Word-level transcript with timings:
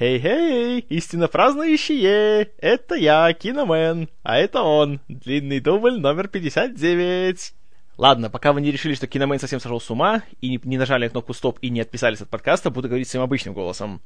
Хей-хей, 0.00 0.78
истинно 0.88 1.28
празднующие! 1.28 2.52
Это 2.56 2.94
я, 2.94 3.30
Киномен, 3.34 4.08
а 4.22 4.38
это 4.38 4.62
он, 4.62 5.00
длинный 5.08 5.60
дубль 5.60 6.00
номер 6.00 6.28
59. 6.28 7.52
Ладно, 7.98 8.30
пока 8.30 8.54
вы 8.54 8.62
не 8.62 8.70
решили, 8.70 8.94
что 8.94 9.06
Киномен 9.06 9.38
совсем 9.38 9.60
сошел 9.60 9.78
с 9.78 9.90
ума, 9.90 10.22
и 10.40 10.58
не, 10.64 10.78
нажали 10.78 11.06
кнопку 11.08 11.34
стоп 11.34 11.58
и 11.60 11.68
не 11.68 11.82
отписались 11.82 12.22
от 12.22 12.30
подкаста, 12.30 12.70
буду 12.70 12.88
говорить 12.88 13.08
своим 13.08 13.24
обычным 13.24 13.52
голосом. 13.52 14.00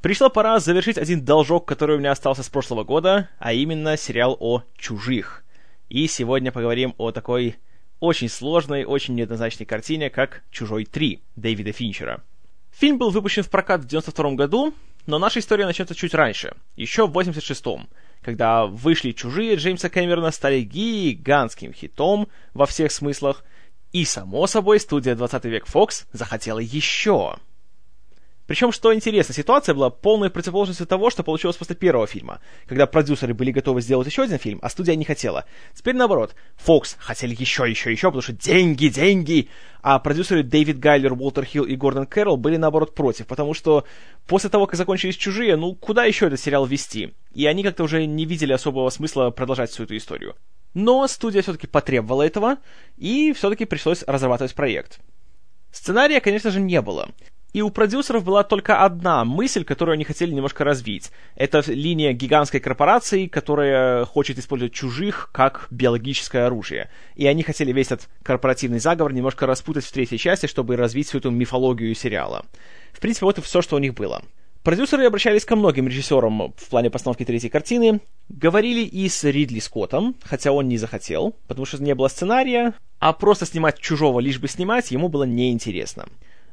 Пришла 0.00 0.30
пора 0.30 0.58
завершить 0.58 0.96
один 0.96 1.22
должок, 1.22 1.68
который 1.68 1.96
у 1.96 1.98
меня 1.98 2.12
остался 2.12 2.42
с 2.42 2.48
прошлого 2.48 2.82
года, 2.82 3.28
а 3.38 3.52
именно 3.52 3.98
сериал 3.98 4.38
о 4.40 4.62
«Чужих». 4.78 5.44
И 5.90 6.06
сегодня 6.06 6.50
поговорим 6.50 6.94
о 6.96 7.10
такой 7.10 7.56
очень 8.00 8.30
сложной, 8.30 8.86
очень 8.86 9.16
неоднозначной 9.16 9.66
картине, 9.66 10.08
как 10.08 10.44
«Чужой 10.50 10.84
3» 10.84 11.20
Дэвида 11.36 11.72
Финчера. 11.72 12.22
Фильм 12.70 12.96
был 12.96 13.10
выпущен 13.10 13.42
в 13.42 13.50
прокат 13.50 13.82
в 13.82 13.86
92 13.86 14.32
году, 14.32 14.74
но 15.06 15.18
наша 15.18 15.40
история 15.40 15.66
начнется 15.66 15.94
чуть 15.94 16.14
раньше, 16.14 16.54
еще 16.76 17.06
в 17.06 17.16
86-м, 17.16 17.88
когда 18.22 18.66
вышли 18.66 19.12
«Чужие» 19.12 19.56
Джеймса 19.56 19.88
Кэмерона 19.88 20.30
стали 20.30 20.62
гигантским 20.62 21.72
хитом 21.72 22.28
во 22.54 22.66
всех 22.66 22.90
смыслах, 22.92 23.44
и, 23.92 24.04
само 24.04 24.46
собой, 24.46 24.80
студия 24.80 25.14
20 25.14 25.44
век 25.44 25.66
Fox 25.66 26.06
захотела 26.12 26.58
еще. 26.58 27.36
Причем, 28.46 28.72
что 28.72 28.94
интересно, 28.94 29.34
ситуация 29.34 29.74
была 29.74 29.88
полной 29.88 30.28
противоположностью 30.28 30.86
того, 30.86 31.08
что 31.08 31.22
получилось 31.22 31.56
после 31.56 31.76
первого 31.76 32.06
фильма, 32.06 32.40
когда 32.66 32.86
продюсеры 32.86 33.32
были 33.32 33.50
готовы 33.52 33.80
сделать 33.80 34.06
еще 34.06 34.22
один 34.22 34.38
фильм, 34.38 34.58
а 34.62 34.68
студия 34.68 34.96
не 34.96 35.04
хотела. 35.04 35.46
Теперь 35.74 35.96
наоборот, 35.96 36.34
Фокс 36.56 36.96
хотели 36.98 37.34
еще, 37.34 37.68
еще, 37.68 37.90
еще, 37.90 38.08
потому 38.08 38.20
что 38.20 38.32
деньги, 38.32 38.88
деньги, 38.88 39.48
а 39.82 39.98
продюсеры 39.98 40.42
Дэвид 40.42 40.78
Гайлер, 40.78 41.14
Уолтер 41.14 41.44
Хилл 41.44 41.64
и 41.64 41.74
Гордон 41.74 42.06
Кэрролл 42.06 42.36
были 42.36 42.58
наоборот 42.58 42.94
против, 42.94 43.26
потому 43.26 43.54
что 43.54 43.84
после 44.26 44.50
того, 44.50 44.66
как 44.66 44.76
закончились 44.76 45.16
«Чужие», 45.16 45.56
ну 45.56 45.74
куда 45.74 46.04
еще 46.04 46.26
этот 46.26 46.40
сериал 46.40 46.66
вести? 46.66 47.14
И 47.32 47.46
они 47.46 47.62
как-то 47.62 47.84
уже 47.84 48.04
не 48.04 48.26
видели 48.26 48.52
особого 48.52 48.90
смысла 48.90 49.30
продолжать 49.30 49.70
всю 49.70 49.84
эту 49.84 49.96
историю. 49.96 50.34
Но 50.74 51.06
студия 51.06 51.40
все-таки 51.40 51.66
потребовала 51.66 52.22
этого, 52.22 52.56
и 52.98 53.32
все-таки 53.32 53.64
пришлось 53.64 54.02
разрабатывать 54.02 54.54
проект. 54.54 55.00
Сценария, 55.70 56.20
конечно 56.20 56.50
же, 56.50 56.60
не 56.60 56.80
было. 56.80 57.08
И 57.54 57.62
у 57.62 57.70
продюсеров 57.70 58.24
была 58.24 58.42
только 58.42 58.82
одна 58.82 59.24
мысль, 59.24 59.62
которую 59.62 59.94
они 59.94 60.02
хотели 60.02 60.32
немножко 60.32 60.64
развить. 60.64 61.12
Это 61.36 61.62
линия 61.68 62.12
гигантской 62.12 62.58
корпорации, 62.58 63.28
которая 63.28 64.04
хочет 64.06 64.40
использовать 64.40 64.74
чужих 64.74 65.30
как 65.32 65.68
биологическое 65.70 66.46
оружие. 66.46 66.90
И 67.14 67.28
они 67.28 67.44
хотели 67.44 67.70
весь 67.70 67.92
этот 67.92 68.08
корпоративный 68.24 68.80
заговор 68.80 69.12
немножко 69.12 69.46
распутать 69.46 69.84
в 69.84 69.92
третьей 69.92 70.18
части, 70.18 70.46
чтобы 70.46 70.74
развить 70.74 71.06
всю 71.06 71.18
эту 71.18 71.30
мифологию 71.30 71.94
сериала. 71.94 72.44
В 72.92 72.98
принципе, 72.98 73.26
вот 73.26 73.38
и 73.38 73.40
все, 73.40 73.62
что 73.62 73.76
у 73.76 73.78
них 73.78 73.94
было. 73.94 74.24
Продюсеры 74.64 75.06
обращались 75.06 75.44
ко 75.44 75.54
многим 75.54 75.86
режиссерам 75.86 76.54
в 76.56 76.68
плане 76.70 76.90
постановки 76.90 77.24
третьей 77.24 77.50
картины, 77.50 78.00
говорили 78.28 78.80
и 78.80 79.08
с 79.08 79.22
Ридли 79.22 79.60
Скоттом, 79.60 80.16
хотя 80.24 80.50
он 80.50 80.66
не 80.66 80.76
захотел, 80.76 81.36
потому 81.46 81.66
что 81.66 81.80
не 81.80 81.94
было 81.94 82.08
сценария, 82.08 82.74
а 82.98 83.12
просто 83.12 83.46
снимать 83.46 83.78
чужого 83.78 84.18
лишь 84.18 84.40
бы 84.40 84.48
снимать 84.48 84.90
ему 84.90 85.08
было 85.08 85.22
неинтересно. 85.22 86.06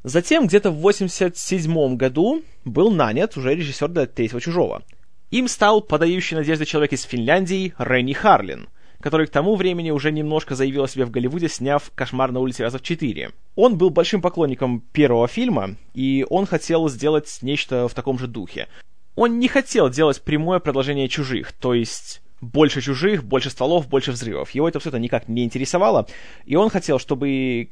Затем, 0.04 0.48
где-то 0.48 0.72
в 0.72 0.78
87 0.78 1.96
году, 1.96 2.44
был 2.66 2.92
нанят 2.92 3.38
уже 3.38 3.54
режиссер 3.54 3.88
для 3.90 4.08
«Третьего 4.08 4.42
чужого». 4.42 4.84
Им 5.30 5.48
стал 5.48 5.82
подающий 5.82 6.36
надежды 6.36 6.66
человек 6.66 6.94
из 6.94 7.04
Финляндии 7.04 7.74
Ренни 7.78 8.14
Харлин, 8.14 8.68
который 9.00 9.28
к 9.28 9.32
тому 9.32 9.56
времени 9.56 9.92
уже 9.92 10.12
немножко 10.12 10.56
заявил 10.56 10.84
о 10.84 10.88
себе 10.88 11.06
в 11.06 11.12
Голливуде, 11.12 11.48
сняв 11.48 11.92
«Кошмар 11.94 12.32
на 12.32 12.40
улице 12.40 12.64
раза 12.64 12.80
в 12.80 12.82
четыре». 12.82 13.32
Он 13.56 13.78
был 13.78 13.92
большим 13.92 14.22
поклонником 14.22 14.82
первого 14.92 15.28
фильма, 15.28 15.76
и 15.94 16.26
он 16.30 16.48
хотел 16.48 16.90
сделать 16.90 17.40
нечто 17.42 17.88
в 17.88 17.94
таком 17.94 18.18
же 18.18 18.28
духе. 18.28 18.68
Он 19.16 19.40
не 19.40 19.48
хотел 19.48 19.90
делать 19.90 20.22
прямое 20.22 20.60
продолжение 20.60 21.08
«Чужих», 21.08 21.52
то 21.52 21.74
есть 21.76 22.22
больше 22.42 22.82
чужих, 22.82 23.24
больше 23.24 23.52
стволов, 23.52 23.88
больше 23.88 24.12
взрывов. 24.12 24.50
Его 24.52 24.68
это 24.68 24.80
это 24.80 24.98
никак 24.98 25.28
не 25.28 25.44
интересовало, 25.44 26.08
и 26.46 26.56
он 26.56 26.70
хотел, 26.70 26.98
чтобы 26.98 27.70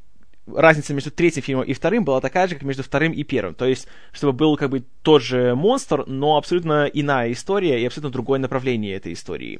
разница 0.56 0.94
между 0.94 1.12
третьим 1.12 1.44
фильмом 1.44 1.66
и 1.66 1.74
вторым 1.74 2.04
была 2.04 2.22
такая 2.22 2.48
же, 2.48 2.56
как 2.56 2.64
между 2.64 2.84
вторым 2.84 3.12
и 3.12 3.24
первым. 3.24 3.56
То 3.56 3.66
есть, 3.66 3.88
чтобы 4.12 4.34
был 4.34 4.58
как 4.58 4.70
бы 4.70 4.84
тот 5.02 5.22
же 5.22 5.56
монстр, 5.56 6.04
но 6.08 6.38
абсолютно 6.38 6.86
иная 6.86 7.32
история 7.32 7.82
и 7.82 7.86
абсолютно 7.86 8.12
другое 8.12 8.40
направление 8.40 8.96
этой 8.96 9.14
истории. 9.14 9.60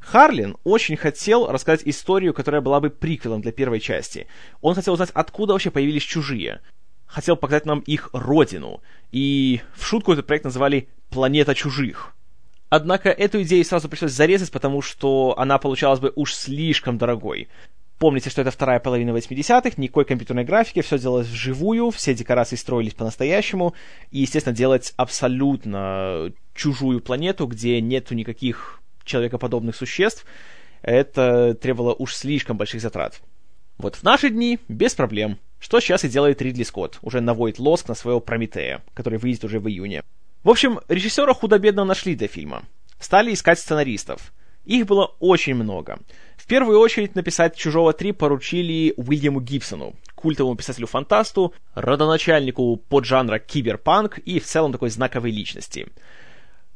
Харлин 0.00 0.56
очень 0.62 0.96
хотел 0.96 1.48
рассказать 1.48 1.82
историю, 1.84 2.32
которая 2.32 2.60
была 2.60 2.80
бы 2.80 2.90
приквелом 2.90 3.40
для 3.40 3.50
первой 3.50 3.80
части. 3.80 4.28
Он 4.60 4.74
хотел 4.74 4.92
узнать, 4.94 5.10
откуда 5.12 5.52
вообще 5.52 5.70
появились 5.70 6.04
чужие. 6.04 6.60
Хотел 7.06 7.36
показать 7.36 7.66
нам 7.66 7.80
их 7.80 8.10
родину. 8.12 8.82
И 9.10 9.60
в 9.74 9.84
шутку 9.84 10.12
этот 10.12 10.26
проект 10.26 10.44
называли 10.44 10.88
«Планета 11.10 11.54
чужих». 11.54 12.14
Однако 12.68 13.10
эту 13.10 13.42
идею 13.42 13.64
сразу 13.64 13.88
пришлось 13.88 14.12
зарезать, 14.12 14.50
потому 14.50 14.82
что 14.82 15.34
она 15.38 15.58
получалась 15.58 16.00
бы 16.00 16.12
уж 16.14 16.34
слишком 16.34 16.98
дорогой. 16.98 17.48
Помните, 17.98 18.28
что 18.28 18.42
это 18.42 18.50
вторая 18.50 18.78
половина 18.78 19.10
80-х, 19.16 19.72
никакой 19.78 20.04
компьютерной 20.04 20.44
графики, 20.44 20.82
все 20.82 20.98
делалось 20.98 21.28
вживую, 21.28 21.90
все 21.90 22.14
декорации 22.14 22.56
строились 22.56 22.92
по-настоящему, 22.92 23.74
и, 24.10 24.20
естественно, 24.20 24.54
делать 24.54 24.92
абсолютно 24.96 26.30
чужую 26.54 27.00
планету, 27.00 27.46
где 27.46 27.80
нету 27.80 28.14
никаких 28.14 28.82
человекоподобных 29.04 29.74
существ, 29.74 30.26
это 30.82 31.54
требовало 31.54 31.94
уж 31.94 32.14
слишком 32.14 32.58
больших 32.58 32.82
затрат. 32.82 33.22
Вот 33.78 33.96
в 33.96 34.02
наши 34.02 34.28
дни 34.30 34.58
без 34.68 34.94
проблем. 34.94 35.38
Что 35.58 35.80
сейчас 35.80 36.04
и 36.04 36.08
делает 36.08 36.42
Ридли 36.42 36.64
Скотт, 36.64 36.98
уже 37.00 37.22
наводит 37.22 37.58
лоск 37.58 37.88
на 37.88 37.94
своего 37.94 38.20
Прометея, 38.20 38.82
который 38.92 39.18
выйдет 39.18 39.44
уже 39.44 39.58
в 39.58 39.68
июне. 39.68 40.02
В 40.44 40.50
общем, 40.50 40.80
режиссера 40.88 41.32
худо-бедно 41.32 41.84
нашли 41.84 42.14
для 42.14 42.28
фильма. 42.28 42.62
Стали 43.00 43.32
искать 43.32 43.58
сценаристов. 43.58 44.32
Их 44.66 44.84
было 44.86 45.14
очень 45.20 45.54
много. 45.54 46.00
В 46.36 46.46
первую 46.46 46.80
очередь 46.80 47.14
написать 47.14 47.56
«Чужого 47.56 47.92
3» 47.92 48.12
поручили 48.12 48.92
Уильяму 48.96 49.40
Гибсону, 49.40 49.94
культовому 50.14 50.56
писателю-фантасту, 50.56 51.54
родоначальнику 51.74 52.76
поджанра 52.76 53.38
киберпанк 53.38 54.18
и 54.18 54.40
в 54.40 54.44
целом 54.44 54.72
такой 54.72 54.90
знаковой 54.90 55.30
личности. 55.30 55.86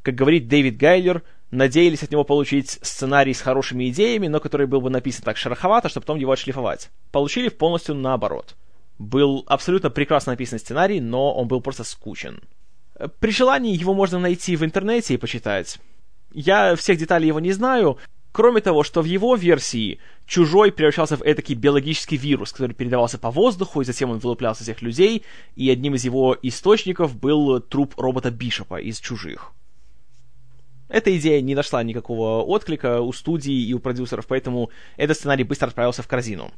Как 0.02 0.14
говорит 0.14 0.48
Дэвид 0.48 0.76
Гайлер, 0.76 1.22
надеялись 1.50 2.02
от 2.04 2.12
него 2.12 2.22
получить 2.24 2.78
сценарий 2.82 3.34
с 3.34 3.40
хорошими 3.40 3.90
идеями, 3.90 4.28
но 4.28 4.38
который 4.38 4.68
был 4.68 4.80
бы 4.80 4.88
написан 4.88 5.24
так 5.24 5.36
шероховато, 5.36 5.88
чтобы 5.88 6.04
потом 6.04 6.18
его 6.18 6.32
отшлифовать. 6.32 6.90
Получили 7.10 7.48
полностью 7.48 7.96
наоборот. 7.96 8.54
Был 8.98 9.44
абсолютно 9.48 9.90
прекрасно 9.90 10.32
написан 10.32 10.58
сценарий, 10.60 11.00
но 11.00 11.34
он 11.34 11.48
был 11.48 11.60
просто 11.60 11.84
скучен. 11.84 12.40
При 13.18 13.30
желании 13.32 13.76
его 13.76 13.94
можно 13.94 14.18
найти 14.18 14.54
в 14.56 14.64
интернете 14.64 15.14
и 15.14 15.16
почитать. 15.16 15.78
Я 16.32 16.76
всех 16.76 16.98
деталей 16.98 17.28
его 17.28 17.41
не 17.41 17.52
знаю, 17.52 17.98
Кроме 18.32 18.60
того, 18.60 18.84
что 18.84 19.02
в 19.02 19.06
его 19.06 19.34
версии 19.34 19.98
чужой 20.24 20.70
превращался 20.70 21.16
в 21.16 21.22
этакий 21.22 21.56
биологический 21.56 22.16
вирус, 22.16 22.52
который 22.52 22.74
передавался 22.74 23.18
по 23.18 23.30
воздуху, 23.30 23.80
и 23.80 23.84
затем 23.84 24.10
он 24.10 24.18
вылуплялся 24.18 24.62
всех 24.62 24.82
людей, 24.82 25.24
и 25.56 25.69
одним 25.69 25.96
из 25.96 26.04
его 26.04 26.36
источников 26.40 27.19
был 27.19 27.60
труп 27.60 27.94
робота 27.96 28.30
Бишопа 28.30 28.80
из 28.80 29.00
«Чужих». 29.00 29.52
Эта 30.88 31.16
идея 31.16 31.40
не 31.40 31.54
нашла 31.54 31.82
никакого 31.82 32.42
отклика 32.42 33.00
у 33.00 33.12
студии 33.12 33.64
и 33.64 33.74
у 33.74 33.80
продюсеров, 33.80 34.26
поэтому 34.26 34.70
этот 34.96 35.16
сценарий 35.16 35.44
быстро 35.44 35.69
отправился 35.69 36.02
в 36.02 36.08
корзину. 36.08 36.52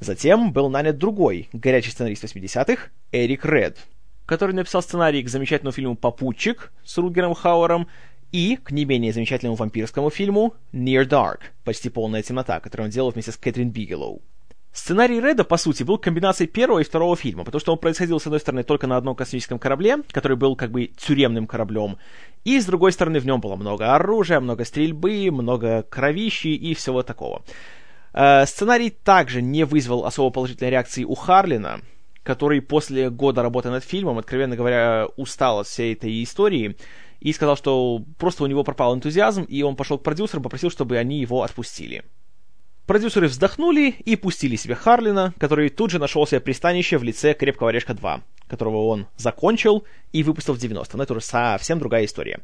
Затем 0.00 0.52
был 0.52 0.68
нанят 0.68 0.98
другой, 0.98 1.48
горячий 1.52 1.90
сценарист 1.90 2.24
80-х, 2.24 2.90
Эрик 3.12 3.44
Ред, 3.44 3.78
который 4.24 4.54
написал 4.54 4.82
сценарий 4.82 5.22
к 5.22 5.28
замечательному 5.28 5.72
фильму 5.72 5.96
«Попутчик» 5.96 6.72
с 6.84 6.98
Рутгером 6.98 7.34
Хауэром 7.34 7.88
и 8.32 8.56
к 8.56 8.70
не 8.70 8.84
менее 8.84 9.12
замечательному 9.12 9.56
вампирскому 9.56 10.10
фильму 10.10 10.54
«Near 10.72 11.06
Dark»— 11.06 11.40
«Почти 11.64 11.88
полная 11.88 12.22
темнота», 12.22 12.60
который 12.60 12.82
он 12.82 12.90
делал 12.90 13.10
вместе 13.10 13.32
с 13.32 13.36
Кэтрин 13.36 13.70
Бигелоу. 13.70 14.22
Сценарий 14.76 15.22
Реда, 15.22 15.42
по 15.44 15.56
сути, 15.56 15.84
был 15.84 15.96
комбинацией 15.96 16.50
первого 16.50 16.80
и 16.80 16.84
второго 16.84 17.16
фильма, 17.16 17.44
потому 17.44 17.60
что 17.60 17.72
он 17.72 17.78
происходил, 17.78 18.20
с 18.20 18.26
одной 18.26 18.40
стороны, 18.40 18.62
только 18.62 18.86
на 18.86 18.98
одном 18.98 19.16
космическом 19.16 19.58
корабле, 19.58 20.02
который 20.12 20.36
был 20.36 20.54
как 20.54 20.70
бы 20.70 20.88
тюремным 20.88 21.46
кораблем, 21.46 21.96
и, 22.44 22.60
с 22.60 22.66
другой 22.66 22.92
стороны, 22.92 23.18
в 23.18 23.24
нем 23.24 23.40
было 23.40 23.56
много 23.56 23.94
оружия, 23.94 24.38
много 24.38 24.66
стрельбы, 24.66 25.30
много 25.30 25.82
кровищи 25.82 26.48
и 26.48 26.74
всего 26.74 27.02
такого. 27.02 27.42
Э, 28.12 28.44
сценарий 28.44 28.90
также 28.90 29.40
не 29.40 29.64
вызвал 29.64 30.04
особо 30.04 30.30
положительной 30.30 30.70
реакции 30.70 31.04
у 31.04 31.14
Харлина, 31.14 31.80
который 32.22 32.60
после 32.60 33.08
года 33.08 33.42
работы 33.42 33.70
над 33.70 33.82
фильмом, 33.82 34.18
откровенно 34.18 34.56
говоря, 34.56 35.06
устал 35.16 35.60
от 35.60 35.68
всей 35.68 35.94
этой 35.94 36.22
истории, 36.22 36.76
и 37.20 37.32
сказал, 37.32 37.56
что 37.56 38.02
просто 38.18 38.44
у 38.44 38.46
него 38.46 38.64
пропал 38.64 38.94
энтузиазм, 38.94 39.44
и 39.44 39.62
он 39.62 39.76
пошел 39.76 39.98
к 39.98 40.02
продюсерам, 40.02 40.42
попросил, 40.42 40.70
чтобы 40.70 40.96
они 40.98 41.20
его 41.20 41.42
отпустили. 41.42 42.04
Продюсеры 42.86 43.26
вздохнули 43.26 43.90
и 43.90 44.14
пустили 44.14 44.54
себе 44.54 44.76
Харлина, 44.76 45.34
который 45.38 45.70
тут 45.70 45.90
же 45.90 45.98
нашел 45.98 46.24
себе 46.24 46.40
пристанище 46.40 46.98
в 46.98 47.02
лице 47.02 47.34
«Крепкого 47.34 47.70
орешка 47.70 47.94
2», 47.94 48.20
которого 48.46 48.86
он 48.86 49.08
закончил 49.16 49.84
и 50.12 50.22
выпустил 50.22 50.54
в 50.54 50.58
90-м. 50.58 51.00
Это 51.00 51.12
уже 51.12 51.20
совсем 51.20 51.80
другая 51.80 52.04
история. 52.04 52.40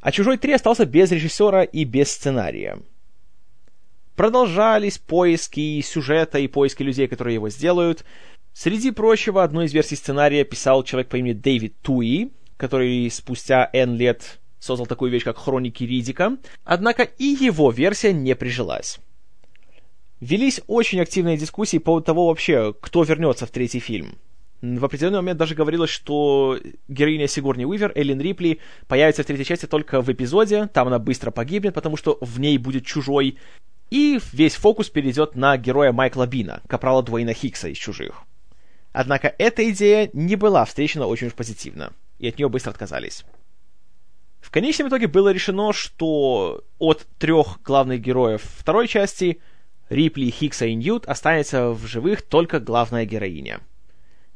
А 0.00 0.10
«Чужой 0.10 0.38
3» 0.38 0.54
остался 0.54 0.86
без 0.86 1.12
режиссера 1.12 1.62
и 1.62 1.84
без 1.84 2.10
сценария. 2.10 2.80
Продолжались 4.16 4.98
поиски 4.98 5.80
сюжета 5.82 6.38
и 6.38 6.48
поиски 6.48 6.82
людей, 6.82 7.06
которые 7.06 7.34
его 7.34 7.48
сделают. 7.48 8.04
Среди 8.54 8.90
прочего, 8.90 9.44
одну 9.44 9.62
из 9.62 9.72
версий 9.72 9.94
сценария 9.94 10.44
писал 10.44 10.82
человек 10.82 11.10
по 11.10 11.16
имени 11.16 11.34
Дэвид 11.34 11.74
Туи, 11.82 12.32
который 12.56 13.10
спустя 13.10 13.68
N 13.72 13.96
лет 13.96 14.38
создал 14.58 14.86
такую 14.86 15.10
вещь, 15.10 15.24
как 15.24 15.38
Хроники 15.38 15.84
Ридика, 15.84 16.36
однако 16.64 17.02
и 17.02 17.24
его 17.24 17.70
версия 17.70 18.12
не 18.12 18.34
прижилась. 18.34 18.98
Велись 20.20 20.60
очень 20.66 21.00
активные 21.00 21.36
дискуссии 21.36 21.76
по 21.78 21.86
поводу 21.86 22.06
того 22.06 22.26
вообще, 22.28 22.74
кто 22.80 23.02
вернется 23.02 23.46
в 23.46 23.50
третий 23.50 23.80
фильм. 23.80 24.16
В 24.62 24.84
определенный 24.84 25.18
момент 25.18 25.38
даже 25.38 25.54
говорилось, 25.54 25.90
что 25.90 26.58
героиня 26.88 27.28
Сигурни 27.28 27.66
Уивер, 27.66 27.92
Эллен 27.94 28.20
Рипли, 28.20 28.58
появится 28.88 29.22
в 29.22 29.26
третьей 29.26 29.44
части 29.44 29.66
только 29.66 30.00
в 30.00 30.10
эпизоде, 30.10 30.68
там 30.72 30.86
она 30.86 30.98
быстро 30.98 31.30
погибнет, 31.30 31.74
потому 31.74 31.98
что 31.98 32.16
в 32.22 32.40
ней 32.40 32.56
будет 32.56 32.86
чужой, 32.86 33.36
и 33.90 34.18
весь 34.32 34.54
фокус 34.54 34.88
перейдет 34.88 35.36
на 35.36 35.56
героя 35.58 35.92
Майкла 35.92 36.26
Бина, 36.26 36.62
капрала 36.66 37.02
Дуэйна 37.02 37.34
Хиггса 37.34 37.68
из 37.68 37.76
«Чужих». 37.76 38.22
Однако 38.92 39.32
эта 39.36 39.68
идея 39.70 40.08
не 40.14 40.36
была 40.36 40.64
встречена 40.64 41.06
очень 41.06 41.26
уж 41.26 41.34
позитивно, 41.34 41.92
и 42.18 42.28
от 42.28 42.38
нее 42.38 42.48
быстро 42.48 42.70
отказались. 42.70 43.24
В 44.40 44.50
конечном 44.50 44.88
итоге 44.88 45.08
было 45.08 45.32
решено, 45.32 45.72
что 45.72 46.62
от 46.78 47.06
трех 47.18 47.60
главных 47.62 48.00
героев 48.00 48.42
второй 48.58 48.86
части 48.86 49.40
Рипли, 49.88 50.30
Хиггса 50.30 50.66
и 50.66 50.74
Ньют 50.74 51.06
останется 51.06 51.70
в 51.70 51.86
живых 51.86 52.22
только 52.22 52.60
главная 52.60 53.04
героиня. 53.04 53.60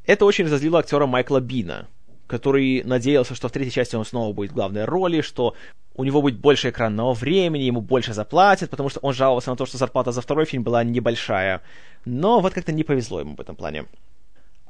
Это 0.04 0.24
очень 0.24 0.46
разозлило 0.46 0.80
актера 0.80 1.06
Майкла 1.06 1.40
Бина, 1.40 1.88
который 2.26 2.82
надеялся, 2.84 3.34
что 3.34 3.48
в 3.48 3.52
третьей 3.52 3.72
части 3.72 3.96
он 3.96 4.04
снова 4.04 4.32
будет 4.32 4.52
в 4.52 4.54
главной 4.54 4.84
роли, 4.84 5.20
что 5.20 5.54
у 5.94 6.04
него 6.04 6.22
будет 6.22 6.38
больше 6.38 6.70
экранного 6.70 7.14
времени, 7.14 7.62
ему 7.62 7.80
больше 7.80 8.14
заплатят, 8.14 8.70
потому 8.70 8.88
что 8.88 9.00
он 9.00 9.12
жаловался 9.12 9.50
на 9.50 9.56
то, 9.56 9.66
что 9.66 9.78
зарплата 9.78 10.12
за 10.12 10.20
второй 10.22 10.44
фильм 10.44 10.62
была 10.62 10.82
небольшая. 10.84 11.62
Но 12.04 12.40
вот 12.40 12.54
как-то 12.54 12.72
не 12.72 12.84
повезло 12.84 13.20
ему 13.20 13.36
в 13.36 13.40
этом 13.40 13.56
плане. 13.56 13.86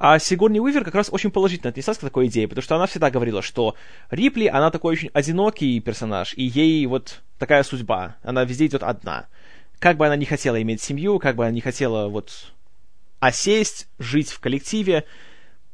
А 0.02 0.18
Сигурни 0.18 0.58
Уивер 0.60 0.82
как 0.82 0.94
раз 0.94 1.10
очень 1.12 1.30
положительно 1.30 1.68
отнеслась 1.68 1.98
к 1.98 2.00
такой 2.00 2.28
идее, 2.28 2.48
потому 2.48 2.62
что 2.62 2.74
она 2.74 2.86
всегда 2.86 3.10
говорила, 3.10 3.42
что 3.42 3.74
Рипли, 4.08 4.46
она 4.46 4.70
такой 4.70 4.94
очень 4.94 5.10
одинокий 5.12 5.78
персонаж, 5.80 6.32
и 6.38 6.42
ей 6.42 6.86
вот 6.86 7.20
такая 7.38 7.62
судьба, 7.62 8.16
она 8.22 8.44
везде 8.44 8.64
идет 8.64 8.82
одна. 8.82 9.26
Как 9.78 9.98
бы 9.98 10.06
она 10.06 10.16
не 10.16 10.24
хотела 10.24 10.60
иметь 10.62 10.80
семью, 10.80 11.18
как 11.18 11.36
бы 11.36 11.44
она 11.44 11.52
не 11.52 11.60
хотела 11.60 12.08
вот 12.08 12.54
осесть, 13.18 13.88
жить 13.98 14.30
в 14.30 14.40
коллективе, 14.40 15.04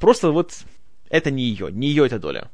просто 0.01 0.33
вот 0.33 0.65
это 1.09 1.31
не 1.31 1.45
ее, 1.45 1.71
не 1.71 1.87
ее 1.87 2.07
эта 2.07 2.19
доля. 2.19 2.51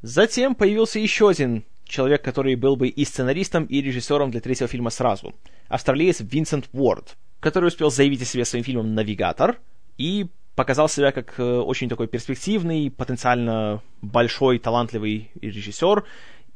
Затем 0.00 0.54
появился 0.54 1.00
еще 1.00 1.28
один 1.28 1.64
человек, 1.84 2.24
который 2.24 2.54
был 2.54 2.76
бы 2.76 2.88
и 2.88 3.04
сценаристом, 3.04 3.66
и 3.66 3.82
режиссером 3.82 4.30
для 4.30 4.40
третьего 4.40 4.68
фильма 4.68 4.88
сразу. 4.88 5.34
Австралиец 5.68 6.20
Винсент 6.20 6.70
Уорд, 6.72 7.18
который 7.40 7.66
успел 7.66 7.90
заявить 7.90 8.22
о 8.22 8.24
себе 8.24 8.46
своим 8.46 8.64
фильмом 8.64 8.94
«Навигатор», 8.94 9.60
и 9.98 10.28
показал 10.54 10.88
себя 10.88 11.12
как 11.12 11.38
э, 11.38 11.42
очень 11.42 11.88
такой 11.88 12.06
перспективный, 12.06 12.90
потенциально 12.90 13.82
большой, 14.02 14.58
талантливый 14.58 15.30
режиссер, 15.40 16.04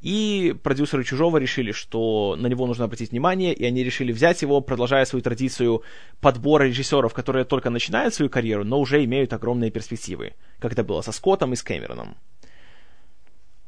и 0.00 0.54
продюсеры 0.62 1.02
«Чужого» 1.02 1.38
решили, 1.38 1.72
что 1.72 2.36
на 2.38 2.46
него 2.46 2.66
нужно 2.66 2.84
обратить 2.84 3.10
внимание, 3.10 3.52
и 3.52 3.64
они 3.64 3.82
решили 3.82 4.12
взять 4.12 4.42
его, 4.42 4.60
продолжая 4.60 5.04
свою 5.04 5.22
традицию 5.22 5.82
подбора 6.20 6.64
режиссеров, 6.64 7.12
которые 7.12 7.44
только 7.44 7.70
начинают 7.70 8.14
свою 8.14 8.30
карьеру, 8.30 8.64
но 8.64 8.78
уже 8.78 9.04
имеют 9.04 9.32
огромные 9.32 9.72
перспективы, 9.72 10.34
как 10.60 10.72
это 10.72 10.84
было 10.84 11.00
со 11.00 11.10
Скоттом 11.10 11.52
и 11.52 11.56
с 11.56 11.64
Кэмероном. 11.64 12.16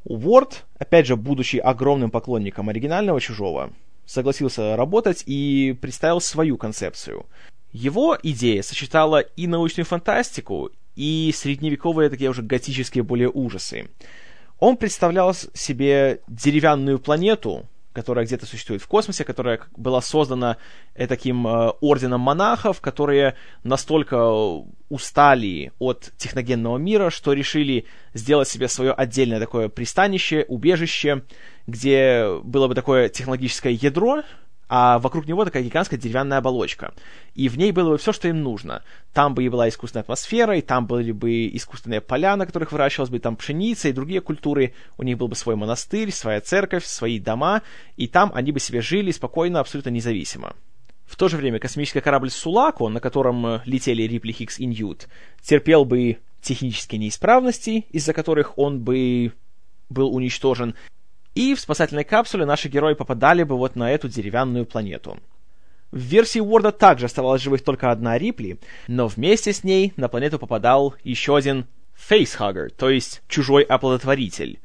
Уорд, 0.05 0.65
опять 0.79 1.05
же, 1.05 1.17
будучи 1.17 1.57
огромным 1.57 2.11
поклонником 2.11 2.69
оригинального 2.69 3.19
«Чужого», 3.19 3.73
согласился 4.05 4.75
работать 4.77 5.23
и 5.25 5.77
представил 5.79 6.21
свою 6.21 6.57
концепцию. 6.57 7.25
Его 7.71 8.17
идея 8.21 8.61
сочетала 8.63 9.19
и 9.19 9.47
научную 9.47 9.85
фантастику, 9.85 10.71
и 10.95 11.33
средневековые 11.35 12.09
такие 12.09 12.29
уже 12.29 12.41
готические 12.41 13.03
более 13.03 13.29
ужасы. 13.29 13.89
Он 14.59 14.77
представлял 14.77 15.33
себе 15.33 16.21
деревянную 16.27 16.99
планету, 16.99 17.65
которая 17.93 18.25
где-то 18.25 18.45
существует 18.45 18.81
в 18.81 18.87
космосе, 18.87 19.23
которая 19.23 19.59
была 19.75 20.01
создана 20.01 20.57
э, 20.95 21.07
таким 21.07 21.45
э, 21.45 21.69
орденом 21.81 22.21
монахов, 22.21 22.79
которые 22.79 23.35
настолько 23.63 24.31
устали 24.89 25.71
от 25.79 26.11
техногенного 26.17 26.77
мира, 26.77 27.09
что 27.09 27.33
решили 27.33 27.85
сделать 28.13 28.47
себе 28.47 28.67
свое 28.67 28.93
отдельное 28.93 29.39
такое 29.39 29.67
пристанище, 29.67 30.45
убежище, 30.47 31.23
где 31.67 32.39
было 32.43 32.67
бы 32.67 32.75
такое 32.75 33.09
технологическое 33.09 33.73
ядро, 33.73 34.23
а 34.73 34.99
вокруг 34.99 35.27
него 35.27 35.43
такая 35.43 35.63
гигантская 35.63 35.99
деревянная 35.99 36.37
оболочка. 36.37 36.93
И 37.35 37.49
в 37.49 37.57
ней 37.57 37.73
было 37.73 37.89
бы 37.89 37.97
все, 37.97 38.13
что 38.13 38.29
им 38.29 38.41
нужно. 38.41 38.83
Там 39.11 39.35
бы 39.35 39.43
и 39.43 39.49
была 39.49 39.67
искусственная 39.67 40.03
атмосфера, 40.03 40.55
и 40.55 40.61
там 40.61 40.87
были 40.87 41.11
бы 41.11 41.47
искусственные 41.47 41.99
поля, 41.99 42.37
на 42.37 42.45
которых 42.45 42.71
выращивалась 42.71 43.09
бы 43.09 43.19
там 43.19 43.35
пшеница 43.35 43.89
и 43.89 43.91
другие 43.91 44.21
культуры. 44.21 44.73
У 44.97 45.03
них 45.03 45.17
был 45.17 45.27
бы 45.27 45.35
свой 45.35 45.57
монастырь, 45.57 46.09
своя 46.13 46.39
церковь, 46.39 46.85
свои 46.85 47.19
дома, 47.19 47.63
и 47.97 48.07
там 48.07 48.31
они 48.33 48.53
бы 48.53 48.61
себе 48.61 48.79
жили 48.79 49.11
спокойно, 49.11 49.59
абсолютно 49.59 49.89
независимо. 49.89 50.55
В 51.05 51.17
то 51.17 51.27
же 51.27 51.35
время 51.35 51.59
космический 51.59 51.99
корабль 51.99 52.29
Сулако, 52.29 52.87
на 52.87 53.01
котором 53.01 53.45
э, 53.45 53.61
летели 53.65 54.03
Рипли 54.03 54.31
Хикс 54.31 54.57
и 54.57 54.65
Ньют, 54.65 55.09
терпел 55.41 55.83
бы 55.83 56.19
технические 56.41 56.99
неисправности, 56.99 57.87
из-за 57.89 58.13
которых 58.13 58.57
он 58.57 58.79
бы 58.79 59.33
был 59.89 60.15
уничтожен, 60.15 60.75
и 61.35 61.55
в 61.55 61.59
спасательной 61.59 62.03
капсуле 62.03 62.45
наши 62.45 62.67
герои 62.67 62.93
попадали 62.93 63.43
бы 63.43 63.57
вот 63.57 63.75
на 63.75 63.91
эту 63.91 64.09
деревянную 64.09 64.65
планету. 64.65 65.19
В 65.91 65.99
версии 65.99 66.39
Уорда 66.39 66.71
также 66.71 67.05
оставалась 67.05 67.41
живых 67.41 67.63
только 67.63 67.91
одна 67.91 68.17
Рипли, 68.17 68.59
но 68.87 69.07
вместе 69.07 69.51
с 69.51 69.63
ней 69.63 69.93
на 69.97 70.07
планету 70.07 70.39
попадал 70.39 70.95
еще 71.03 71.35
один 71.35 71.67
фейсхаггер, 71.95 72.71
то 72.71 72.89
есть 72.89 73.21
чужой 73.27 73.63
оплодотворитель. 73.63 74.59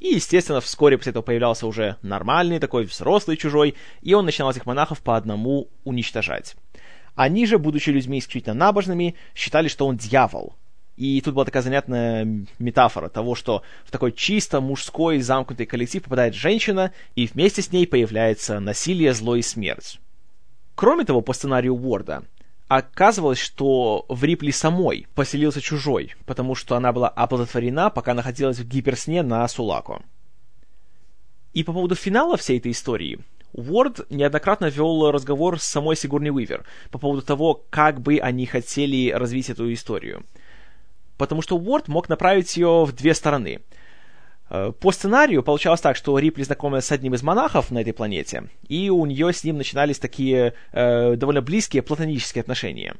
И, 0.00 0.14
естественно, 0.14 0.60
вскоре 0.60 0.98
после 0.98 1.10
этого 1.10 1.22
появлялся 1.22 1.66
уже 1.66 1.96
нормальный 2.02 2.58
такой 2.58 2.84
взрослый 2.84 3.36
чужой, 3.36 3.74
и 4.02 4.14
он 4.14 4.24
начинал 4.24 4.50
этих 4.50 4.66
монахов 4.66 5.00
по 5.00 5.16
одному 5.16 5.68
уничтожать. 5.84 6.56
Они 7.14 7.46
же, 7.46 7.58
будучи 7.58 7.90
людьми 7.90 8.18
исключительно 8.18 8.54
набожными, 8.54 9.14
считали, 9.34 9.68
что 9.68 9.86
он 9.86 9.96
дьявол, 9.96 10.54
и 10.96 11.20
тут 11.20 11.34
была 11.34 11.44
такая 11.44 11.62
занятная 11.62 12.46
метафора 12.58 13.08
того, 13.08 13.34
что 13.34 13.62
в 13.84 13.90
такой 13.90 14.12
чисто 14.12 14.60
мужской 14.60 15.20
замкнутый 15.20 15.66
коллектив 15.66 16.02
попадает 16.02 16.34
женщина, 16.34 16.92
и 17.14 17.26
вместе 17.26 17.60
с 17.62 17.70
ней 17.70 17.86
появляется 17.86 18.60
насилие, 18.60 19.12
зло 19.12 19.36
и 19.36 19.42
смерть. 19.42 20.00
Кроме 20.74 21.04
того, 21.04 21.20
по 21.20 21.34
сценарию 21.34 21.74
Уорда, 21.74 22.24
оказывалось, 22.68 23.38
что 23.38 24.06
в 24.08 24.24
Рипли 24.24 24.50
самой 24.50 25.06
поселился 25.14 25.60
чужой, 25.60 26.14
потому 26.24 26.54
что 26.54 26.76
она 26.76 26.92
была 26.92 27.08
оплодотворена, 27.08 27.90
пока 27.90 28.14
находилась 28.14 28.58
в 28.58 28.66
гиперсне 28.66 29.22
на 29.22 29.46
Сулако. 29.48 30.02
И 31.52 31.62
по 31.62 31.72
поводу 31.72 31.94
финала 31.94 32.36
всей 32.36 32.58
этой 32.58 32.72
истории, 32.72 33.18
Уорд 33.52 34.10
неоднократно 34.10 34.66
вел 34.66 35.10
разговор 35.10 35.58
с 35.58 35.64
самой 35.64 35.96
Сигурни 35.96 36.30
Уивер 36.30 36.64
по 36.90 36.98
поводу 36.98 37.22
того, 37.22 37.64
как 37.70 38.00
бы 38.00 38.18
они 38.18 38.46
хотели 38.46 39.10
развить 39.10 39.50
эту 39.50 39.70
историю– 39.72 40.24
потому 41.18 41.42
что 41.42 41.56
Уорд 41.56 41.88
мог 41.88 42.08
направить 42.08 42.56
ее 42.56 42.84
в 42.84 42.92
две 42.92 43.14
стороны. 43.14 43.60
Э, 44.48 44.72
по 44.78 44.92
сценарию 44.92 45.42
получалось 45.42 45.80
так, 45.80 45.96
что 45.96 46.18
Рипли 46.18 46.42
знакомилась 46.42 46.86
с 46.86 46.92
одним 46.92 47.14
из 47.14 47.22
монахов 47.22 47.70
на 47.70 47.78
этой 47.78 47.92
планете, 47.92 48.44
и 48.68 48.90
у 48.90 49.04
нее 49.06 49.32
с 49.32 49.44
ним 49.44 49.56
начинались 49.56 49.98
такие 49.98 50.54
э, 50.72 51.16
довольно 51.16 51.42
близкие 51.42 51.82
платонические 51.82 52.42
отношения. 52.42 52.94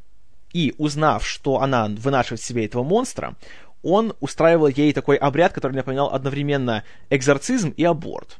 И 0.52 0.75
узнав, 0.78 1.26
что 1.26 1.61
она 1.61 1.87
вынашивает 1.88 2.40
в 2.40 2.44
себе 2.44 2.64
этого 2.64 2.82
монстра, 2.82 3.35
он 3.82 4.14
устраивал 4.20 4.68
ей 4.68 4.92
такой 4.92 5.16
обряд, 5.16 5.52
который 5.52 5.75
напоминал 5.75 6.12
одновременно 6.12 6.82
экзорцизм 7.11 7.70
и 7.76 7.85
аборт. 7.85 8.38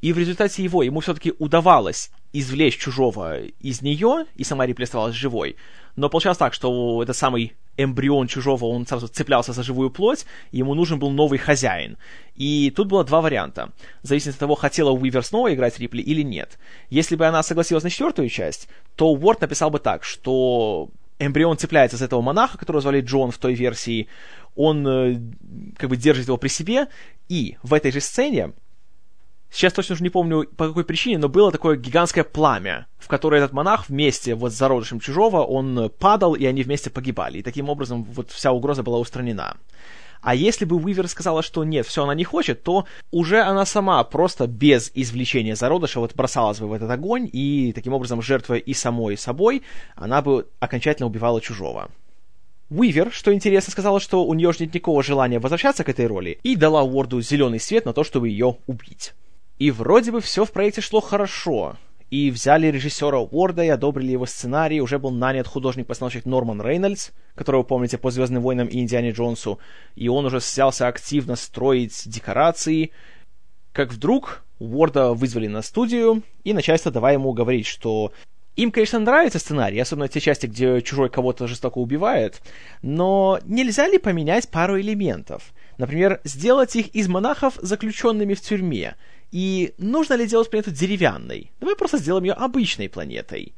И 0.00 0.12
в 0.12 0.18
результате 0.18 0.62
его 0.62 0.82
ему 0.82 1.00
все-таки 1.00 1.34
удавалось 1.38 2.10
извлечь 2.32 2.78
чужого 2.78 3.40
из 3.40 3.82
нее, 3.82 4.26
и 4.36 4.44
сама 4.44 4.66
Рипли 4.66 4.84
оставалась 4.84 5.14
живой. 5.14 5.56
Но 5.96 6.08
получалось 6.08 6.38
так, 6.38 6.54
что 6.54 7.02
этот 7.02 7.16
самый 7.16 7.54
эмбрион 7.78 8.26
чужого, 8.26 8.66
он 8.66 8.86
сразу 8.86 9.08
цеплялся 9.08 9.52
за 9.52 9.62
живую 9.62 9.90
плоть, 9.90 10.26
и 10.50 10.58
ему 10.58 10.74
нужен 10.74 10.98
был 10.98 11.10
новый 11.10 11.38
хозяин. 11.38 11.96
И 12.34 12.70
тут 12.76 12.88
было 12.88 13.04
два 13.04 13.20
варианта. 13.20 13.70
В 14.02 14.06
зависимости 14.06 14.36
от 14.36 14.40
того, 14.40 14.54
хотела 14.54 14.90
Уивер 14.90 15.24
снова 15.24 15.54
играть 15.54 15.78
Рипли 15.78 16.02
или 16.02 16.22
нет. 16.22 16.58
Если 16.90 17.16
бы 17.16 17.26
она 17.26 17.42
согласилась 17.42 17.84
на 17.84 17.90
четвертую 17.90 18.28
часть, 18.28 18.68
то 18.96 19.08
Уорд 19.12 19.40
написал 19.40 19.70
бы 19.70 19.78
так, 19.78 20.04
что 20.04 20.90
эмбрион 21.18 21.56
цепляется 21.56 21.96
за 21.96 22.04
этого 22.04 22.20
монаха, 22.20 22.58
которого 22.58 22.80
звали 22.80 23.00
Джон 23.00 23.30
в 23.30 23.38
той 23.38 23.54
версии, 23.54 24.08
он 24.54 24.86
э, 24.86 25.20
как 25.76 25.88
бы 25.88 25.96
держит 25.96 26.26
его 26.26 26.36
при 26.36 26.48
себе, 26.48 26.88
и 27.28 27.56
в 27.62 27.74
этой 27.74 27.92
же 27.92 28.00
сцене 28.00 28.52
Сейчас 29.50 29.72
точно 29.72 29.94
уже 29.94 30.02
не 30.02 30.10
помню, 30.10 30.46
по 30.56 30.68
какой 30.68 30.84
причине, 30.84 31.18
но 31.18 31.28
было 31.28 31.50
такое 31.50 31.76
гигантское 31.76 32.22
пламя, 32.22 32.86
в 32.98 33.08
которое 33.08 33.38
этот 33.38 33.52
монах 33.52 33.88
вместе 33.88 34.34
вот 34.34 34.52
с 34.52 34.56
зародышем 34.56 35.00
чужого, 35.00 35.42
он 35.42 35.90
падал, 35.98 36.34
и 36.34 36.44
они 36.44 36.62
вместе 36.62 36.90
погибали. 36.90 37.38
И 37.38 37.42
таким 37.42 37.68
образом 37.68 38.04
вот 38.04 38.30
вся 38.30 38.52
угроза 38.52 38.82
была 38.82 38.98
устранена. 38.98 39.56
А 40.20 40.34
если 40.34 40.64
бы 40.64 40.76
Уивер 40.76 41.08
сказала, 41.08 41.42
что 41.42 41.64
нет, 41.64 41.86
все 41.86 42.02
она 42.02 42.14
не 42.14 42.24
хочет, 42.24 42.62
то 42.62 42.86
уже 43.10 43.40
она 43.40 43.64
сама 43.64 44.02
просто 44.04 44.46
без 44.46 44.90
извлечения 44.94 45.54
зародыша 45.54 46.00
вот 46.00 46.14
бросалась 46.14 46.58
бы 46.58 46.66
в 46.66 46.72
этот 46.72 46.90
огонь, 46.90 47.28
и 47.32 47.72
таким 47.74 47.92
образом, 47.92 48.20
жертвуя 48.20 48.58
и 48.58 48.74
самой 48.74 49.16
собой, 49.16 49.62
она 49.94 50.20
бы 50.20 50.48
окончательно 50.58 51.06
убивала 51.06 51.40
чужого. 51.40 51.88
Уивер, 52.70 53.10
что 53.12 53.32
интересно, 53.32 53.70
сказала, 53.72 54.00
что 54.00 54.24
у 54.24 54.34
нее 54.34 54.52
же 54.52 54.58
нет 54.60 54.74
никакого 54.74 55.02
желания 55.02 55.38
возвращаться 55.38 55.84
к 55.84 55.88
этой 55.88 56.06
роли, 56.06 56.38
и 56.42 56.56
дала 56.56 56.82
Уорду 56.82 57.20
зеленый 57.22 57.60
свет 57.60 57.86
на 57.86 57.94
то, 57.94 58.04
чтобы 58.04 58.28
ее 58.28 58.58
убить. 58.66 59.14
И 59.58 59.70
вроде 59.70 60.12
бы 60.12 60.20
все 60.20 60.44
в 60.44 60.52
проекте 60.52 60.80
шло 60.80 61.00
хорошо. 61.00 61.76
И 62.10 62.30
взяли 62.30 62.68
режиссера 62.68 63.18
Уорда 63.18 63.64
и 63.64 63.68
одобрили 63.68 64.12
его 64.12 64.24
сценарий. 64.24 64.80
Уже 64.80 64.98
был 64.98 65.10
нанят 65.10 65.46
художник-постановщик 65.46 66.24
Норман 66.24 66.62
Рейнольдс, 66.62 67.10
которого 67.34 67.64
помните 67.64 67.98
по 67.98 68.10
«Звездным 68.10 68.42
войнам» 68.42 68.68
и 68.68 68.78
«Индиане 68.78 69.10
Джонсу». 69.10 69.58
И 69.94 70.08
он 70.08 70.24
уже 70.24 70.38
взялся 70.38 70.86
активно 70.86 71.36
строить 71.36 72.02
декорации. 72.06 72.92
Как 73.72 73.92
вдруг 73.92 74.42
Уорда 74.58 75.12
вызвали 75.12 75.48
на 75.48 75.60
студию, 75.60 76.22
и 76.44 76.52
начальство 76.52 76.90
давай 76.90 77.14
ему 77.14 77.32
говорить, 77.32 77.66
что 77.66 78.12
им, 78.58 78.72
конечно, 78.72 78.98
нравится 78.98 79.38
сценарий, 79.38 79.78
особенно 79.78 80.08
те 80.08 80.18
части, 80.18 80.46
где 80.46 80.80
чужой 80.82 81.10
кого-то 81.10 81.46
жестоко 81.46 81.78
убивает, 81.78 82.42
но 82.82 83.38
нельзя 83.44 83.86
ли 83.86 83.98
поменять 83.98 84.48
пару 84.48 84.80
элементов? 84.80 85.52
Например, 85.76 86.20
сделать 86.24 86.74
их 86.74 86.88
из 86.88 87.06
монахов 87.06 87.54
заключенными 87.62 88.34
в 88.34 88.40
тюрьме. 88.40 88.96
И 89.30 89.74
нужно 89.78 90.14
ли 90.14 90.26
делать 90.26 90.50
планету 90.50 90.70
деревянной? 90.70 91.50
Давай 91.60 91.76
просто 91.76 91.98
сделаем 91.98 92.24
ее 92.24 92.32
обычной 92.32 92.88
планетой. 92.88 93.54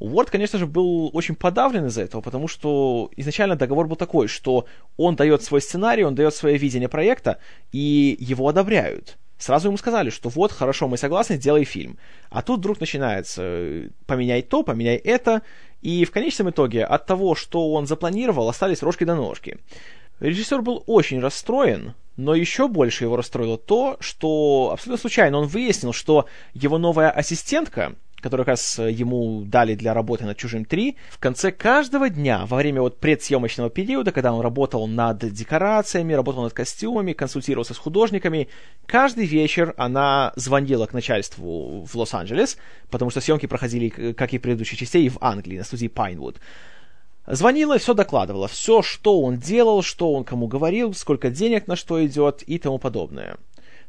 Уорд, 0.00 0.30
конечно 0.30 0.58
же, 0.58 0.66
был 0.66 1.10
очень 1.12 1.36
подавлен 1.36 1.86
из-за 1.86 2.02
этого, 2.02 2.20
потому 2.20 2.48
что 2.48 3.10
изначально 3.16 3.56
договор 3.56 3.86
был 3.86 3.96
такой, 3.96 4.26
что 4.26 4.66
он 4.96 5.14
дает 5.14 5.42
свой 5.42 5.60
сценарий, 5.60 6.04
он 6.04 6.14
дает 6.14 6.34
свое 6.34 6.58
видение 6.58 6.88
проекта, 6.88 7.38
и 7.72 8.16
его 8.18 8.48
одобряют 8.48 9.16
сразу 9.38 9.68
ему 9.68 9.76
сказали, 9.76 10.10
что 10.10 10.28
вот, 10.28 10.52
хорошо, 10.52 10.88
мы 10.88 10.96
согласны, 10.96 11.36
сделай 11.36 11.64
фильм. 11.64 11.98
А 12.30 12.42
тут 12.42 12.60
вдруг 12.60 12.80
начинается 12.80 13.42
э, 13.44 13.88
поменяй 14.06 14.42
то, 14.42 14.62
поменяй 14.62 14.96
это, 14.96 15.42
и 15.82 16.04
в 16.04 16.10
конечном 16.10 16.50
итоге 16.50 16.84
от 16.84 17.06
того, 17.06 17.34
что 17.34 17.72
он 17.72 17.86
запланировал, 17.86 18.48
остались 18.48 18.82
рожки 18.82 19.04
до 19.04 19.14
ножки. 19.14 19.58
Режиссер 20.20 20.62
был 20.62 20.82
очень 20.86 21.20
расстроен, 21.20 21.94
но 22.16 22.34
еще 22.34 22.68
больше 22.68 23.04
его 23.04 23.16
расстроило 23.16 23.58
то, 23.58 23.96
что 24.00 24.70
абсолютно 24.72 25.00
случайно 25.00 25.38
он 25.38 25.46
выяснил, 25.46 25.92
что 25.92 26.26
его 26.52 26.78
новая 26.78 27.10
ассистентка, 27.10 27.94
который 28.24 28.42
как 28.42 28.48
раз 28.48 28.78
э, 28.78 28.90
ему 28.90 29.42
дали 29.44 29.74
для 29.74 29.92
работы 29.92 30.24
над 30.24 30.38
«Чужим 30.38 30.62
3», 30.62 30.96
в 31.10 31.18
конце 31.18 31.52
каждого 31.52 32.08
дня, 32.08 32.46
во 32.46 32.56
время 32.56 32.80
вот 32.80 32.98
предсъемочного 32.98 33.68
периода, 33.68 34.12
когда 34.12 34.32
он 34.32 34.40
работал 34.40 34.86
над 34.86 35.18
декорациями, 35.18 36.14
работал 36.14 36.42
над 36.42 36.54
костюмами, 36.54 37.12
консультировался 37.12 37.74
с 37.74 37.78
художниками, 37.78 38.48
каждый 38.86 39.26
вечер 39.26 39.74
она 39.76 40.32
звонила 40.36 40.86
к 40.86 40.94
начальству 40.94 41.84
в 41.84 41.94
Лос-Анджелес, 41.94 42.56
потому 42.90 43.10
что 43.10 43.20
съемки 43.20 43.46
проходили, 43.46 43.90
как 43.90 44.32
и 44.32 44.38
предыдущие 44.38 44.78
частей, 44.78 45.06
в 45.10 45.18
Англии, 45.20 45.58
на 45.58 45.64
студии 45.64 45.88
Пайнвуд. 45.88 46.38
Звонила 47.26 47.76
и 47.76 47.78
все 47.78 47.94
докладывала, 47.94 48.48
все, 48.48 48.82
что 48.82 49.22
он 49.22 49.38
делал, 49.38 49.82
что 49.82 50.12
он 50.12 50.24
кому 50.24 50.46
говорил, 50.46 50.92
сколько 50.92 51.30
денег 51.30 51.66
на 51.66 51.76
что 51.76 52.04
идет 52.04 52.42
и 52.42 52.58
тому 52.58 52.78
подобное. 52.78 53.38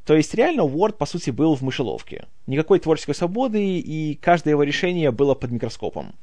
То 0.05 0.15
есть 0.15 0.33
реально 0.33 0.61
Word, 0.61 0.93
по 0.93 1.05
сути, 1.05 1.31
был 1.31 1.55
в 1.55 1.61
мышеловке. 1.61 2.27
Никакой 2.47 2.79
творческой 2.79 3.15
свободы, 3.15 3.79
и 3.79 4.15
каждое 4.15 4.51
его 4.51 4.63
решение 4.63 5.11
было 5.11 5.33
под 5.33 5.51
микроскопом. 5.51 6.15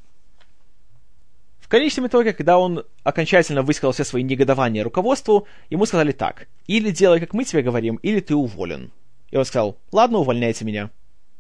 В 1.61 1.69
конечном 1.69 2.07
итоге, 2.07 2.33
когда 2.33 2.59
он 2.59 2.85
окончательно 3.02 3.62
высказал 3.62 3.92
все 3.92 4.04
свои 4.04 4.23
негодования 4.23 4.85
руководству, 4.85 5.47
ему 5.69 5.85
сказали 5.85 6.12
так. 6.12 6.49
Или 6.66 6.90
делай, 6.90 7.19
как 7.21 7.35
мы 7.35 7.45
тебе 7.45 7.62
говорим, 7.62 7.97
или 7.97 8.21
ты 8.21 8.35
уволен. 8.35 8.90
И 9.31 9.37
он 9.37 9.45
сказал, 9.45 9.76
ладно, 9.90 10.19
увольняйте 10.19 10.64
меня. 10.64 10.90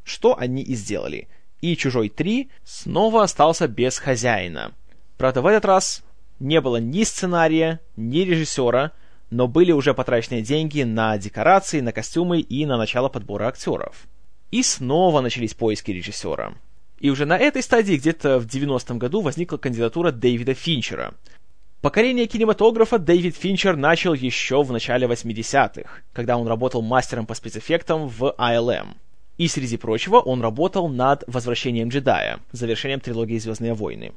Что 0.04 0.36
они 0.36 0.62
и 0.62 0.74
сделали. 0.74 1.28
И 1.60 1.76
«Чужой 1.76 2.08
3» 2.08 2.48
снова 2.64 3.22
остался 3.22 3.68
без 3.68 3.98
хозяина. 3.98 4.72
Правда, 5.16 5.42
в 5.42 5.46
этот 5.46 5.64
раз 5.64 6.02
не 6.40 6.60
было 6.60 6.78
ни 6.78 7.04
сценария, 7.04 7.80
ни 7.96 8.18
режиссера, 8.18 8.92
но 9.30 9.48
были 9.48 9.72
уже 9.72 9.94
потрачены 9.94 10.42
деньги 10.42 10.82
на 10.82 11.16
декорации, 11.16 11.80
на 11.80 11.92
костюмы 11.92 12.40
и 12.40 12.66
на 12.66 12.76
начало 12.76 13.08
подбора 13.08 13.46
актеров. 13.46 14.06
И 14.50 14.62
снова 14.62 15.20
начались 15.20 15.54
поиски 15.54 15.90
режиссера. 15.90 16.54
И 16.98 17.10
уже 17.10 17.24
на 17.24 17.38
этой 17.38 17.62
стадии, 17.62 17.96
где-то 17.96 18.38
в 18.38 18.46
90-м 18.46 18.98
году, 18.98 19.22
возникла 19.22 19.56
кандидатура 19.56 20.12
Дэвида 20.12 20.54
Финчера. 20.54 21.14
Покорение 21.80 22.26
кинематографа 22.26 22.98
Дэвид 22.98 23.36
Финчер 23.36 23.76
начал 23.76 24.14
еще 24.14 24.62
в 24.62 24.70
начале 24.70 25.08
80-х, 25.08 25.90
когда 26.12 26.36
он 26.36 26.46
работал 26.46 26.80
мастером 26.80 27.26
по 27.26 27.34
спецэффектам 27.34 28.06
в 28.06 28.34
ILM. 28.38 28.94
И, 29.38 29.48
среди 29.48 29.76
прочего, 29.78 30.18
он 30.18 30.42
работал 30.42 30.88
над 30.88 31.24
«Возвращением 31.26 31.88
джедая», 31.88 32.38
завершением 32.52 33.00
трилогии 33.00 33.38
«Звездные 33.38 33.74
войны». 33.74 34.12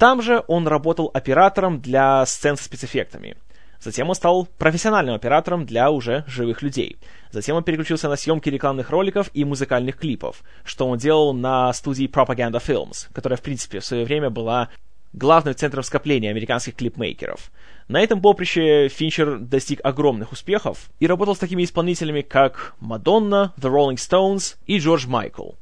Там 0.00 0.22
же 0.22 0.42
он 0.48 0.66
работал 0.66 1.10
оператором 1.12 1.80
для 1.80 2.24
сцен 2.26 2.56
с 2.56 2.62
спецэффектами– 2.62 3.36
Затем 3.82 4.10
он 4.10 4.14
стал 4.14 4.46
профессиональным 4.58 5.14
оператором 5.14 5.64
для 5.64 5.90
уже 5.90 6.22
живых 6.26 6.60
людей. 6.60 6.98
Затем 7.30 7.56
он 7.56 7.64
переключился 7.64 8.10
на 8.10 8.16
съемки 8.16 8.50
рекламных 8.50 8.90
роликов 8.90 9.30
и 9.32 9.42
музыкальных 9.44 9.96
клипов, 9.96 10.42
что 10.64 10.86
он 10.86 10.98
делал 10.98 11.32
на 11.32 11.72
студии 11.72 12.06
Propaganda 12.06 12.62
Films, 12.62 13.08
которая, 13.14 13.38
в 13.38 13.42
принципе, 13.42 13.80
в 13.80 13.84
свое 13.86 14.04
время 14.04 14.28
была 14.28 14.68
главным 15.14 15.54
центром 15.54 15.82
скопления 15.82 16.28
американских 16.28 16.76
клипмейкеров. 16.76 17.50
На 17.88 18.02
этом 18.02 18.20
поприще 18.20 18.88
Финчер 18.88 19.38
достиг 19.38 19.80
огромных 19.82 20.32
успехов 20.32 20.90
и 20.98 21.06
работал 21.06 21.34
с 21.34 21.38
такими 21.38 21.64
исполнителями, 21.64 22.20
как 22.20 22.74
Мадонна, 22.80 23.54
The 23.56 23.72
Rolling 23.72 23.96
Stones 23.96 24.56
и 24.66 24.78
Джордж 24.78 25.06
Майкл. 25.06 25.52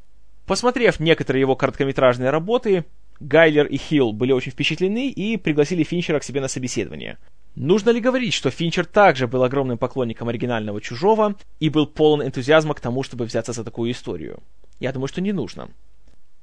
Посмотрев 0.45 0.99
некоторые 0.99 1.43
его 1.43 1.55
короткометражные 1.55 2.31
работы, 2.31 2.85
Гайлер 3.21 3.67
и 3.67 3.77
Хилл 3.77 4.13
были 4.13 4.33
очень 4.33 4.53
впечатлены 4.53 5.11
и 5.11 5.37
пригласили 5.37 5.83
Финчера 5.83 6.19
к 6.19 6.25
себе 6.25 6.41
на 6.41 6.49
собеседование. 6.49 7.19
Нужно 7.55 7.91
ли 7.91 8.01
говорить, 8.01 8.35
что 8.35 8.51
Финчер 8.51 8.85
также 8.87 9.27
был 9.27 9.43
огромным 9.43 9.79
поклонником 9.79 10.29
оригинального 10.29 10.81
«Чужого» 10.81 11.35
и 11.59 11.69
был 11.71 11.87
полон 11.87 12.23
энтузиазма 12.23 12.75
к 12.75 12.81
тому, 12.81 13.03
чтобы 13.03 13.25
взяться 13.25 13.53
за 13.53 13.65
такую 13.65 13.91
историю? 13.91 14.41
Я 14.79 14.93
думаю, 14.93 15.09
что 15.09 15.21
не 15.21 15.33
нужно. 15.33 15.69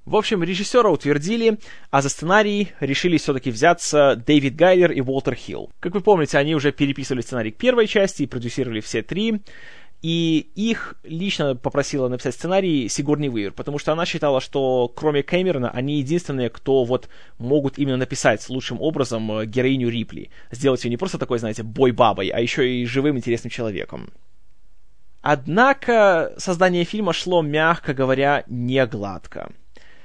В 0.05 0.15
общем, 0.17 0.43
режиссера 0.43 0.89
утвердили, 0.89 1.57
а 1.89 2.03
за 2.03 2.09
сценарий 2.09 2.73
решили 2.79 3.17
все-таки 3.17 3.49
взяться 3.49 4.15
Дэвид 4.15 4.55
Гайлер 4.55 4.91
и 4.91 5.01
Уолтер 5.01 5.33
Хилл. 5.33 5.71
Как 5.79 5.95
вы 5.95 6.01
помните, 6.01 6.37
они 6.37 6.53
уже 6.53 6.71
переписывали 6.71 7.21
сценарий 7.21 7.51
к 7.51 7.57
первой 7.57 7.87
части 7.87 8.21
и 8.21 8.27
продюсировали 8.27 8.81
все 8.81 9.01
три. 9.01 9.41
И 10.01 10.51
их 10.55 10.95
лично 11.03 11.55
попросила 11.55 12.07
написать 12.07 12.35
сценарий 12.35 12.87
Сигурни 12.89 13.27
Уивер, 13.27 13.53
потому 13.53 13.79
что 13.79 13.91
она 13.91 14.05
считала, 14.05 14.39
что 14.39 14.91
кроме 14.95 15.23
Кэмерона, 15.23 15.71
они 15.71 15.97
единственные, 15.97 16.49
кто 16.49 16.83
вот 16.83 17.09
могут 17.39 17.79
именно 17.79 17.97
написать 17.97 18.47
лучшим 18.49 18.79
образом 18.81 19.31
э, 19.31 19.45
героиню 19.45 19.89
Рипли. 19.89 20.29
Сделать 20.51 20.83
ее 20.83 20.91
не 20.91 20.97
просто 20.97 21.17
такой, 21.17 21.39
знаете, 21.39 21.63
бой-бабой, 21.63 22.27
а 22.27 22.39
еще 22.39 22.69
и 22.69 22.85
живым 22.85 23.17
интересным 23.17 23.49
человеком. 23.49 24.11
Однако 25.21 26.33
создание 26.37 26.83
фильма 26.83 27.11
шло, 27.11 27.41
мягко 27.41 27.95
говоря, 27.95 28.43
не 28.45 28.85
гладко. 28.85 29.51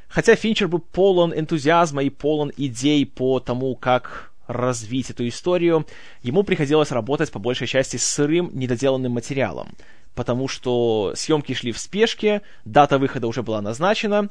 Хотя 0.09 0.35
Финчер 0.35 0.67
был 0.67 0.81
полон 0.81 1.33
энтузиазма 1.33 2.03
и 2.03 2.11
полон 2.11 2.51
идей 2.57 3.05
по 3.05 3.39
тому, 3.39 3.77
как 3.77 4.30
развить 4.51 5.11
эту 5.11 5.27
историю, 5.29 5.87
ему 6.23 6.43
приходилось 6.43 6.91
работать 6.91 7.31
по 7.31 7.39
большей 7.39 7.67
части 7.67 7.97
с 7.97 8.05
сырым, 8.05 8.51
недоделанным 8.53 9.13
материалом, 9.13 9.69
потому 10.15 10.49
что 10.49 11.13
съемки 11.15 11.55
шли 11.55 11.73
в 11.73 11.79
спешке, 11.79 12.43
дата 12.65 12.99
выхода 12.99 13.27
уже 13.29 13.43
была 13.43 13.63
назначена, 13.63 14.29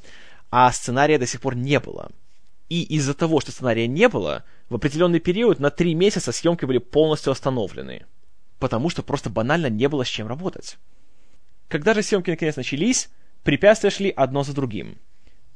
а 0.52 0.72
сценария 0.72 1.18
до 1.18 1.26
сих 1.26 1.42
пор 1.42 1.56
не 1.56 1.80
было. 1.80 2.12
И 2.68 2.84
из-за 2.84 3.14
того, 3.14 3.40
что 3.40 3.52
сценария 3.52 3.88
не 3.88 4.10
было, 4.10 4.44
в 4.70 4.76
определенный 4.76 5.20
период 5.20 5.60
на 5.60 5.72
три 5.72 5.96
месяца 5.96 6.32
съемки 6.32 6.66
были 6.66 6.78
полностью 6.78 7.32
остановлены, 7.32 8.06
потому 8.60 8.90
что 8.90 9.02
просто 9.02 9.30
банально 9.30 9.68
не 9.68 9.88
было 9.88 10.04
с 10.04 10.10
чем 10.10 10.28
работать. 10.28 10.78
Когда 11.68 11.94
же 11.94 12.04
съемки 12.04 12.30
наконец 12.30 12.58
начались, 12.58 13.10
препятствия 13.44 13.90
шли 13.90 14.10
одно 14.10 14.44
за 14.44 14.54
другим. 14.54 14.98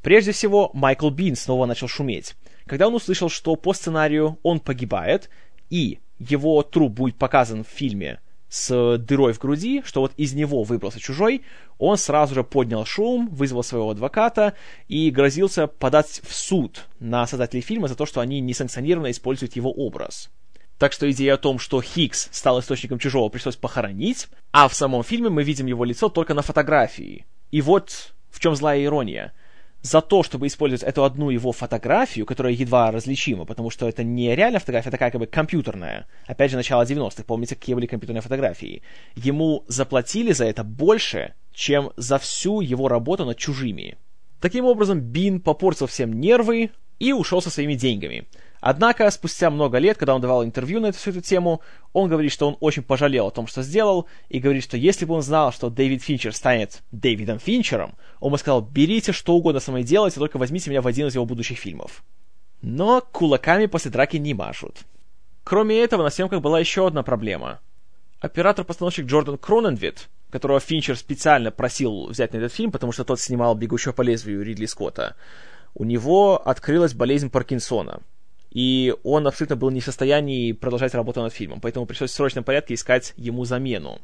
Прежде 0.01 0.31
всего, 0.31 0.71
Майкл 0.73 1.09
Бин 1.09 1.35
снова 1.35 1.65
начал 1.65 1.87
шуметь 1.87 2.35
когда 2.65 2.87
он 2.87 2.95
услышал, 2.95 3.29
что 3.29 3.55
по 3.55 3.73
сценарию 3.73 4.39
он 4.43 4.59
погибает, 4.59 5.29
и 5.69 5.99
его 6.19 6.61
труп 6.63 6.93
будет 6.93 7.17
показан 7.17 7.63
в 7.63 7.67
фильме 7.67 8.19
с 8.53 8.97
дырой 8.99 9.33
в 9.33 9.39
груди, 9.39 9.81
что 9.83 10.01
вот 10.01 10.13
из 10.15 10.33
него 10.33 10.61
выбрался 10.61 10.99
чужой, 10.99 11.41
он 11.79 11.97
сразу 11.97 12.35
же 12.35 12.43
поднял 12.43 12.85
шум, 12.85 13.27
вызвал 13.29 13.63
своего 13.63 13.89
адвоката 13.89 14.53
и 14.87 15.09
грозился 15.09 15.65
подать 15.65 16.21
в 16.23 16.35
суд 16.35 16.85
на 16.99 17.25
создателей 17.25 17.61
фильма 17.61 17.87
за 17.87 17.95
то, 17.95 18.05
что 18.05 18.21
они 18.21 18.39
несанкционированно 18.41 19.09
используют 19.09 19.55
его 19.55 19.71
образ. 19.71 20.29
Так 20.77 20.93
что 20.93 21.09
идея 21.09 21.33
о 21.33 21.37
том, 21.37 21.57
что 21.57 21.81
Хикс 21.81 22.29
стал 22.31 22.59
источником 22.59 22.99
чужого, 22.99 23.29
пришлось 23.29 23.55
похоронить, 23.55 24.27
а 24.51 24.67
в 24.67 24.75
самом 24.75 25.03
фильме 25.03 25.29
мы 25.29 25.43
видим 25.43 25.65
его 25.65 25.83
лицо 25.83 26.09
только 26.09 26.35
на 26.35 26.43
фотографии. 26.43 27.25
И 27.49 27.61
вот 27.61 28.13
в 28.29 28.39
чем 28.39 28.55
злая 28.55 28.83
ирония 28.83 29.33
за 29.83 30.01
то, 30.01 30.23
чтобы 30.23 30.47
использовать 30.47 30.81
эту 30.81 31.03
одну 31.03 31.29
его 31.29 31.51
фотографию, 31.51 32.25
которая 32.25 32.53
едва 32.53 32.89
различима, 32.91 33.45
потому 33.45 33.69
что 33.69 33.87
это 33.87 34.03
не 34.03 34.35
реальная 34.35 34.59
фотография, 34.59 34.89
а 34.89 34.91
такая 34.91 35.11
как 35.11 35.19
бы 35.19 35.27
компьютерная. 35.27 36.07
Опять 36.25 36.49
же, 36.49 36.57
начало 36.57 36.83
90-х, 36.83 37.23
помните, 37.27 37.55
какие 37.55 37.75
были 37.75 37.85
компьютерные 37.85 38.21
фотографии. 38.21 38.81
Ему 39.15 39.65
заплатили 39.67 40.31
за 40.31 40.45
это 40.45 40.63
больше, 40.63 41.35
чем 41.51 41.91
за 41.97 42.17
всю 42.17 42.61
его 42.61 42.87
работу 42.87 43.25
над 43.25 43.37
чужими. 43.37 43.97
Таким 44.39 44.65
образом, 44.65 44.99
Бин 44.99 45.39
попортил 45.39 45.87
всем 45.87 46.19
нервы, 46.19 46.71
и 47.03 47.11
ушел 47.11 47.41
со 47.41 47.49
своими 47.49 47.75
деньгами. 47.75 48.27
Однако, 48.65 49.11
спустя 49.11 49.49
много 49.49 49.77
лет, 49.77 49.97
когда 49.97 50.15
он 50.15 50.21
давал 50.21 50.45
интервью 50.45 50.79
на 50.79 50.85
эту, 50.85 50.97
всю 50.97 51.09
эту 51.09 51.19
тему, 51.19 51.59
он 51.91 52.07
говорит, 52.07 52.31
что 52.31 52.47
он 52.47 52.55
очень 52.61 52.81
пожалел 52.81 53.27
о 53.27 53.31
том, 53.31 53.45
что 53.45 53.61
сделал, 53.61 54.07
и 54.29 54.39
говорит, 54.39 54.63
что 54.63 54.77
если 54.77 55.03
бы 55.03 55.15
он 55.15 55.21
знал, 55.21 55.51
что 55.51 55.69
Дэвид 55.69 56.01
Финчер 56.01 56.33
станет 56.33 56.81
Дэвидом 56.91 57.39
Финчером, 57.39 57.95
он 58.21 58.31
бы 58.31 58.37
сказал, 58.37 58.61
берите 58.61 59.11
что 59.11 59.33
угодно 59.33 59.59
со 59.59 59.71
мной 59.71 59.83
делайте, 59.83 60.17
только 60.17 60.37
возьмите 60.37 60.69
меня 60.69 60.81
в 60.81 60.87
один 60.87 61.07
из 61.07 61.15
его 61.15 61.25
будущих 61.25 61.57
фильмов. 61.57 62.05
Но 62.61 63.01
кулаками 63.01 63.65
после 63.65 63.91
драки 63.91 64.15
не 64.15 64.33
машут. 64.33 64.83
Кроме 65.43 65.81
этого, 65.81 66.01
на 66.01 66.09
съемках 66.09 66.39
была 66.39 66.61
еще 66.61 66.87
одна 66.87 67.03
проблема. 67.03 67.59
Оператор-постановщик 68.21 69.07
Джордан 69.07 69.37
Кроненвит, 69.37 70.07
которого 70.31 70.61
Финчер 70.61 70.95
специально 70.95 71.51
просил 71.51 72.07
взять 72.07 72.31
на 72.31 72.37
этот 72.37 72.53
фильм, 72.53 72.71
потому 72.71 72.93
что 72.93 73.03
тот 73.03 73.19
снимал 73.19 73.55
«Бегущего 73.55 73.91
по 73.91 74.03
лезвию» 74.03 74.41
Ридли 74.41 74.67
Скотта, 74.67 75.17
у 75.75 75.83
него 75.83 76.41
открылась 76.47 76.93
болезнь 76.93 77.29
Паркинсона. 77.29 77.99
И 78.53 78.93
он 79.03 79.25
абсолютно 79.27 79.55
был 79.55 79.71
не 79.71 79.81
в 79.81 79.85
состоянии 79.85 80.51
продолжать 80.51 80.93
работу 80.93 81.21
над 81.21 81.33
фильмом, 81.33 81.59
поэтому 81.59 81.87
пришлось 81.87 82.11
в 82.11 82.13
срочном 82.13 82.43
порядке 82.43 82.75
искать 82.75 83.13
ему 83.17 83.45
замену. 83.45 83.99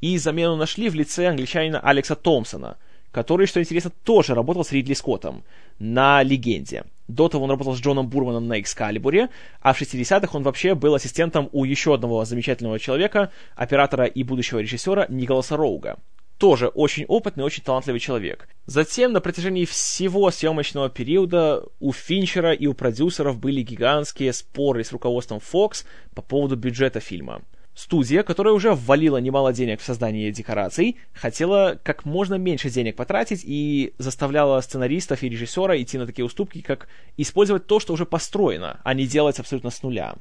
И 0.00 0.16
замену 0.16 0.56
нашли 0.56 0.88
в 0.88 0.94
лице 0.94 1.26
англичанина 1.26 1.80
Алекса 1.80 2.14
Томпсона, 2.14 2.78
который, 3.10 3.46
что 3.46 3.60
интересно, 3.60 3.90
тоже 4.04 4.34
работал 4.34 4.64
с 4.64 4.70
Ридли 4.70 4.94
Скоттом 4.94 5.42
на 5.80 6.22
«Легенде». 6.22 6.84
До 7.08 7.28
того 7.28 7.44
он 7.44 7.50
работал 7.50 7.74
с 7.74 7.80
Джоном 7.80 8.08
Бурманом 8.08 8.46
на 8.46 8.60
«Экскалибуре», 8.60 9.28
а 9.60 9.72
в 9.72 9.82
60-х 9.82 10.28
он 10.36 10.44
вообще 10.44 10.76
был 10.76 10.94
ассистентом 10.94 11.48
у 11.50 11.64
еще 11.64 11.92
одного 11.92 12.24
замечательного 12.24 12.78
человека, 12.78 13.32
оператора 13.56 14.04
и 14.04 14.22
будущего 14.22 14.60
режиссера 14.60 15.06
Николаса 15.08 15.56
Роуга, 15.56 15.98
тоже 16.40 16.68
очень 16.68 17.04
опытный, 17.04 17.44
очень 17.44 17.62
талантливый 17.62 18.00
человек. 18.00 18.48
Затем 18.64 19.12
на 19.12 19.20
протяжении 19.20 19.66
всего 19.66 20.30
съемочного 20.30 20.88
периода 20.88 21.62
у 21.80 21.92
Финчера 21.92 22.54
и 22.54 22.66
у 22.66 22.72
продюсеров 22.72 23.38
были 23.38 23.60
гигантские 23.62 24.32
споры 24.32 24.82
с 24.82 24.90
руководством 24.90 25.38
Fox 25.38 25.84
по 26.14 26.22
поводу 26.22 26.56
бюджета 26.56 26.98
фильма. 26.98 27.42
Студия, 27.74 28.22
которая 28.22 28.54
уже 28.54 28.74
ввалила 28.74 29.18
немало 29.18 29.52
денег 29.52 29.80
в 29.80 29.84
создание 29.84 30.32
декораций, 30.32 30.96
хотела 31.12 31.78
как 31.82 32.04
можно 32.04 32.34
меньше 32.36 32.70
денег 32.70 32.96
потратить 32.96 33.42
и 33.44 33.92
заставляла 33.98 34.60
сценаристов 34.62 35.22
и 35.22 35.28
режиссера 35.28 35.80
идти 35.80 35.98
на 35.98 36.06
такие 36.06 36.24
уступки, 36.24 36.62
как 36.62 36.88
использовать 37.18 37.66
то, 37.66 37.80
что 37.80 37.92
уже 37.92 38.06
построено, 38.06 38.80
а 38.82 38.94
не 38.94 39.06
делать 39.06 39.38
абсолютно 39.38 39.70
с 39.70 39.82
нуля. 39.82 40.16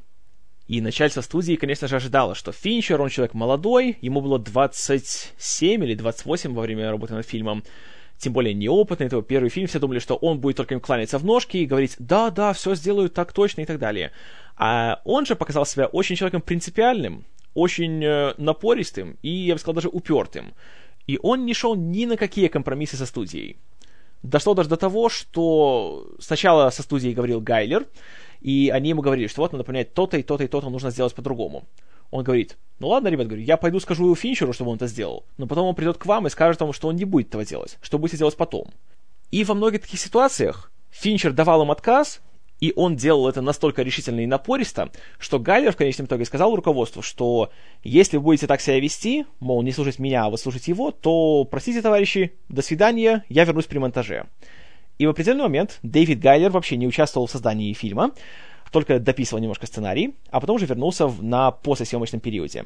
И 0.70 0.82
начальство 0.82 1.22
студии, 1.22 1.56
конечно 1.56 1.88
же, 1.88 1.96
ожидало, 1.96 2.36
что 2.36 2.52
Финчер, 2.52 3.02
он 3.02 3.10
человек 3.10 3.34
молодой, 3.34 3.98
ему 4.02 4.22
было 4.22 4.38
27 4.38 5.84
или 5.84 5.96
28 5.96 6.54
во 6.54 6.62
время 6.62 6.92
работы 6.92 7.16
над 7.16 7.26
фильмом, 7.26 7.64
тем 8.20 8.34
более 8.34 8.54
неопытный, 8.54 9.08
его 9.08 9.24
первый 9.24 9.50
фильм, 9.50 9.66
все 9.66 9.80
думали, 9.80 9.98
что 9.98 10.16
он 10.16 10.40
будет 10.40 10.58
только 10.58 10.76
им 10.76 10.80
кланяться 10.80 11.18
в 11.18 11.26
ножки 11.26 11.58
и 11.58 11.66
говорить 11.66 11.96
«да, 11.98 12.30
да, 12.30 12.54
все 12.54 12.76
сделаю 12.76 13.10
так 13.10 13.34
точно» 13.34 13.62
и 13.62 13.66
так 13.66 13.80
далее. 13.80 14.12
А 14.58 15.02
он 15.06 15.26
же 15.26 15.36
показал 15.36 15.66
себя 15.66 15.88
очень 15.88 16.16
человеком 16.16 16.44
принципиальным, 16.44 17.26
очень 17.56 18.06
э, 18.06 18.36
напористым 18.38 19.18
и, 19.24 19.30
я 19.30 19.56
бы 19.56 19.60
сказал, 19.60 19.74
даже 19.74 19.90
упертым. 19.90 20.54
И 21.08 21.18
он 21.24 21.48
не 21.48 21.56
шел 21.56 21.76
ни 21.76 22.06
на 22.06 22.16
какие 22.16 22.48
компромиссы 22.48 22.96
со 22.96 23.08
студией. 23.08 23.58
Дошло 24.22 24.54
даже 24.54 24.70
до 24.70 24.78
того, 24.78 25.10
что 25.10 26.12
сначала 26.20 26.70
со 26.70 26.84
студией 26.84 27.16
говорил 27.16 27.42
Гайлер, 27.42 27.88
и 28.42 28.70
они 28.74 28.90
ему 28.90 29.02
говорили, 29.02 29.28
что 29.28 29.42
вот 29.42 29.52
надо 29.52 29.64
понять 29.64 29.94
то-то 29.94 30.18
и 30.18 30.24
то-то 30.24 30.44
и 30.44 30.48
то-то 30.48 30.70
нужно 30.70 30.92
сделать 30.92 31.14
по-другому. 31.14 31.66
Он 32.12 32.24
говорит, 32.24 32.58
ну 32.80 32.88
ладно, 32.88 33.08
ребят, 33.10 33.28
говорю, 33.28 33.44
я 33.44 33.58
пойду 33.58 33.80
скажу 33.80 34.14
Финчеру, 34.16 34.54
чтобы 34.54 34.72
он 34.72 34.78
это 34.78 34.88
сделал, 34.88 35.26
но 35.38 35.46
потом 35.46 35.68
он 35.68 35.76
придет 35.76 35.98
к 35.98 36.06
вам 36.06 36.28
и 36.28 36.30
скажет 36.30 36.62
вам, 36.62 36.74
что 36.74 36.88
он 36.88 36.96
не 36.96 37.06
будет 37.06 37.28
этого 37.28 37.46
делать, 37.46 37.78
что 37.82 38.00
будете 38.00 38.18
делать 38.18 38.36
потом. 38.36 38.68
И 39.32 39.44
во 39.44 39.54
многих 39.54 39.82
таких 39.82 40.00
ситуациях 40.00 40.72
Финчер 40.90 41.34
давал 41.34 41.62
им 41.62 41.72
отказ, 41.72 42.22
и 42.60 42.74
он 42.76 42.96
делал 42.96 43.28
это 43.28 43.42
настолько 43.42 43.84
решительно 43.84 44.20
и 44.22 44.26
напористо, 44.26 44.90
что 45.18 45.40
Гайлер 45.40 45.72
в 45.72 45.78
конечном 45.78 46.08
итоге 46.08 46.26
сказал 46.26 46.56
руководству, 46.56 47.02
что 47.02 47.52
если 47.84 48.18
вы 48.18 48.24
будете 48.24 48.48
так 48.48 48.60
себя 48.60 48.80
вести, 48.80 49.26
мол, 49.40 49.62
не 49.62 49.72
слушать 49.72 50.00
меня, 50.00 50.26
а 50.26 50.30
вы 50.30 50.38
слушать 50.38 50.68
его, 50.68 50.92
то, 50.92 51.46
простите, 51.46 51.82
товарищи, 51.82 52.34
до 52.50 52.62
свидания, 52.62 53.24
я 53.30 53.46
вернусь 53.46 53.66
при 53.66 53.78
монтаже. 53.78 54.26
И 55.00 55.08
в 55.08 55.10
определенный 55.10 55.44
момент 55.44 55.80
Дэвид 55.82 56.20
Гайлер 56.20 56.52
вообще 56.52 56.76
не 56.76 56.86
участвовал 56.86 57.26
в 57.26 57.32
создании 57.32 57.74
фильма, 57.74 58.12
только 58.70 59.00
дописывал 59.00 59.42
немножко 59.42 59.66
сценарий, 59.66 60.16
а 60.30 60.42
потом 60.42 60.58
уже 60.58 60.66
вернулся 60.66 61.08
в, 61.08 61.24
на 61.24 61.52
послесъемочном 61.52 62.20
периоде. 62.20 62.66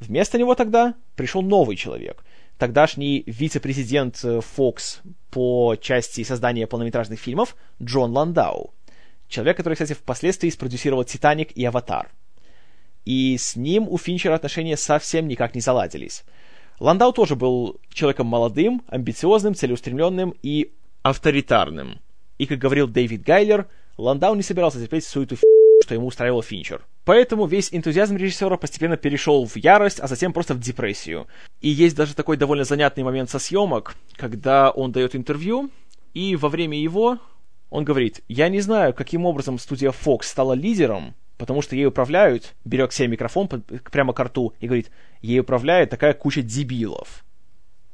Вместо 0.00 0.36
него 0.36 0.54
тогда 0.56 0.94
пришел 1.14 1.40
новый 1.42 1.76
человек, 1.76 2.24
тогдашний 2.58 3.22
вице-президент 3.26 4.16
Fox 4.16 4.98
э, 5.04 5.08
по 5.30 5.76
части 5.80 6.24
создания 6.24 6.66
полнометражных 6.66 7.20
фильмов 7.20 7.56
Джон 7.80 8.12
Ландау. 8.12 8.74
Человек, 9.28 9.56
который, 9.56 9.74
кстати, 9.74 9.92
впоследствии 9.92 10.50
спродюсировал 10.50 11.04
«Титаник» 11.04 11.52
и 11.52 11.64
«Аватар». 11.64 12.10
И 13.04 13.36
с 13.38 13.56
ним 13.56 13.88
у 13.88 13.96
Финчера 13.96 14.34
отношения 14.34 14.76
совсем 14.76 15.28
никак 15.28 15.54
не 15.54 15.60
заладились. 15.60 16.24
Ландау 16.80 17.12
тоже 17.12 17.36
был 17.36 17.80
человеком 17.92 18.26
молодым, 18.26 18.82
амбициозным, 18.88 19.54
целеустремленным 19.54 20.34
и 20.42 20.72
авторитарным. 21.08 22.00
И, 22.38 22.46
как 22.46 22.58
говорил 22.58 22.86
Дэвид 22.86 23.22
Гайлер, 23.22 23.66
Ландау 23.96 24.34
не 24.34 24.42
собирался 24.42 24.80
терпеть 24.80 25.04
всю 25.04 25.22
эту 25.22 25.36
фи***, 25.36 25.42
что 25.82 25.94
ему 25.94 26.06
устраивал 26.06 26.42
Финчер. 26.42 26.84
Поэтому 27.04 27.46
весь 27.46 27.72
энтузиазм 27.72 28.16
режиссера 28.16 28.56
постепенно 28.56 28.96
перешел 28.96 29.46
в 29.46 29.56
ярость, 29.56 29.98
а 30.00 30.06
затем 30.06 30.32
просто 30.32 30.54
в 30.54 30.60
депрессию. 30.60 31.26
И 31.60 31.68
есть 31.68 31.96
даже 31.96 32.14
такой 32.14 32.36
довольно 32.36 32.64
занятный 32.64 33.02
момент 33.02 33.30
со 33.30 33.38
съемок, 33.38 33.96
когда 34.16 34.70
он 34.70 34.92
дает 34.92 35.16
интервью, 35.16 35.70
и 36.14 36.36
во 36.36 36.48
время 36.48 36.78
его 36.78 37.18
он 37.70 37.84
говорит, 37.84 38.22
я 38.28 38.48
не 38.48 38.60
знаю, 38.60 38.94
каким 38.94 39.24
образом 39.26 39.58
студия 39.58 39.90
Fox 39.90 40.22
стала 40.24 40.52
лидером, 40.52 41.14
потому 41.38 41.62
что 41.62 41.76
ей 41.76 41.86
управляют, 41.86 42.54
берет 42.64 42.92
себе 42.92 43.08
микрофон 43.08 43.48
прямо 43.48 44.12
к 44.12 44.20
рту 44.20 44.54
и 44.60 44.66
говорит, 44.66 44.90
ей 45.22 45.40
управляет 45.40 45.90
такая 45.90 46.12
куча 46.12 46.42
дебилов. 46.42 47.24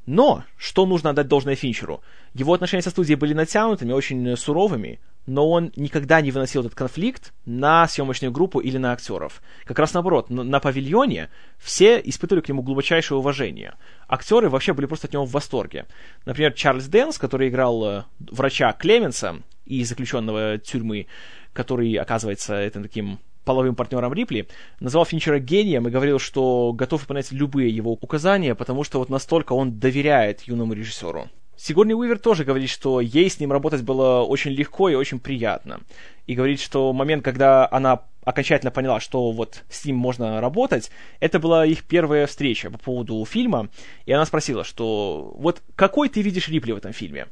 Но, 0.07 0.45
что 0.57 0.85
нужно 0.87 1.11
отдать 1.11 1.29
должное 1.29 1.55
Финчеру? 1.55 2.03
Его 2.35 2.53
отношения 2.53 2.83
со 2.83 2.91
студией 2.91 3.17
были 3.17 3.33
натянутыми, 3.33 3.93
очень 3.93 4.37
суровыми, 4.37 5.01
но 5.27 5.49
он 5.49 5.73
никогда 5.77 6.21
не 6.21 6.31
выносил 6.31 6.61
этот 6.61 6.75
конфликт 6.75 7.33
на 7.47 7.89
съемочную 7.89 8.31
группу 8.31 8.61
или 8.61 8.77
на 8.77 8.93
актеров. 8.93 9.41
Как 9.65 9.79
раз 9.79 9.95
наоборот, 9.95 10.29
на, 10.29 10.43
на 10.43 10.61
павильоне 10.61 11.31
все 11.59 11.99
испытывали 12.05 12.43
к 12.43 12.49
нему 12.49 12.63
глубочайшее 12.63 13.19
уважение. 13.19 13.75
Актеры 14.07 14.51
вообще 14.51 14.75
были 14.75 14.87
просто 14.87 15.07
от 15.07 15.15
него 15.15 15.25
в 15.25 15.33
восторге. 15.33 15.87
Например, 16.27 16.53
Чарльз 16.53 16.87
Дэнс, 16.87 17.19
который 17.19 17.49
играл 17.49 17.85
э, 17.85 18.05
врача 18.19 18.73
Клеменса 18.73 19.41
и 19.65 19.83
заключенного 19.85 20.59
тюрьмы, 20.59 21.07
который, 21.55 21.95
оказывается, 21.95 22.57
этим 22.61 22.83
таким 22.83 23.19
половым 23.45 23.75
партнером 23.75 24.13
Рипли, 24.13 24.49
называл 24.81 25.05
Финчера 25.05 25.39
гением 25.39 25.89
и 25.89 25.91
говорил, 25.91 26.19
что 26.19 26.73
готов 26.73 27.03
выполнять 27.03 27.33
любые 27.33 27.71
его 27.71 27.93
указания, 27.93 28.55
потому 28.55 28.85
что 28.85 28.99
вот 28.99 29.09
настолько 29.09 29.53
он 29.53 29.79
доверяет 29.79 30.43
юному 30.43 30.73
режиссеру. 30.73 31.29
Сигурни 31.57 31.95
Уивер 31.95 32.19
тоже 32.19 32.45
говорит, 32.45 32.69
что 32.69 33.01
ей 33.01 33.31
с 33.31 33.39
ним 33.39 33.53
работать 33.53 33.83
было 33.83 34.23
очень 34.23 34.51
легко 34.51 34.89
и 34.89 34.95
очень 34.95 35.21
приятно. 35.21 35.81
И 36.27 36.35
говорит, 36.35 36.61
что 36.61 36.93
момент, 36.93 37.25
когда 37.25 37.69
она 37.71 38.03
окончательно 38.25 38.71
поняла, 38.71 39.01
что 39.01 39.31
вот 39.31 39.63
с 39.69 39.85
ним 39.85 39.97
можно 39.97 40.41
работать, 40.41 40.91
это 41.21 41.39
была 41.39 41.65
их 41.65 41.85
первая 41.85 42.27
встреча 42.27 42.71
по 42.71 42.79
поводу 42.79 43.25
фильма, 43.25 43.69
и 44.07 44.13
она 44.13 44.25
спросила, 44.25 44.65
что 44.65 45.35
вот 45.39 45.63
какой 45.77 46.09
ты 46.09 46.23
видишь 46.23 46.49
Рипли 46.49 46.73
в 46.73 46.79
этом 46.79 46.93
фильме? 46.93 47.29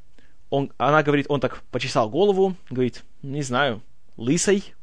Он, 0.50 0.70
она 0.76 1.02
говорит, 1.02 1.26
он 1.28 1.40
так 1.40 1.62
почесал 1.70 2.10
голову, 2.10 2.54
говорит, 2.70 3.02
не 3.22 3.42
знаю, 3.42 3.80
лысый, 4.16 4.74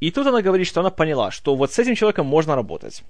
и 0.00 0.10
тут 0.10 0.26
она 0.26 0.42
говорит, 0.42 0.66
что 0.66 0.80
она 0.80 0.90
поняла, 0.90 1.30
что 1.30 1.54
вот 1.56 1.72
с 1.72 1.78
этим 1.78 1.94
человеком 1.94 2.26
можно 2.26 2.54
работать. 2.54 3.02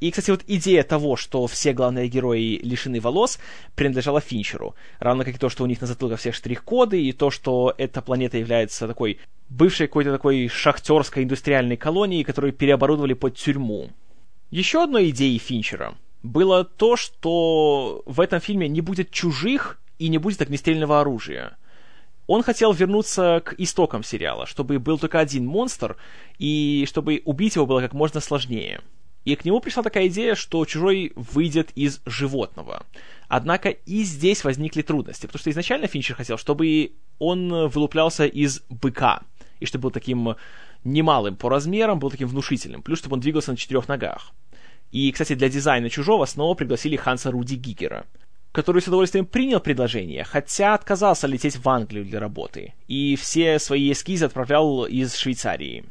И, 0.00 0.10
кстати, 0.10 0.30
вот 0.30 0.42
идея 0.46 0.82
того, 0.82 1.16
что 1.16 1.46
все 1.46 1.72
главные 1.72 2.08
герои 2.08 2.60
лишены 2.62 3.00
волос, 3.00 3.38
принадлежала 3.74 4.20
Финчеру. 4.20 4.74
Равно 4.98 5.24
как 5.24 5.34
и 5.34 5.38
то, 5.38 5.48
что 5.48 5.64
у 5.64 5.66
них 5.66 5.80
на 5.80 5.86
затылках 5.86 6.20
всех 6.20 6.34
штрих-коды, 6.34 7.00
и 7.00 7.12
то, 7.12 7.30
что 7.30 7.74
эта 7.78 8.02
планета 8.02 8.36
является 8.36 8.86
такой 8.86 9.18
бывшей 9.48 9.86
какой-то 9.86 10.12
такой 10.12 10.48
шахтерской 10.48 11.22
индустриальной 11.22 11.76
колонией, 11.76 12.24
которую 12.24 12.52
переоборудовали 12.52 13.14
под 13.14 13.36
тюрьму. 13.36 13.90
Еще 14.50 14.82
одной 14.82 15.10
идеей 15.10 15.38
Финчера 15.38 15.94
было 16.22 16.64
то, 16.64 16.96
что 16.96 18.02
в 18.04 18.20
этом 18.20 18.40
фильме 18.40 18.68
не 18.68 18.80
будет 18.80 19.10
чужих 19.10 19.80
и 19.98 20.08
не 20.08 20.18
будет 20.18 20.42
огнестрельного 20.42 21.00
оружия 21.00 21.56
он 22.26 22.42
хотел 22.42 22.72
вернуться 22.72 23.42
к 23.44 23.54
истокам 23.58 24.02
сериала, 24.02 24.46
чтобы 24.46 24.78
был 24.78 24.98
только 24.98 25.18
один 25.20 25.46
монстр, 25.46 25.96
и 26.38 26.84
чтобы 26.88 27.22
убить 27.24 27.56
его 27.56 27.66
было 27.66 27.80
как 27.80 27.92
можно 27.92 28.20
сложнее. 28.20 28.80
И 29.24 29.36
к 29.36 29.44
нему 29.44 29.60
пришла 29.60 29.82
такая 29.82 30.08
идея, 30.08 30.34
что 30.34 30.64
чужой 30.66 31.12
выйдет 31.16 31.70
из 31.74 32.00
животного. 32.04 32.84
Однако 33.28 33.70
и 33.70 34.02
здесь 34.02 34.44
возникли 34.44 34.82
трудности, 34.82 35.26
потому 35.26 35.40
что 35.40 35.50
изначально 35.50 35.86
Финчер 35.86 36.14
хотел, 36.14 36.36
чтобы 36.36 36.92
он 37.18 37.68
вылуплялся 37.68 38.26
из 38.26 38.62
быка, 38.68 39.22
и 39.60 39.66
чтобы 39.66 39.84
был 39.84 39.90
таким 39.90 40.36
немалым 40.84 41.36
по 41.36 41.48
размерам, 41.48 41.98
был 41.98 42.10
таким 42.10 42.28
внушительным, 42.28 42.82
плюс 42.82 42.98
чтобы 42.98 43.14
он 43.14 43.20
двигался 43.20 43.52
на 43.52 43.56
четырех 43.56 43.88
ногах. 43.88 44.32
И, 44.92 45.10
кстати, 45.10 45.34
для 45.34 45.48
дизайна 45.48 45.88
чужого 45.90 46.26
снова 46.26 46.54
пригласили 46.54 46.96
Ханса 46.96 47.30
Руди 47.30 47.54
Гигера. 47.54 48.06
Который 48.54 48.80
с 48.80 48.86
удовольствием 48.86 49.26
принял 49.26 49.58
предложение, 49.58 50.22
хотя 50.22 50.74
отказался 50.74 51.26
лететь 51.26 51.56
в 51.56 51.68
Англию 51.68 52.04
для 52.04 52.20
работы, 52.20 52.72
и 52.86 53.16
все 53.16 53.58
свои 53.58 53.90
эскизы 53.90 54.26
отправлял 54.26 54.84
из 54.84 55.16
Швейцарии. 55.16 55.84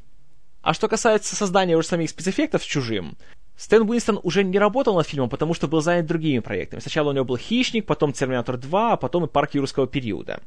А 0.62 0.74
что 0.74 0.88
касается 0.88 1.36
создания 1.36 1.76
уже 1.76 1.90
самих 1.90 2.10
спецэффектов 2.10 2.64
с 2.64 2.66
«Чужим», 2.66 3.18
Стэн 3.58 3.88
Уинстон 3.88 4.20
уже 4.24 4.46
не 4.46 4.58
работал 4.58 4.96
над 4.96 5.06
фильмом, 5.06 5.30
потому 5.30 5.54
что 5.54 5.68
был 5.68 5.82
занят 5.82 6.06
другими 6.06 6.40
проектами. 6.40 6.80
Сначала 6.80 7.10
у 7.10 7.14
него 7.14 7.26
был 7.26 7.38
«Хищник», 7.38 7.86
потом 7.86 8.14
«Терминатор 8.14 8.56
2», 8.56 8.94
а 8.94 8.98
потом 8.98 9.26
и 9.26 9.28
«Парк 9.28 9.56
юрского 9.56 9.86
периода». 9.86 10.40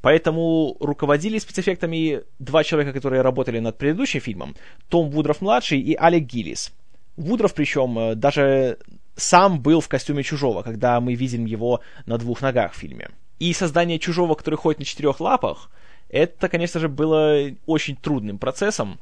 Поэтому 0.00 0.74
руководили 0.80 1.38
спецэффектами 1.38 2.22
два 2.38 2.64
человека, 2.64 2.94
которые 2.94 3.20
работали 3.20 3.58
над 3.58 3.76
предыдущим 3.76 4.20
фильмом, 4.20 4.56
Том 4.88 5.10
Вудров-младший 5.10 5.80
и 5.80 5.94
Алек 5.94 6.24
Гиллис. 6.24 6.72
Вудров, 7.16 7.52
причем, 7.52 7.98
э, 7.98 8.14
даже 8.14 8.78
сам 9.18 9.60
был 9.60 9.80
в 9.80 9.88
костюме 9.88 10.22
Чужого, 10.22 10.62
когда 10.62 11.00
мы 11.00 11.14
видим 11.14 11.44
его 11.44 11.80
на 12.06 12.16
двух 12.18 12.40
ногах 12.40 12.72
в 12.72 12.76
фильме. 12.76 13.10
И 13.38 13.52
создание 13.52 13.98
Чужого, 13.98 14.34
который 14.34 14.54
ходит 14.54 14.78
на 14.78 14.84
четырех 14.84 15.20
лапах, 15.20 15.70
это, 16.08 16.48
конечно 16.48 16.80
же, 16.80 16.88
было 16.88 17.50
очень 17.66 17.96
трудным 17.96 18.38
процессом. 18.38 18.98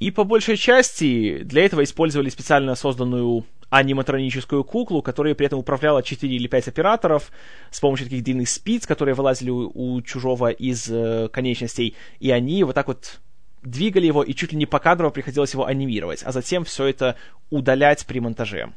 И 0.00 0.10
по 0.10 0.24
большей 0.24 0.56
части 0.56 1.38
для 1.44 1.64
этого 1.64 1.84
использовали 1.84 2.28
специально 2.28 2.74
созданную 2.74 3.44
аниматроническую 3.70 4.64
куклу, 4.64 5.02
которая 5.02 5.34
при 5.34 5.46
этом 5.46 5.58
управляла 5.58 6.02
4 6.02 6.34
или 6.34 6.46
5 6.46 6.68
операторов 6.68 7.30
с 7.70 7.80
помощью 7.80 8.06
таких 8.06 8.24
длинных 8.24 8.48
спиц, 8.48 8.86
которые 8.86 9.14
вылазили 9.14 9.50
у, 9.50 9.70
у 9.74 10.02
чужого 10.02 10.50
из 10.50 10.88
э, 10.88 11.28
конечностей, 11.32 11.94
и 12.20 12.30
они 12.30 12.64
вот 12.64 12.74
так 12.74 12.88
вот 12.88 13.20
двигали 13.62 14.06
его, 14.06 14.22
и 14.22 14.34
чуть 14.34 14.52
ли 14.52 14.58
не 14.58 14.66
покадрово 14.66 15.10
приходилось 15.10 15.54
его 15.54 15.64
анимировать, 15.64 16.22
а 16.22 16.32
затем 16.32 16.64
все 16.64 16.86
это 16.86 17.16
удалять 17.50 18.06
при 18.06 18.20
монтаже. 18.20 18.72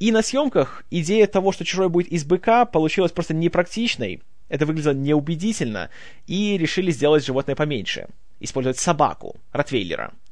И 0.00 0.10
на 0.10 0.22
съемках 0.22 0.84
идея 0.90 1.28
того, 1.28 1.52
что 1.52 1.64
чужой 1.64 1.88
будет 1.88 2.08
из 2.08 2.24
быка, 2.24 2.64
получилась 2.64 3.12
просто 3.12 3.34
непрактичной, 3.34 4.20
это 4.48 4.66
выглядело 4.66 4.94
неубедительно, 4.94 5.90
и 6.26 6.58
решили 6.58 6.90
сделать 6.90 7.24
животное 7.24 7.54
поменьше, 7.54 8.08
использовать 8.40 8.78
собаку, 8.78 9.36
ротвейлера— 9.52 10.12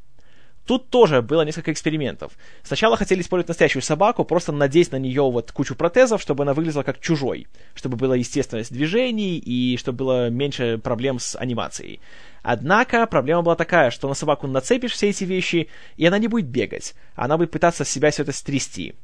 Тут 0.68 0.90
тоже 0.90 1.22
было 1.22 1.46
несколько 1.46 1.72
экспериментов. 1.72 2.33
Сначала 2.62 2.98
хотели 2.98 3.22
использовать 3.22 3.48
настоящую 3.48 3.81
собаку, 3.81 4.26
просто 4.26 4.52
надеть 4.52 4.92
на 4.92 4.96
нее 4.96 5.22
вот 5.22 5.50
кучу 5.50 5.74
протезов, 5.74 6.20
чтобы 6.20 6.42
она 6.42 6.52
выглядела 6.52 6.83
как 6.83 7.00
чужой, 7.00 7.46
чтобы 7.74 7.96
была 7.96 8.14
естественность 8.14 8.70
движений 8.70 9.38
и 9.38 9.78
чтобы 9.78 9.96
было 9.96 10.28
меньше 10.28 10.76
проблем 10.76 11.20
с 11.20 11.37
анимацией. 11.37 12.00
Однако 12.42 13.07
проблема 13.07 13.40
была 13.40 13.57
такая, 13.57 13.90
что 13.90 14.09
на 14.09 14.14
собаку 14.14 14.46
нацепишь 14.46 14.92
все 14.92 15.09
эти 15.09 15.24
вещи, 15.24 15.68
и 15.96 16.04
она 16.04 16.18
не 16.18 16.28
будет 16.28 16.48
бегать, 16.48 16.94
она 17.14 17.38
будет 17.38 17.50
пытаться 17.50 17.87
себя 17.87 18.11
все 18.11 18.24
это 18.24 18.33
стрясти. 18.33 18.94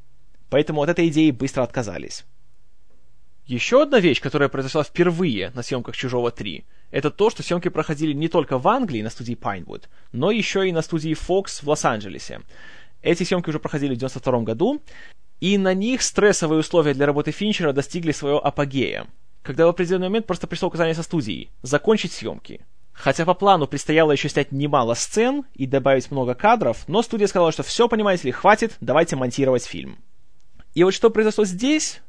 Поэтому 0.49 0.81
от 0.81 0.89
этой 0.89 1.07
идеи 1.07 1.31
быстро 1.31 1.63
отказались. 1.63 2.25
Еще 3.45 3.83
одна 3.83 3.99
вещь, 3.99 4.21
которая 4.21 4.49
произошла 4.49 4.83
впервые 4.83 5.51
на 5.53 5.61
съемках 5.61 5.95
«Чужого 5.95 6.29
3», 6.29 6.63
это 6.91 7.11
то, 7.11 7.29
что 7.29 7.43
съемки 7.43 7.69
проходили 7.69 8.13
не 8.13 8.27
только 8.27 8.57
в 8.57 8.67
Англии 8.67 9.01
на 9.01 9.09
студии 9.09 9.35
Pinewood, 9.35 9.83
но 10.11 10.31
еще 10.31 10.67
и 10.67 10.71
на 10.71 10.81
студии 10.81 11.11
Fox 11.11 11.61
в 11.61 11.67
Лос-Анджелесе. 11.67 12.41
Эти 13.01 13.23
съемки 13.23 13.49
уже 13.49 13.59
проходили 13.59 13.93
в 13.93 13.97
92 13.97 14.41
году, 14.41 14.81
и 15.39 15.57
на 15.57 15.73
них 15.73 16.01
стрессовые 16.01 16.61
условия 16.61 16.93
для 16.93 17.05
работы 17.05 17.31
Финчера 17.31 17.71
достигли 17.73 18.11
своего 18.13 18.43
апогея, 18.43 19.07
когда 19.43 19.65
в 19.65 19.69
определенный 19.69 20.07
момент 20.07 20.25
просто 20.25 20.47
пришло 20.47 20.69
указание 20.69 20.95
со 20.95 21.03
студии 21.03 21.49
закончить 21.61 22.13
съемки. 22.13 22.61
Хотя 22.93 23.25
по 23.25 23.33
плану 23.33 23.67
предстояло 23.67 24.13
еще 24.13 24.29
снять 24.29 24.51
немало 24.51 24.93
сцен 24.93 25.43
и 25.53 25.67
добавить 25.67 26.09
много 26.09 26.33
кадров, 26.33 26.85
но 26.87 27.01
студия 27.01 27.27
сказала, 27.27 27.51
что 27.51 27.61
все, 27.61 27.89
понимаете 27.89 28.27
ли, 28.27 28.31
хватит, 28.31 28.77
давайте 28.79 29.17
монтировать 29.17 29.65
фильм. 29.65 29.99
И 30.75 30.83
вот 30.83 30.93
что 30.93 31.09
произошло 31.09 31.45
здесь, 31.45 32.01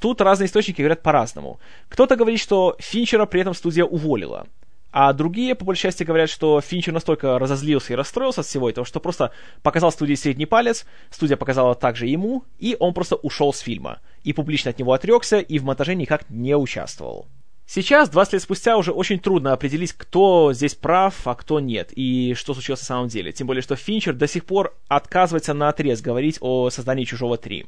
Тут 0.00 0.22
разные 0.22 0.46
источники 0.46 0.80
говорят 0.80 1.02
по-разному. 1.02 1.60
Кто-то 1.90 2.16
говорит, 2.16 2.40
что 2.40 2.74
Финчера 2.78 3.26
при 3.26 3.42
этом 3.42 3.52
студия 3.52 3.84
уволила. 3.84 4.46
А 4.92 5.12
другие, 5.12 5.54
по 5.54 5.64
большей 5.64 5.82
части, 5.82 6.02
говорят, 6.02 6.30
что 6.30 6.60
Финчер 6.60 6.92
настолько 6.92 7.38
разозлился 7.38 7.92
и 7.92 7.96
расстроился 7.96 8.40
от 8.40 8.46
всего 8.46 8.68
этого, 8.68 8.86
что 8.86 8.98
просто 8.98 9.30
показал 9.62 9.92
студии 9.92 10.14
средний 10.14 10.46
палец, 10.46 10.86
студия 11.10 11.36
показала 11.36 11.74
также 11.74 12.06
ему, 12.06 12.44
и 12.58 12.76
он 12.80 12.94
просто 12.94 13.14
ушел 13.16 13.52
с 13.52 13.60
фильма. 13.60 14.00
И 14.24 14.32
публично 14.32 14.70
от 14.70 14.78
него 14.78 14.94
отрекся, 14.94 15.38
и 15.38 15.58
в 15.58 15.64
монтаже 15.64 15.94
никак 15.94 16.28
не 16.30 16.56
участвовал. 16.56 17.28
Сейчас, 17.66 18.08
20 18.08 18.32
лет 18.32 18.42
спустя, 18.42 18.76
уже 18.78 18.90
очень 18.90 19.20
трудно 19.20 19.52
определить, 19.52 19.92
кто 19.92 20.52
здесь 20.52 20.74
прав, 20.74 21.14
а 21.24 21.36
кто 21.36 21.60
нет, 21.60 21.92
и 21.94 22.34
что 22.34 22.54
случилось 22.54 22.80
на 22.80 22.86
самом 22.86 23.08
деле. 23.08 23.30
Тем 23.30 23.46
более, 23.46 23.62
что 23.62 23.76
Финчер 23.76 24.14
до 24.14 24.26
сих 24.26 24.44
пор 24.44 24.74
отказывается 24.88 25.54
на 25.54 25.68
отрез 25.68 26.00
говорить 26.00 26.38
о 26.40 26.70
создании 26.70 27.04
«Чужого 27.04 27.36
3». 27.36 27.66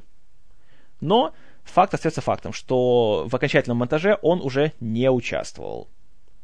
Но 1.03 1.35
факт 1.65 1.93
остается 1.93 2.23
фактом, 2.23 2.55
что 2.55 3.27
в 3.29 3.37
окончательном 3.37 3.79
монтаже 3.79 4.19
он 4.23 4.41
уже 4.41 4.73
не 4.81 5.11
участвовал. 5.11 5.89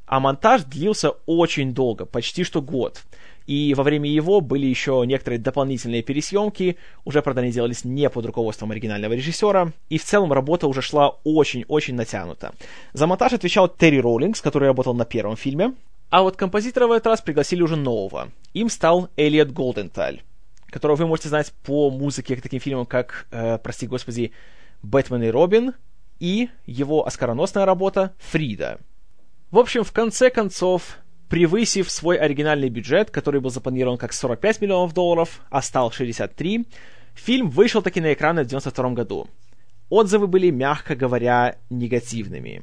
А 0.05 0.21
монтаж 0.21 0.64
длился 0.64 1.11
очень 1.27 1.73
долго, 1.73 2.05
почти 2.07 2.42
что 2.42 2.61
год. 2.61 3.05
И 3.47 3.73
во 3.75 3.83
время 3.85 4.11
его 4.11 4.40
были 4.40 4.66
еще 4.66 5.05
некоторые 5.07 5.38
дополнительные 5.38 6.03
пересъемки, 6.03 6.77
уже, 7.05 7.23
правда, 7.23 7.42
они 7.42 7.53
делались 7.53 7.85
не 7.85 8.11
под 8.11 8.27
руководством 8.27 8.73
оригинального 8.73 9.14
режиссера, 9.14 9.73
и 9.88 9.97
в 9.97 10.05
целом 10.05 10.33
работа 10.33 10.66
уже 10.66 10.83
шла 10.83 11.16
очень-очень 11.25 11.94
натянуто. 11.94 12.53
За 12.92 13.07
монтаж 13.07 13.35
отвечал 13.35 13.68
Терри 13.68 13.99
Роллингс, 14.01 14.40
который 14.42 14.68
работал 14.68 14.92
на 14.92 15.07
первом 15.07 15.37
фильме, 15.37 15.75
а 16.11 16.23
вот 16.23 16.37
композитора 16.37 16.87
в 16.87 16.92
этот 16.92 17.07
раз 17.07 17.21
пригласили 17.21 17.62
уже 17.62 17.77
нового. 17.77 18.31
Им 18.55 18.71
стал 18.71 19.09
Элиот 19.16 19.51
Голденталь, 19.51 20.23
которого 20.70 20.96
вы 20.96 21.07
можете 21.07 21.28
знать 21.28 21.52
по 21.64 21.90
музыке 21.90 22.37
к 22.37 22.42
таким 22.42 22.61
фильмам, 22.61 22.87
как, 22.87 23.26
э, 23.31 23.59
прости 23.59 23.87
господи, 23.87 24.33
«Бэтмен 24.83 25.22
и 25.22 25.28
Робин» 25.28 25.74
и 26.20 26.50
его 26.66 27.07
оскароносная 27.07 27.64
работа 27.64 28.14
«Фрида». 28.18 28.78
В 29.50 29.59
общем, 29.59 29.83
в 29.83 29.92
конце 29.92 30.31
концов, 30.31 30.98
превысив 31.28 31.90
свой 31.90 32.16
оригинальный 32.16 32.68
бюджет, 32.68 33.11
который 33.11 33.40
был 33.40 33.50
запланирован 33.50 33.96
как 33.96 34.12
45 34.12 34.61
миллионов 34.61 34.92
долларов, 34.92 35.40
а 35.50 35.62
стал 35.62 35.90
63, 35.90 36.66
фильм 37.14 37.48
вышел 37.48 37.83
таки 37.83 38.00
на 38.00 38.12
экраны 38.12 38.44
в 38.44 38.46
92 38.46 38.90
году. 38.90 39.28
Отзывы 39.88 40.26
были, 40.26 40.50
мягко 40.50 40.94
говоря, 40.94 41.57
негативными. 41.70 42.62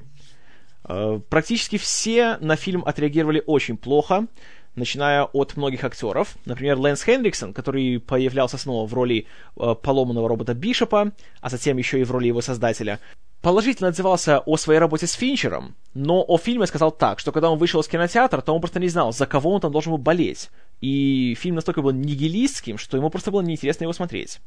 Э, 0.88 1.20
практически 1.30 1.78
все 1.78 2.38
на 2.38 2.56
фильм 2.56 2.84
отреагировали 2.86 3.42
очень 3.46 3.78
плохо 3.78 4.28
начиная 4.76 5.24
от 5.24 5.58
многих 5.58 5.84
актеров. 5.84 6.36
Например, 6.46 6.78
Лэнс 6.78 7.04
Хенриксон, 7.04 7.54
который 7.54 8.00
появлялся 8.00 8.58
снова 8.58 8.88
в 8.88 8.94
роли 8.94 9.28
э, 9.58 9.76
поломанного 9.82 10.30
робота 10.30 10.54
Бишопа, 10.54 11.12
а 11.42 11.50
затем 11.50 11.78
еще 11.78 12.00
и 12.00 12.04
в 12.04 12.12
роли 12.12 12.28
его 12.28 12.42
создателя, 12.42 13.00
положительно 13.42 13.90
отзывался 13.90 14.40
о 14.40 14.58
своей 14.58 14.80
работе 14.80 15.06
с 15.06 15.14
Финчером, 15.14 15.76
но 15.94 16.26
о 16.28 16.38
фильме 16.38 16.66
сказал 16.66 16.92
так, 16.92 17.20
что 17.20 17.32
когда 17.32 17.52
он 17.52 17.60
вышел 17.60 17.80
из 17.80 17.88
кинотеатра, 17.88 18.42
то 18.42 18.54
он 18.54 18.60
просто 18.60 18.80
не 18.80 18.88
знал, 18.88 19.14
за 19.14 19.28
кого 19.28 19.54
он 19.54 19.62
там 19.62 19.72
должен 19.72 19.92
был 19.92 20.00
болеть. 20.00 20.50
И 20.82 21.36
фильм 21.40 21.56
настолько 21.56 21.82
был 21.82 21.92
нигилистским, 21.92 22.78
что 22.78 22.98
ему 22.98 23.10
просто 23.10 23.32
было 23.32 23.42
неинтересно 23.42 23.84
его 23.84 23.94
смотреть. 23.94 24.40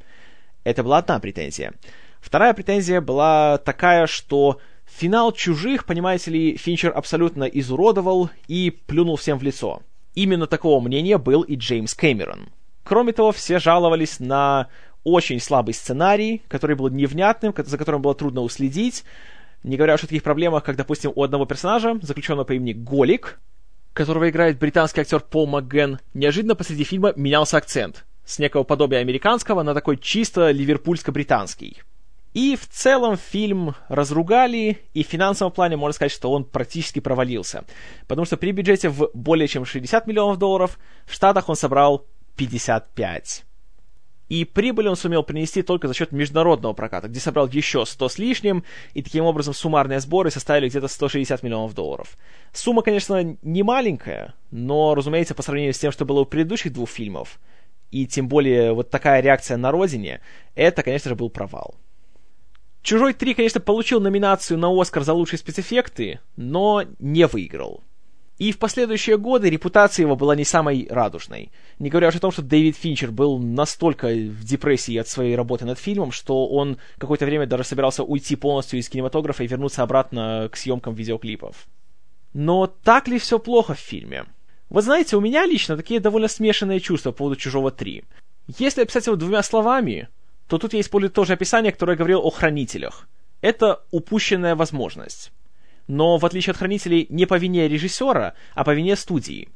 Это 0.64 0.82
была 0.82 0.98
одна 0.98 1.20
претензия. 1.20 1.74
Вторая 2.20 2.54
претензия 2.54 3.00
была 3.00 3.58
такая, 3.58 4.06
что 4.08 4.58
финал 4.84 5.32
«Чужих», 5.32 5.84
понимаете 5.84 6.30
ли, 6.32 6.56
Финчер 6.56 6.92
абсолютно 6.92 7.44
изуродовал 7.44 8.30
и 8.48 8.70
плюнул 8.70 9.16
всем 9.16 9.38
в 9.38 9.42
лицо. 9.42 9.82
Именно 10.18 10.48
такого 10.48 10.80
мнения 10.80 11.16
был 11.16 11.42
и 11.42 11.54
Джеймс 11.54 11.94
Кэмерон. 11.94 12.48
Кроме 12.82 13.12
того, 13.12 13.30
все 13.30 13.60
жаловались 13.60 14.18
на 14.18 14.66
очень 15.04 15.38
слабый 15.38 15.74
сценарий, 15.74 16.42
который 16.48 16.74
был 16.74 16.88
невнятным, 16.88 17.54
за 17.56 17.78
которым 17.78 18.02
было 18.02 18.16
трудно 18.16 18.40
уследить, 18.40 19.04
не 19.62 19.76
говоря 19.76 19.94
уж 19.94 20.02
о 20.02 20.08
таких 20.08 20.24
проблемах, 20.24 20.64
как, 20.64 20.74
допустим, 20.74 21.12
у 21.14 21.22
одного 21.22 21.46
персонажа, 21.46 22.00
заключенного 22.02 22.44
по 22.44 22.54
имени 22.54 22.72
Голик, 22.72 23.38
которого 23.92 24.28
играет 24.28 24.58
британский 24.58 25.02
актер 25.02 25.20
Пол 25.20 25.46
МакГен, 25.46 26.00
неожиданно 26.14 26.56
посреди 26.56 26.82
фильма 26.82 27.12
менялся 27.14 27.56
акцент 27.56 28.04
с 28.24 28.40
некого 28.40 28.64
подобия 28.64 28.98
американского 28.98 29.62
на 29.62 29.72
такой 29.72 29.98
чисто 29.98 30.50
ливерпульско-британский. 30.50 31.84
И 32.34 32.56
в 32.56 32.68
целом 32.68 33.16
фильм 33.16 33.74
разругали, 33.88 34.78
и 34.94 35.02
в 35.02 35.06
финансовом 35.06 35.52
плане 35.52 35.76
можно 35.76 35.94
сказать, 35.94 36.12
что 36.12 36.30
он 36.30 36.44
практически 36.44 37.00
провалился. 37.00 37.64
Потому 38.06 38.26
что 38.26 38.36
при 38.36 38.52
бюджете 38.52 38.90
в 38.90 39.10
более 39.14 39.48
чем 39.48 39.64
60 39.64 40.06
миллионов 40.06 40.38
долларов 40.38 40.78
в 41.06 41.14
Штатах 41.14 41.48
он 41.48 41.56
собрал 41.56 42.06
55. 42.36 43.44
И 44.28 44.44
прибыль 44.44 44.88
он 44.88 44.96
сумел 44.96 45.22
принести 45.22 45.62
только 45.62 45.88
за 45.88 45.94
счет 45.94 46.12
международного 46.12 46.74
проката, 46.74 47.08
где 47.08 47.18
собрал 47.18 47.48
еще 47.48 47.86
100 47.86 48.08
с 48.08 48.18
лишним, 48.18 48.62
и 48.92 49.02
таким 49.02 49.24
образом 49.24 49.54
суммарные 49.54 50.00
сборы 50.00 50.30
составили 50.30 50.68
где-то 50.68 50.86
160 50.86 51.42
миллионов 51.42 51.74
долларов. 51.74 52.18
Сумма, 52.52 52.82
конечно, 52.82 53.36
не 53.40 53.62
маленькая, 53.62 54.34
но, 54.50 54.94
разумеется, 54.94 55.34
по 55.34 55.42
сравнению 55.42 55.72
с 55.72 55.78
тем, 55.78 55.92
что 55.92 56.04
было 56.04 56.20
у 56.20 56.24
предыдущих 56.26 56.74
двух 56.74 56.90
фильмов, 56.90 57.40
и 57.90 58.06
тем 58.06 58.28
более 58.28 58.74
вот 58.74 58.90
такая 58.90 59.22
реакция 59.22 59.56
на 59.56 59.70
родине, 59.70 60.20
это, 60.54 60.82
конечно 60.82 61.08
же, 61.08 61.16
был 61.16 61.30
провал. 61.30 61.76
Чужой 62.88 63.12
3, 63.12 63.34
конечно, 63.34 63.60
получил 63.60 64.00
номинацию 64.00 64.56
на 64.56 64.70
Оскар 64.72 65.02
за 65.02 65.12
лучшие 65.12 65.38
спецэффекты, 65.38 66.20
но 66.36 66.84
не 66.98 67.26
выиграл. 67.26 67.84
И 68.38 68.50
в 68.50 68.58
последующие 68.58 69.18
годы 69.18 69.50
репутация 69.50 70.04
его 70.04 70.16
была 70.16 70.34
не 70.34 70.44
самой 70.44 70.86
радужной. 70.88 71.52
Не 71.78 71.90
говоря 71.90 72.08
уже 72.08 72.16
о 72.16 72.22
том, 72.22 72.32
что 72.32 72.40
Дэвид 72.40 72.78
Финчер 72.78 73.10
был 73.10 73.38
настолько 73.38 74.06
в 74.06 74.42
депрессии 74.42 74.96
от 74.96 75.06
своей 75.06 75.36
работы 75.36 75.66
над 75.66 75.78
фильмом, 75.78 76.12
что 76.12 76.48
он 76.48 76.78
какое-то 76.96 77.26
время 77.26 77.46
даже 77.46 77.64
собирался 77.64 78.04
уйти 78.04 78.36
полностью 78.36 78.78
из 78.78 78.88
кинематографа 78.88 79.44
и 79.44 79.48
вернуться 79.48 79.82
обратно 79.82 80.48
к 80.50 80.56
съемкам 80.56 80.94
видеоклипов. 80.94 81.66
Но 82.32 82.68
так 82.68 83.06
ли 83.06 83.18
все 83.18 83.38
плохо 83.38 83.74
в 83.74 83.80
фильме? 83.80 84.24
Вы 84.70 84.80
знаете, 84.80 85.18
у 85.18 85.20
меня 85.20 85.44
лично 85.44 85.76
такие 85.76 86.00
довольно 86.00 86.28
смешанные 86.28 86.80
чувства 86.80 87.10
по 87.10 87.18
поводу 87.18 87.36
«Чужого 87.36 87.68
3». 87.68 88.02
Если 88.56 88.80
описать 88.80 89.08
его 89.08 89.16
двумя 89.16 89.42
словами, 89.42 90.08
то 90.48 90.58
тут 90.58 90.72
я 90.72 90.80
использую 90.80 91.10
то 91.10 91.24
же 91.24 91.34
описание, 91.34 91.72
которое 91.72 91.92
я 91.92 91.98
говорил 91.98 92.20
о 92.20 92.30
хранителях. 92.30 93.08
Это 93.40 93.82
упущенная 93.90 94.56
возможность 94.56 95.30
но 95.88 96.18
в 96.18 96.26
отличие 96.26 96.52
от 96.52 96.58
хранителей 96.58 97.06
не 97.08 97.26
по 97.26 97.36
вине 97.36 97.66
режиссера, 97.66 98.34
а 98.54 98.62
по 98.62 98.74
вине 98.74 98.94
студии. 98.94 99.48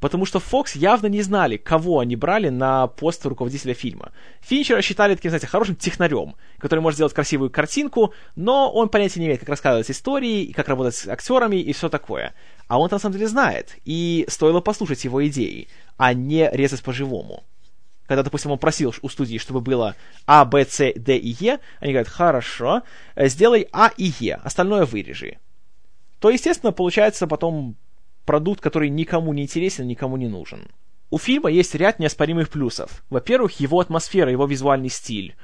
Потому 0.00 0.26
что 0.26 0.40
Fox 0.40 0.72
явно 0.76 1.06
не 1.06 1.22
знали, 1.22 1.56
кого 1.56 2.00
они 2.00 2.16
брали 2.16 2.50
на 2.50 2.86
пост 2.86 3.24
руководителя 3.24 3.72
фильма. 3.72 4.12
Финчера 4.42 4.82
считали 4.82 5.14
таким, 5.14 5.30
знаете, 5.30 5.46
хорошим 5.46 5.74
технарем, 5.74 6.34
который 6.58 6.80
может 6.80 6.96
сделать 6.96 7.14
красивую 7.14 7.50
картинку, 7.50 8.12
но 8.34 8.70
он 8.70 8.90
понятия 8.90 9.20
не 9.20 9.26
имеет, 9.26 9.40
как 9.40 9.48
рассказывать 9.48 9.90
истории, 9.90 10.52
как 10.52 10.68
работать 10.68 10.96
с 10.96 11.08
актерами 11.08 11.56
и 11.56 11.72
все 11.72 11.88
такое. 11.88 12.34
А 12.68 12.78
он 12.78 12.90
на 12.90 12.98
самом 12.98 13.14
деле 13.14 13.28
знает, 13.28 13.76
и 13.86 14.26
стоило 14.28 14.60
послушать 14.60 15.04
его 15.04 15.26
идеи, 15.28 15.68
а 15.96 16.12
не 16.12 16.50
резать 16.50 16.82
по-живому. 16.82 17.44
Когда, 18.06 18.22
допустим, 18.22 18.50
он 18.52 18.58
просил 18.58 18.94
у 19.02 19.08
студии, 19.08 19.38
чтобы 19.38 19.60
было 19.60 19.96
А, 20.26 20.44
Б, 20.44 20.64
С, 20.64 20.92
Д 20.94 21.16
и 21.16 21.36
Е, 21.40 21.58
они 21.80 21.92
говорят, 21.92 22.08
хорошо, 22.08 22.82
сделай 23.16 23.68
А 23.72 23.90
и 23.96 24.12
Е, 24.20 24.34
остальное 24.42 24.84
вырежи 24.84 25.38
то, 26.18 26.30
естественно, 26.30 26.72
получается 26.72 27.26
потом 27.26 27.76
продукт, 28.24 28.60
который 28.60 28.88
никому 28.88 29.32
не 29.32 29.42
интересен, 29.42 29.86
никому 29.86 30.16
не 30.16 30.28
нужен. 30.28 30.68
У 31.10 31.18
фильма 31.18 31.50
есть 31.50 31.74
ряд 31.74 31.98
неоспоримых 31.98 32.48
плюсов. 32.50 33.04
Во-первых, 33.10 33.60
его 33.60 33.78
атмосфера, 33.78 34.30
его 34.30 34.46
визуальный 34.46 34.88
стиль. 34.88 35.36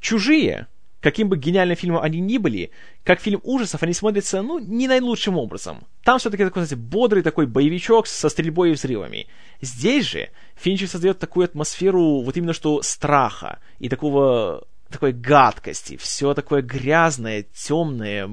«Чужие», 0.00 0.66
каким 1.04 1.28
бы 1.28 1.36
гениальным 1.36 1.76
фильмом 1.76 2.02
они 2.02 2.18
ни 2.18 2.38
были, 2.38 2.70
как 3.04 3.20
фильм 3.20 3.38
ужасов, 3.42 3.82
они 3.82 3.92
смотрятся, 3.92 4.40
ну, 4.40 4.58
не 4.58 4.88
наилучшим 4.88 5.36
образом. 5.36 5.84
Там 6.02 6.18
все-таки 6.18 6.44
такой, 6.44 6.64
знаете, 6.64 6.76
бодрый 6.76 7.22
такой 7.22 7.46
боевичок 7.46 8.06
со 8.06 8.30
стрельбой 8.30 8.70
и 8.70 8.72
взрывами. 8.72 9.26
Здесь 9.60 10.06
же 10.06 10.30
Финчер 10.56 10.88
создает 10.88 11.18
такую 11.18 11.44
атмосферу 11.44 12.22
вот 12.22 12.38
именно 12.38 12.54
что 12.54 12.80
страха 12.80 13.58
и 13.78 13.90
такого 13.90 14.66
такой 14.88 15.12
гадкости, 15.12 15.98
все 15.98 16.32
такое 16.32 16.62
грязное, 16.62 17.44
темное, 17.52 18.30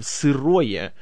сырое, 0.00 0.94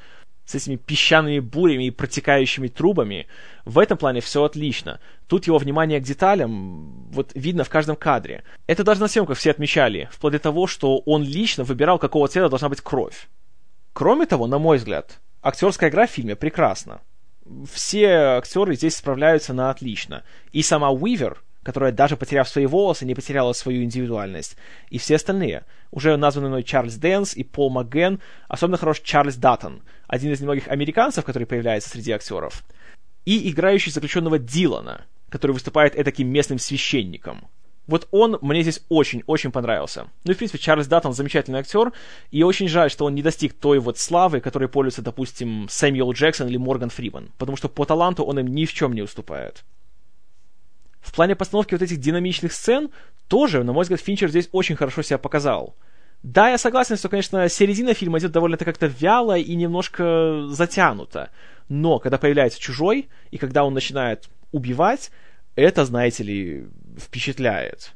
с 0.47 0.55
этими 0.55 0.77
песчаными 0.77 1.41
бурями 1.41 1.89
и 1.89 1.91
протекающими 1.91 2.69
трубами. 2.69 3.27
В 3.65 3.79
этом 3.79 3.99
плане 3.99 4.21
все 4.21 4.45
отлично. 4.45 5.01
Тут 5.27 5.47
его 5.47 5.59
внимание 5.59 6.01
к 6.01 6.05
деталям 6.05 7.11
вот 7.11 7.33
видно 7.35 7.65
в 7.65 7.69
каждом 7.69 7.97
кадре. 7.97 8.45
Это 8.67 8.85
даже 8.85 9.01
на 9.01 9.09
съемках 9.09 9.37
все 9.37 9.51
отмечали, 9.51 10.09
вплоть 10.13 10.33
до 10.33 10.39
того, 10.39 10.67
что 10.67 10.99
он 10.99 11.25
лично 11.25 11.65
выбирал, 11.65 11.99
какого 11.99 12.29
цвета 12.29 12.49
должна 12.49 12.69
быть 12.69 12.81
кровь. 12.81 13.29
Кроме 13.93 14.27
того, 14.27 14.47
на 14.47 14.59
мой 14.59 14.79
взгляд, 14.79 15.21
актерская 15.43 15.91
игра 15.91 16.07
в 16.07 16.11
фильме 16.11 16.37
прекрасна. 16.37 17.01
Все 17.71 18.09
актеры 18.39 18.77
здесь 18.77 18.97
справляются 18.97 19.53
на 19.53 19.71
отлично. 19.71 20.23
И 20.53 20.63
сама 20.63 20.91
Уивер, 20.91 21.43
которая 21.67 21.91
даже 21.91 22.17
потеряв 22.17 22.49
свои 22.49 22.65
волосы, 22.65 23.05
не 23.05 23.17
потеряла 23.17 23.53
свою 23.53 23.83
индивидуальность. 23.83 24.57
И 24.89 24.99
все 24.99 25.17
остальные. 25.17 25.65
Уже 25.91 26.17
названный 26.17 26.49
мной 26.49 26.63
Чарльз 26.63 26.95
Дэнс 26.95 27.35
и 27.35 27.43
Пол 27.43 27.71
МакГанн, 27.71 28.21
особенно 28.47 28.77
хорош 28.77 29.01
Чарльз 29.01 29.35
Даттон, 29.35 29.83
один 30.07 30.33
из 30.33 30.41
немногих 30.41 30.69
американцев, 30.69 31.25
который 31.25 31.45
появляется 31.45 31.91
среди 31.91 32.13
актеров. 32.13 32.63
И 33.25 33.51
играющий 33.51 33.91
заключенного 33.91 34.39
Дилана, 34.39 35.07
который 35.29 35.51
выступает 35.51 35.95
таким 36.05 36.29
местным 36.29 36.61
священником. 36.61 37.49
Вот 37.89 38.07
он 38.13 38.39
мне 38.43 38.63
здесь 38.63 38.85
очень-очень 38.89 39.51
понравился. 39.51 40.07
Ну 40.23 40.31
и, 40.31 40.35
в 40.37 40.39
принципе, 40.39 40.63
Чарльз 40.63 40.87
Даттон 40.87 41.15
замечательный 41.15 41.59
актер, 41.59 41.93
и 42.31 42.45
очень 42.45 42.69
жаль, 42.69 42.93
что 42.93 43.07
он 43.07 43.17
не 43.17 43.23
достиг 43.23 43.55
той 43.55 43.81
вот 43.81 43.99
славы, 43.99 44.39
которой 44.39 44.69
пользуется, 44.69 45.03
допустим, 45.03 45.67
Сэмюэл 45.69 46.13
Джексон 46.13 46.47
или 46.47 46.59
Морган 46.59 46.91
Фриман, 46.91 47.33
потому 47.39 47.57
что 47.57 47.69
по 47.69 47.85
таланту 47.85 48.23
он 48.23 48.39
им 48.39 48.47
ни 48.47 48.67
в 48.67 48.73
чем 48.73 48.93
не 48.93 49.03
уступает. 49.03 49.65
В 51.07 51.13
плане 51.13 51.37
постановки 51.37 51.73
вот 51.73 51.83
этих 51.83 51.99
динамичных 51.99 52.53
сцен 52.53 52.91
тоже, 53.29 53.63
на 53.63 53.73
мой 53.73 53.83
взгляд, 53.83 54.01
Финчер 54.01 54.29
здесь 54.29 54.49
очень 54.51 54.75
хорошо 54.75 55.03
себя 55.03 55.19
показал. 55.19 55.77
Да, 56.25 56.51
я 56.51 56.59
согласен, 56.59 56.97
что, 56.97 57.09
конечно, 57.09 57.49
середина 57.49 57.95
фильма 57.95 58.19
идет 58.19 58.33
довольно-то 58.33 58.65
как-то 58.65 58.87
вяло 58.87 59.39
и 59.39 59.55
немножко 59.55 60.49
затянуто. 60.49 61.31
Но 61.69 62.01
когда 62.01 62.19
появляется 62.19 62.61
чужой, 62.61 63.09
и 63.31 63.39
когда 63.39 63.65
он 63.65 63.73
начинает 63.73 64.29
убивать, 64.51 65.13
это, 65.55 65.85
знаете 65.85 66.25
ли, 66.25 66.67
впечатляет. 66.99 67.93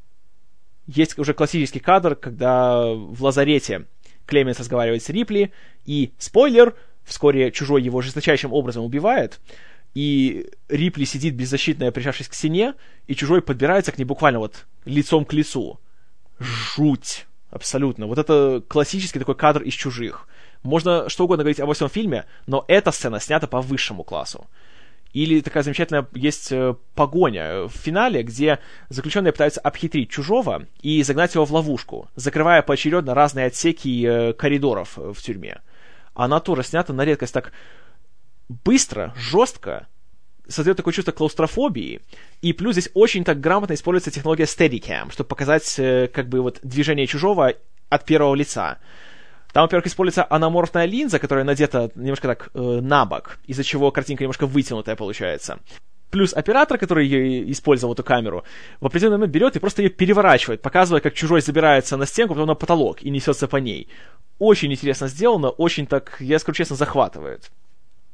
Есть 0.86 1.18
уже 1.18 1.34
классический 1.34 1.80
кадр, 1.80 2.14
когда 2.14 2.84
в 2.84 3.24
лазарете 3.24 3.86
Клеменс 4.24 4.60
разговаривает 4.60 5.02
с 5.02 5.08
Рипли, 5.08 5.52
и, 5.84 6.12
спойлер, 6.16 6.76
вскоре 7.04 7.50
чужой 7.50 7.82
его 7.82 8.02
жесточайшим 8.02 8.52
образом 8.52 8.84
убивает, 8.84 9.40
и 9.94 10.50
Рипли 10.68 11.04
сидит 11.04 11.34
беззащитная, 11.34 11.90
прижавшись 11.90 12.28
к 12.28 12.34
стене, 12.34 12.74
и 13.06 13.14
чужой 13.14 13.42
подбирается 13.42 13.92
к 13.92 13.98
ней 13.98 14.04
буквально 14.04 14.38
вот 14.38 14.66
лицом 14.84 15.24
к 15.24 15.32
лицу. 15.32 15.80
Жуть! 16.38 17.26
Абсолютно. 17.50 18.06
Вот 18.06 18.18
это 18.18 18.62
классический 18.68 19.18
такой 19.18 19.34
кадр 19.34 19.62
из 19.62 19.74
чужих. 19.74 20.28
Можно 20.62 21.08
что 21.08 21.24
угодно 21.24 21.42
говорить 21.42 21.58
о 21.58 21.72
всем 21.72 21.88
фильме, 21.88 22.26
но 22.46 22.64
эта 22.68 22.92
сцена 22.92 23.18
снята 23.18 23.48
по 23.48 23.60
высшему 23.60 24.04
классу. 24.04 24.46
Или 25.12 25.40
такая 25.40 25.64
замечательная 25.64 26.06
есть 26.14 26.52
э, 26.52 26.76
погоня 26.94 27.64
в 27.64 27.72
финале, 27.72 28.22
где 28.22 28.60
заключенные 28.88 29.32
пытаются 29.32 29.60
обхитрить 29.60 30.10
чужого 30.10 30.66
и 30.82 31.02
загнать 31.02 31.34
его 31.34 31.44
в 31.44 31.52
ловушку, 31.52 32.08
закрывая 32.14 32.62
поочередно 32.62 33.14
разные 33.14 33.46
отсеки 33.46 34.06
э, 34.06 34.32
коридоров 34.34 34.96
в 34.96 35.16
тюрьме. 35.20 35.58
Она 36.14 36.38
тоже 36.38 36.62
снята 36.62 36.92
на 36.92 37.04
редкость 37.04 37.34
так 37.34 37.52
быстро, 38.64 39.14
жестко, 39.16 39.86
создает 40.48 40.76
такое 40.76 40.92
чувство 40.92 41.12
клаустрофобии, 41.12 42.00
и 42.42 42.52
плюс 42.52 42.74
здесь 42.74 42.90
очень 42.94 43.24
так 43.24 43.40
грамотно 43.40 43.74
используется 43.74 44.10
технология 44.10 44.44
Steadicam, 44.44 45.12
чтобы 45.12 45.28
показать 45.28 45.78
э, 45.78 46.08
как 46.12 46.28
бы 46.28 46.40
вот 46.40 46.58
движение 46.62 47.06
чужого 47.06 47.54
от 47.88 48.04
первого 48.04 48.34
лица. 48.34 48.78
Там, 49.52 49.62
во-первых, 49.62 49.86
используется 49.86 50.26
аноморфная 50.28 50.84
линза, 50.84 51.18
которая 51.18 51.44
надета 51.44 51.90
немножко 51.94 52.28
так 52.28 52.50
э, 52.54 52.58
на 52.58 53.04
бок, 53.04 53.38
из-за 53.46 53.64
чего 53.64 53.90
картинка 53.90 54.24
немножко 54.24 54.46
вытянутая 54.46 54.96
получается. 54.96 55.58
Плюс 56.10 56.34
оператор, 56.34 56.76
который 56.76 57.06
ее 57.06 57.50
использовал, 57.52 57.94
эту 57.94 58.02
камеру, 58.02 58.44
в 58.80 58.86
определенный 58.86 59.18
момент 59.18 59.32
берет 59.32 59.56
и 59.56 59.60
просто 59.60 59.82
ее 59.82 59.90
переворачивает, 59.90 60.60
показывая, 60.60 61.00
как 61.00 61.14
чужой 61.14 61.40
забирается 61.40 61.96
на 61.96 62.06
стенку, 62.06 62.34
потом 62.34 62.48
на 62.48 62.54
потолок 62.54 63.02
и 63.02 63.10
несется 63.10 63.46
по 63.46 63.58
ней. 63.58 63.88
Очень 64.40 64.72
интересно 64.72 65.06
сделано, 65.06 65.50
очень 65.50 65.86
так, 65.86 66.16
я 66.18 66.40
скажу 66.40 66.56
честно, 66.56 66.74
захватывает. 66.74 67.50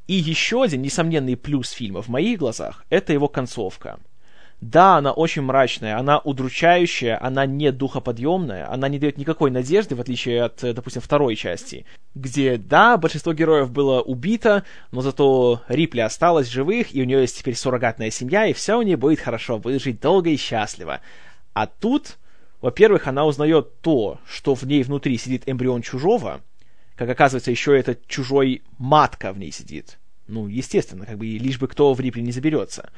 И 0.07 0.13
еще 0.13 0.63
один 0.63 0.81
несомненный 0.81 1.35
плюс 1.35 1.71
фильма 1.71 2.01
в 2.01 2.07
моих 2.07 2.39
глазах— 2.39 2.85
это 2.89 3.11
его 3.11 3.27
концовка. 3.27 3.99
Да, 4.59 4.97
она 4.97 5.11
очень 5.11 5.43
мрачная, 5.43 5.99
она 5.99 6.17
удручающая, 6.17 7.23
она 7.23 7.45
не 7.45 7.71
духоподъемная, 7.71 8.71
она 8.71 8.89
не 8.89 8.97
дает 8.97 9.17
никакой 9.17 9.51
надежды, 9.51 9.93
в 9.95 10.01
отличие 10.01 10.45
от, 10.45 10.61
допустим, 10.61 10.99
второй 10.99 11.35
части, 11.35 11.85
где, 12.15 12.57
да, 12.57 12.97
большинство 12.97 13.33
героев 13.33 13.69
было 13.69 14.01
убито, 14.01 14.63
но 14.91 15.01
зато 15.01 15.61
Рипли 15.67 15.99
осталась 15.99 16.47
живых, 16.47 16.95
и 16.95 17.01
у 17.03 17.05
нее 17.05 17.21
есть 17.21 17.37
теперь 17.37 17.55
суррогатная 17.55 18.09
семья, 18.09 18.47
и 18.47 18.53
все 18.53 18.79
у 18.79 18.81
нее 18.81 18.97
будет 18.97 19.19
хорошо, 19.19 19.59
будет 19.59 19.83
жить 19.83 19.99
долго 19.99 20.31
и 20.31 20.37
счастливо. 20.37 21.01
А 21.53 21.67
тут, 21.67 22.17
во-первых, 22.59 23.05
она 23.05 23.25
узнает 23.25 23.81
то, 23.81 24.19
что 24.27 24.55
в 24.55 24.63
ней 24.63 24.81
внутри 24.81 25.19
сидит 25.19 25.43
эмбрион 25.45 25.83
чужого, 25.83 26.41
как 26.97 27.09
оказывается, 27.09 27.51
еще 27.51 27.77
этот 27.77 28.05
чужой 28.07 28.63
матка 28.79 29.31
в 29.31 29.37
ней 29.37 29.51
сидит. 29.51 29.99
Ну, 30.27 30.47
естественно, 30.47 31.05
как 31.05 31.17
бы 31.17 31.25
лишь 31.25 31.59
бы 31.59 31.67
кто 31.67 31.93
в 31.93 31.99
Рипли 31.99 32.21
не 32.21 32.31
заберется. 32.31 32.89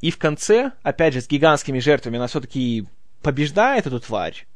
И 0.00 0.10
в 0.10 0.18
конце, 0.18 0.72
опять 0.82 1.14
же, 1.14 1.22
с 1.22 1.28
гигантскими 1.28 1.78
жертвами 1.78 2.18
она 2.18 2.26
все-таки 2.26 2.86
побеждает 3.22 3.86
эту 3.86 3.98
тварь. 4.00 4.46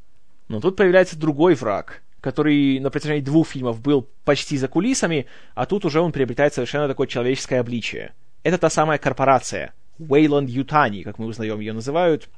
Но 0.49 0.61
тут 0.61 0.77
появляется 0.77 1.19
другой 1.19 1.55
враг, 1.55 2.03
который 2.21 2.79
на 2.81 2.91
протяжении 2.91 3.23
двух 3.23 3.49
фильмов 3.49 3.81
был 3.81 4.07
почти 4.25 4.59
за 4.59 4.69
кулисами, 4.69 5.27
а 5.55 5.65
тут 5.65 5.87
уже 5.87 6.01
он 6.01 6.13
приобретает 6.13 6.53
совершенно 6.53 6.87
такое 6.87 7.07
человеческое 7.07 7.61
обличие. 7.61 8.13
Это 8.43 8.59
та 8.59 8.69
самая 8.69 8.99
корпорация, 8.99 9.73
Wayland 9.99 10.47
Ютани, 10.47 11.03
как 11.03 11.19
мы 11.19 11.27
узнаем 11.27 11.61
ее 11.61 11.73
называют, 11.73 12.29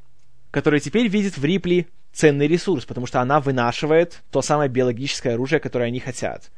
которая 0.52 0.80
теперь 0.80 1.08
видит 1.08 1.36
в 1.36 1.44
Рипли 1.44 1.88
ценный 2.12 2.46
ресурс, 2.46 2.84
потому 2.84 3.06
что 3.06 3.20
она 3.20 3.40
вынашивает 3.40 4.22
то 4.30 4.42
самое 4.42 4.68
биологическое 4.68 5.34
оружие, 5.34 5.60
которое 5.60 5.86
они 5.86 6.00
хотят. 6.00 6.50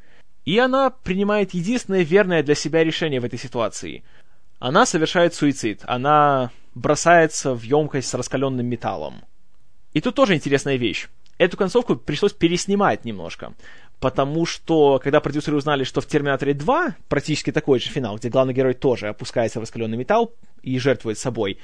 И 0.45 0.59
она 0.59 0.91
принимает 0.91 1.55
единственное 1.55 2.03
верное 2.03 2.43
для 2.43 2.55
себя 2.55 2.85
решение 2.85 3.21
в 3.21 3.25
этой 3.25 3.39
ситуации. 3.39 4.03
Она 4.59 4.85
совершает 4.87 5.35
суицид. 5.35 5.81
Она 5.85 6.51
бросается 6.75 7.55
в 7.55 7.63
емкость 7.63 8.09
с 8.09 8.15
раскаленным 8.15 8.67
металлом. 8.67 9.23
И 9.93 10.01
тут 10.01 10.15
тоже 10.15 10.35
интересная 10.35 10.77
вещь. 10.77 11.09
Эту 11.39 11.57
концовку 11.57 11.97
пришлось 11.97 12.33
переснимать 12.33 13.05
немножко. 13.05 13.55
потому 14.01 14.45
что, 14.45 15.01
когда 15.03 15.21
продюсеры 15.21 15.57
узнали, 15.57 15.85
что 15.85 16.03
в 16.03 16.07
«Терминаторе 16.07 16.53
2» 16.53 16.93
практически 17.09 17.51
такой 17.53 17.81
же 17.81 17.89
финал, 17.89 18.17
где 18.19 18.29
главный 18.29 18.53
герой 18.53 18.75
тоже 18.75 19.09
опускается 19.09 19.61
в 19.61 19.63
раскаленный 19.63 19.97
металл 19.97 20.35
и 20.63 20.79
жертвует 20.79 21.17
собой, 21.17 21.59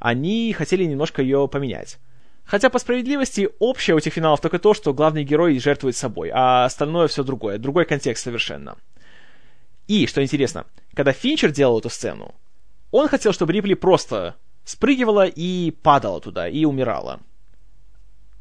они 0.00 0.52
хотели 0.52 0.84
немножко 0.84 1.22
ее 1.22 1.46
поменять. 1.46 1.98
Хотя, 2.44 2.68
по 2.68 2.78
справедливости, 2.78 3.48
общее 3.58 3.94
у 3.94 3.98
этих 3.98 4.12
финалов 4.12 4.40
только 4.40 4.58
то, 4.58 4.74
что 4.74 4.92
главный 4.92 5.24
герой 5.24 5.58
жертвует 5.58 5.96
собой, 5.96 6.30
а 6.32 6.66
остальное 6.66 7.08
все 7.08 7.24
другое, 7.24 7.58
другой 7.58 7.86
контекст 7.86 8.24
совершенно. 8.24 8.76
И, 9.88 10.06
что 10.06 10.22
интересно, 10.22 10.66
когда 10.94 11.12
Финчер 11.12 11.50
делал 11.50 11.78
эту 11.78 11.90
сцену, 11.90 12.34
он 12.90 13.08
хотел, 13.08 13.32
чтобы 13.32 13.52
Рипли 13.52 13.74
просто 13.74 14.36
спрыгивала 14.64 15.26
и 15.26 15.70
падала 15.70 16.20
туда, 16.20 16.48
и 16.48 16.64
умирала. 16.64 17.20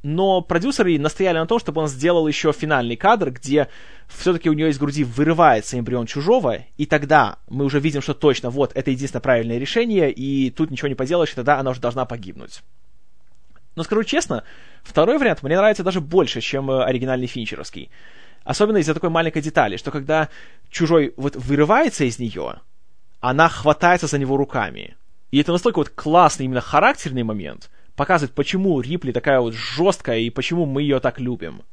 Но 0.04 0.42
продюсеры 0.42 1.00
настояли 1.00 1.38
на 1.38 1.48
том, 1.48 1.60
чтобы 1.60 1.82
он 1.82 1.88
сделал 1.88 2.28
еще 2.28 2.52
финальный 2.52 2.98
кадр, 2.98 3.32
где 3.32 3.70
все-таки 4.10 4.50
у 4.50 4.54
нее 4.54 4.70
из 4.70 4.78
груди 4.78 5.06
вырывается 5.06 5.80
эмбрион 5.80 6.08
чужого, 6.08 6.60
и 6.76 6.86
тогда 6.86 7.38
мы 7.50 7.64
уже 7.64 7.80
видим, 7.80 8.02
что 8.02 8.14
точно 8.14 8.50
вот 8.50 8.74
это 8.76 8.92
единственное 8.92 9.22
правильное 9.22 9.58
решение, 9.58 10.12
и 10.12 10.50
тут 10.50 10.72
ничего 10.72 10.90
не 10.90 10.96
поделаешь, 10.96 11.32
и 11.32 11.36
тогда 11.36 11.58
она 11.58 11.72
уже 11.72 11.80
должна 11.80 12.04
погибнуть. 12.06 12.62
Но 13.76 13.84
скажу 13.84 14.04
честно, 14.04 14.44
второй 14.84 15.18
вариант 15.18 15.44
мне 15.44 15.58
нравится 15.58 15.84
даже 15.84 16.02
больше, 16.02 16.42
чем 16.42 16.70
э, 16.70 16.84
оригинальный 16.84 17.28
финчеровский. 17.28 17.90
Особенно 18.44 18.78
из-за 18.78 18.94
такой 18.94 19.10
маленькой 19.10 19.42
детали, 19.42 19.78
что 19.78 19.92
когда 19.92 20.30
чужой 20.70 21.14
вот 21.18 21.36
вырывается 21.36 22.04
из 22.04 22.20
нее, 22.20 22.56
она 23.20 23.50
хватается 23.50 24.08
за 24.08 24.18
него 24.18 24.38
руками. 24.38 24.96
И 25.32 25.40
это 25.40 25.52
настолько 25.52 25.78
вот 25.78 25.90
классный 25.90 26.46
именно 26.46 26.62
характерный 26.62 27.24
момент, 27.24 27.72
показывает, 27.96 28.36
почему 28.36 28.80
Рипли 28.82 29.12
такая 29.12 29.40
вот 29.40 29.54
жесткая 29.54 30.20
и 30.20 30.30
почему 30.30 30.66
мы 30.66 30.82
ее 30.82 31.00
так 31.00 31.20
любим. 31.20 31.64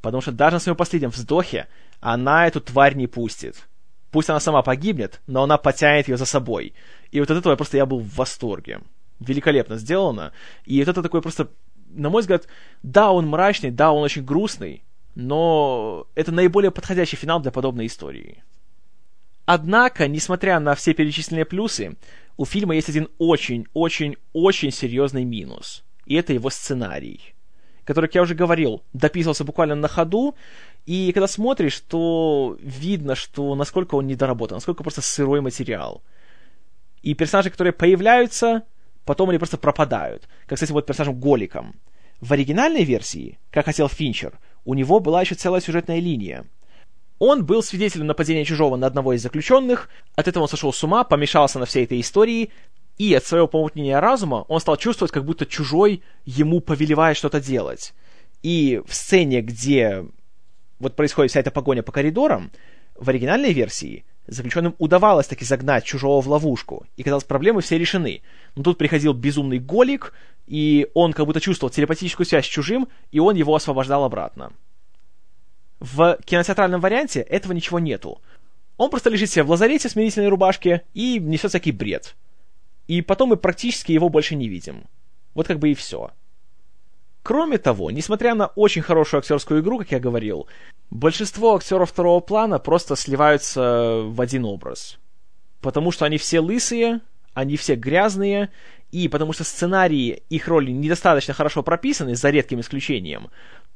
Потому 0.00 0.22
что 0.22 0.32
даже 0.32 0.54
на 0.54 0.60
своем 0.60 0.76
последнем 0.76 1.10
вздохе 1.10 1.66
она 2.00 2.46
эту 2.46 2.60
тварь 2.60 2.94
не 2.94 3.06
пустит. 3.06 3.68
Пусть 4.10 4.30
она 4.30 4.40
сама 4.40 4.62
погибнет, 4.62 5.20
но 5.26 5.42
она 5.42 5.58
потянет 5.58 6.08
ее 6.08 6.16
за 6.16 6.24
собой. 6.24 6.72
И 7.10 7.20
вот 7.20 7.30
от 7.30 7.38
этого 7.38 7.52
я 7.52 7.56
просто 7.56 7.76
я 7.76 7.86
был 7.86 8.00
в 8.00 8.14
восторге 8.14 8.80
великолепно 9.20 9.76
сделано. 9.76 10.32
И 10.64 10.78
вот 10.80 10.88
это 10.88 11.02
такой 11.02 11.22
просто, 11.22 11.50
на 11.90 12.10
мой 12.10 12.22
взгляд, 12.22 12.48
да, 12.82 13.12
он 13.12 13.28
мрачный, 13.28 13.70
да, 13.70 13.92
он 13.92 14.02
очень 14.02 14.24
грустный, 14.24 14.82
но 15.14 16.06
это 16.14 16.32
наиболее 16.32 16.70
подходящий 16.70 17.16
финал 17.16 17.40
для 17.40 17.50
подобной 17.50 17.86
истории. 17.86 18.42
Однако, 19.44 20.06
несмотря 20.06 20.60
на 20.60 20.74
все 20.74 20.94
перечисленные 20.94 21.44
плюсы, 21.44 21.96
у 22.36 22.44
фильма 22.44 22.76
есть 22.76 22.88
один 22.88 23.08
очень-очень-очень 23.18 24.70
серьезный 24.70 25.24
минус. 25.24 25.82
И 26.06 26.14
это 26.14 26.32
его 26.32 26.50
сценарий, 26.50 27.34
который, 27.84 28.06
как 28.06 28.14
я 28.14 28.22
уже 28.22 28.34
говорил, 28.34 28.82
дописывался 28.92 29.44
буквально 29.44 29.74
на 29.74 29.88
ходу, 29.88 30.36
и 30.86 31.12
когда 31.12 31.26
смотришь, 31.26 31.80
то 31.80 32.56
видно, 32.60 33.14
что 33.14 33.54
насколько 33.54 33.96
он 33.96 34.06
недоработан, 34.06 34.56
насколько 34.56 34.82
просто 34.82 35.02
сырой 35.02 35.40
материал. 35.40 36.02
И 37.02 37.14
персонажи, 37.14 37.50
которые 37.50 37.72
появляются, 37.72 38.62
потом 39.04 39.30
они 39.30 39.38
просто 39.38 39.58
пропадают. 39.58 40.28
Как, 40.46 40.56
кстати, 40.56 40.72
вот 40.72 40.86
персонажем 40.86 41.18
Голиком. 41.18 41.74
В 42.20 42.32
оригинальной 42.32 42.84
версии, 42.84 43.38
как 43.50 43.64
хотел 43.64 43.88
Финчер, 43.88 44.38
у 44.64 44.74
него 44.74 45.00
была 45.00 45.22
еще 45.22 45.34
целая 45.34 45.60
сюжетная 45.60 46.00
линия. 46.00 46.44
Он 47.18 47.44
был 47.44 47.62
свидетелем 47.62 48.06
нападения 48.06 48.44
чужого 48.44 48.76
на 48.76 48.86
одного 48.86 49.12
из 49.12 49.22
заключенных, 49.22 49.88
от 50.16 50.28
этого 50.28 50.44
он 50.44 50.48
сошел 50.48 50.72
с 50.72 50.82
ума, 50.84 51.04
помешался 51.04 51.58
на 51.58 51.66
всей 51.66 51.84
этой 51.84 52.00
истории, 52.00 52.50
и 52.98 53.14
от 53.14 53.24
своего 53.24 53.46
помутнения 53.46 53.98
разума 54.00 54.44
он 54.48 54.60
стал 54.60 54.76
чувствовать, 54.76 55.12
как 55.12 55.24
будто 55.24 55.46
чужой 55.46 56.02
ему 56.24 56.60
повелевает 56.60 57.16
что-то 57.16 57.40
делать. 57.40 57.94
И 58.42 58.82
в 58.86 58.94
сцене, 58.94 59.40
где 59.42 60.04
вот 60.78 60.96
происходит 60.96 61.30
вся 61.30 61.40
эта 61.40 61.50
погоня 61.50 61.82
по 61.82 61.92
коридорам, 61.92 62.50
в 62.96 63.08
оригинальной 63.08 63.52
версии 63.52 64.04
заключенным 64.30 64.74
удавалось 64.78 65.26
таки 65.26 65.44
загнать 65.44 65.84
чужого 65.84 66.20
в 66.20 66.28
ловушку, 66.28 66.86
и 66.96 67.02
казалось, 67.02 67.24
проблемы 67.24 67.60
все 67.60 67.78
решены. 67.78 68.22
Но 68.54 68.62
тут 68.62 68.78
приходил 68.78 69.12
безумный 69.12 69.58
голик, 69.58 70.14
и 70.46 70.88
он 70.94 71.12
как 71.12 71.26
будто 71.26 71.40
чувствовал 71.40 71.70
телепатическую 71.70 72.26
связь 72.26 72.46
с 72.46 72.48
чужим, 72.48 72.88
и 73.10 73.18
он 73.18 73.34
его 73.34 73.54
освобождал 73.54 74.04
обратно. 74.04 74.52
В 75.80 76.18
кинотеатральном 76.24 76.80
варианте 76.80 77.20
этого 77.20 77.52
ничего 77.52 77.78
нету. 77.78 78.20
Он 78.76 78.88
просто 78.88 79.10
лежит 79.10 79.30
себе 79.30 79.42
в 79.42 79.50
лазарете 79.50 79.88
в 79.88 79.92
смирительной 79.92 80.28
рубашке 80.28 80.82
и 80.94 81.18
несет 81.18 81.50
всякий 81.50 81.72
бред. 81.72 82.16
И 82.86 83.02
потом 83.02 83.30
мы 83.30 83.36
практически 83.36 83.92
его 83.92 84.08
больше 84.08 84.36
не 84.36 84.48
видим. 84.48 84.84
Вот 85.34 85.46
как 85.46 85.58
бы 85.58 85.70
и 85.70 85.74
все. 85.74 86.10
Кроме 87.22 87.58
того, 87.58 87.90
несмотря 87.90 88.34
на 88.34 88.46
очень 88.46 88.82
хорошую 88.82 89.18
актерскую 89.18 89.60
игру, 89.60 89.78
как 89.78 89.92
я 89.92 90.00
говорил, 90.00 90.46
большинство 90.90 91.54
актеров 91.56 91.90
второго 91.90 92.20
плана 92.20 92.58
просто 92.58 92.96
сливаются 92.96 94.02
в 94.04 94.20
один 94.20 94.44
образ. 94.44 94.98
Потому 95.60 95.92
что 95.92 96.06
они 96.06 96.16
все 96.16 96.40
лысые, 96.40 97.00
они 97.34 97.56
все 97.56 97.74
грязные, 97.74 98.50
и 98.90 99.08
потому 99.08 99.32
что 99.32 99.44
сценарии 99.44 100.22
их 100.30 100.48
роли 100.48 100.70
недостаточно 100.70 101.34
хорошо 101.34 101.62
прописаны, 101.62 102.16
за 102.16 102.30
редким 102.30 102.60
исключением, 102.60 103.28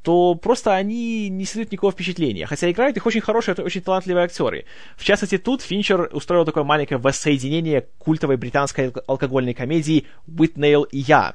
то 0.02 0.34
просто 0.34 0.74
они 0.74 1.28
не 1.28 1.44
создают 1.44 1.72
никакого 1.72 1.92
впечатления. 1.92 2.46
Хотя 2.46 2.70
играют 2.70 2.96
их 2.96 3.06
очень 3.06 3.20
хорошие, 3.20 3.54
очень 3.54 3.80
талантливые 3.80 4.24
актеры. 4.24 4.64
В 4.96 5.04
частности, 5.04 5.38
тут 5.38 5.62
Финчер 5.62 6.10
устроил 6.12 6.44
такое 6.44 6.64
маленькое 6.64 6.98
воссоединение 6.98 7.86
культовой 7.98 8.36
британской 8.36 8.92
алкогольной 9.06 9.54
комедии 9.54 10.06
«Уитнейл 10.26 10.82
и 10.82 10.98
я», 10.98 11.34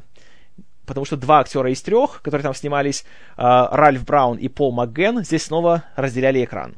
потому 0.89 1.05
что 1.05 1.17
два 1.17 1.41
актера 1.41 1.71
из 1.71 1.81
трех, 1.83 2.23
которые 2.23 2.41
там 2.41 2.55
снимались, 2.55 3.05
э, 3.37 3.67
Ральф 3.71 4.03
Браун 4.05 4.37
и 4.37 4.47
Пол 4.47 4.71
МакГен, 4.71 5.23
здесь 5.23 5.43
снова 5.43 5.83
разделяли 5.95 6.43
экран. 6.43 6.77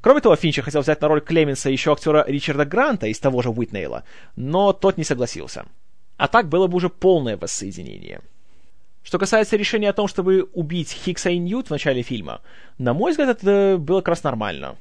Кроме 0.00 0.22
того, 0.22 0.34
Финчер 0.34 0.64
хотел 0.64 0.80
взять 0.80 1.02
на 1.02 1.08
роль 1.08 1.20
Клеменса 1.20 1.68
еще 1.68 1.92
актера 1.92 2.24
Ричарда 2.26 2.64
Гранта 2.64 3.06
из 3.06 3.18
того 3.18 3.42
же 3.42 3.50
Уитнейла, 3.50 4.04
но 4.34 4.72
тот 4.72 4.96
не 4.96 5.04
согласился. 5.04 5.66
А 6.16 6.26
так 6.26 6.48
было 6.48 6.68
бы 6.68 6.76
уже 6.76 6.88
полное 6.88 7.36
воссоединение. 7.36 8.22
Что 9.02 9.18
касается 9.18 9.56
решения 9.56 9.90
о 9.90 9.94
том, 9.94 10.08
чтобы 10.08 10.48
убить 10.54 10.90
Хиггса 10.90 11.28
и 11.28 11.38
Ньют 11.38 11.66
в 11.66 11.70
начале 11.70 12.00
фильма, 12.00 12.40
на 12.78 12.94
мой 12.94 13.10
взгляд, 13.10 13.28
это 13.28 13.76
было 13.78 13.98
как 13.98 14.08
раз 14.08 14.24
нормально. 14.24 14.78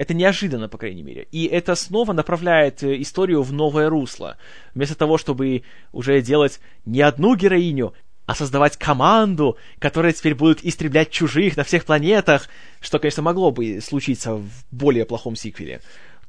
Это 0.00 0.14
неожиданно, 0.14 0.68
по 0.68 0.78
крайней 0.78 1.02
мере. 1.02 1.26
И 1.30 1.44
это 1.44 1.74
снова 1.74 2.14
направляет 2.14 2.82
э, 2.82 3.02
историю 3.02 3.42
в 3.42 3.52
новое 3.52 3.90
русло. 3.90 4.38
Вместо 4.74 4.94
того, 4.94 5.18
чтобы 5.18 5.62
уже 5.92 6.22
делать 6.22 6.58
не 6.86 7.02
одну 7.02 7.36
героиню, 7.36 7.92
а 8.30 8.34
создавать 8.36 8.76
команду, 8.76 9.56
которая 9.80 10.12
теперь 10.12 10.36
будет 10.36 10.64
истреблять 10.64 11.10
чужих 11.10 11.56
на 11.56 11.64
всех 11.64 11.84
планетах, 11.84 12.48
что, 12.80 13.00
конечно, 13.00 13.24
могло 13.24 13.50
бы 13.50 13.80
случиться 13.80 14.34
в 14.34 14.48
более 14.70 15.04
плохом 15.04 15.34
сиквеле, 15.34 15.80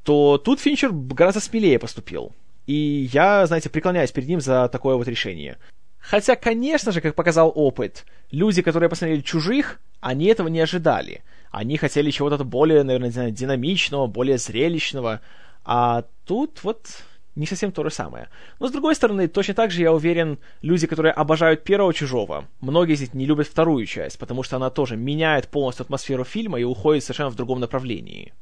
то 0.04 0.40
тут 0.40 0.60
Финчер 0.60 0.90
гораздо 0.92 1.42
смелее 1.42 1.78
поступил. 1.78 2.32
И 2.66 3.08
я, 3.14 3.46
знаете, 3.46 3.70
преклоняюсь 3.70 4.12
перед 4.12 4.28
ним 4.30 4.42
за 4.42 4.68
такое 4.68 4.96
вот 4.96 5.08
решение. 5.08 5.60
Хотя, 6.00 6.36
конечно 6.36 6.92
же, 6.92 7.02
как 7.02 7.14
показал 7.14 7.52
опыт, 7.54 8.06
люди, 8.32 8.64
которые 8.64 8.90
посмотрели 8.90 9.22
«Чужих», 9.22 9.80
они 10.00 10.26
этого 10.26 10.48
не 10.48 10.60
ожидали. 10.60 11.22
Они 11.52 11.78
хотели 11.78 12.10
чего-то 12.10 12.44
более, 12.44 12.82
наверное, 12.82 13.30
динамичного, 13.30 14.08
более 14.08 14.40
зрелищного. 14.40 15.22
А 15.64 16.06
тут 16.26 16.64
вот 16.64 16.88
не 17.36 17.46
совсем 17.46 17.72
то 17.72 17.84
же 17.84 17.90
самое. 17.90 18.30
Но, 18.60 18.68
с 18.68 18.72
другой 18.72 18.96
стороны, 18.96 19.28
точно 19.28 19.54
так 19.54 19.72
же, 19.72 19.82
я 19.82 19.94
уверен, 19.94 20.40
люди, 20.62 20.88
которые 20.88 21.14
обожают 21.14 21.64
первого 21.64 21.94
«Чужого», 21.94 22.48
многие 22.60 22.94
из 22.94 23.02
них 23.02 23.14
не 23.14 23.26
любят 23.26 23.48
вторую 23.48 23.86
часть, 23.86 24.20
потому 24.20 24.44
что 24.44 24.58
она 24.58 24.70
тоже 24.70 24.98
меняет 24.98 25.48
полностью 25.48 25.84
атмосферу 25.84 26.24
фильма 26.24 26.60
и 26.60 26.64
уходит 26.64 27.04
совершенно 27.04 27.30
в 27.30 27.36
другом 27.36 27.60
направлении. 27.60 28.34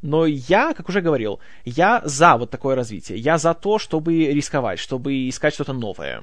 Но 0.00 0.26
я, 0.26 0.74
как 0.74 0.88
уже 0.88 1.00
говорил, 1.00 1.40
я 1.64 2.02
за 2.04 2.36
вот 2.36 2.50
такое 2.50 2.76
развитие. 2.76 3.18
Я 3.18 3.36
за 3.36 3.52
то, 3.52 3.78
чтобы 3.78 4.26
рисковать, 4.26 4.78
чтобы 4.78 5.28
искать 5.28 5.54
что-то 5.54 5.72
новое. 5.72 6.22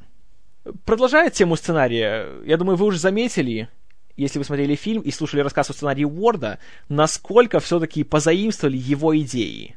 Продолжая 0.85 1.29
тему 1.29 1.57
сценария, 1.57 2.27
я 2.45 2.57
думаю, 2.57 2.77
вы 2.77 2.85
уже 2.85 2.97
заметили, 2.97 3.67
если 4.15 4.39
вы 4.39 4.45
смотрели 4.45 4.75
фильм 4.75 5.01
и 5.01 5.11
слушали 5.11 5.41
рассказ 5.41 5.69
о 5.69 5.73
сценарии 5.73 6.05
Уорда, 6.05 6.57
насколько 6.87 7.59
все-таки 7.59 8.03
позаимствовали 8.03 8.77
его 8.77 9.15
идеи 9.19 9.75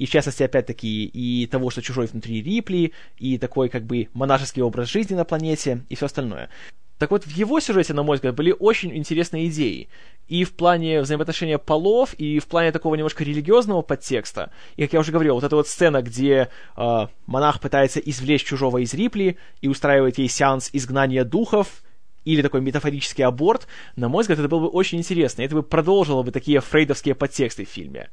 и 0.00 0.06
в 0.06 0.10
частности, 0.10 0.42
опять-таки, 0.42 1.04
и 1.04 1.46
того, 1.46 1.68
что 1.68 1.82
чужой 1.82 2.06
внутри 2.06 2.42
Рипли, 2.42 2.92
и 3.18 3.36
такой, 3.36 3.68
как 3.68 3.84
бы, 3.84 4.08
монашеский 4.14 4.62
образ 4.62 4.88
жизни 4.88 5.14
на 5.14 5.26
планете, 5.26 5.84
и 5.90 5.94
все 5.94 6.06
остальное. 6.06 6.48
Так 6.96 7.10
вот, 7.10 7.24
в 7.24 7.30
его 7.30 7.60
сюжете, 7.60 7.92
на 7.92 8.02
мой 8.02 8.16
взгляд, 8.16 8.34
были 8.34 8.54
очень 8.58 8.96
интересные 8.96 9.48
идеи. 9.48 9.90
И 10.26 10.44
в 10.44 10.54
плане 10.54 11.02
взаимоотношения 11.02 11.58
полов, 11.58 12.14
и 12.14 12.38
в 12.38 12.46
плане 12.46 12.72
такого 12.72 12.94
немножко 12.94 13.24
религиозного 13.24 13.82
подтекста. 13.82 14.50
И, 14.76 14.84
как 14.84 14.94
я 14.94 15.00
уже 15.00 15.12
говорил, 15.12 15.34
вот 15.34 15.44
эта 15.44 15.54
вот 15.54 15.68
сцена, 15.68 16.00
где 16.00 16.48
э, 16.78 17.06
монах 17.26 17.60
пытается 17.60 18.00
извлечь 18.00 18.44
чужого 18.44 18.78
из 18.78 18.94
Рипли 18.94 19.36
и 19.60 19.68
устраивает 19.68 20.16
ей 20.16 20.28
сеанс 20.28 20.70
изгнания 20.72 21.24
духов, 21.24 21.82
или 22.24 22.40
такой 22.40 22.62
метафорический 22.62 23.24
аборт, 23.24 23.66
на 23.96 24.08
мой 24.08 24.22
взгляд, 24.22 24.38
это 24.38 24.48
было 24.48 24.60
бы 24.60 24.68
очень 24.68 24.98
интересно. 24.98 25.42
Это 25.42 25.56
бы 25.56 25.62
продолжило 25.62 26.22
бы 26.22 26.32
такие 26.32 26.60
фрейдовские 26.60 27.14
подтексты 27.14 27.66
в 27.66 27.68
фильме. 27.68 28.08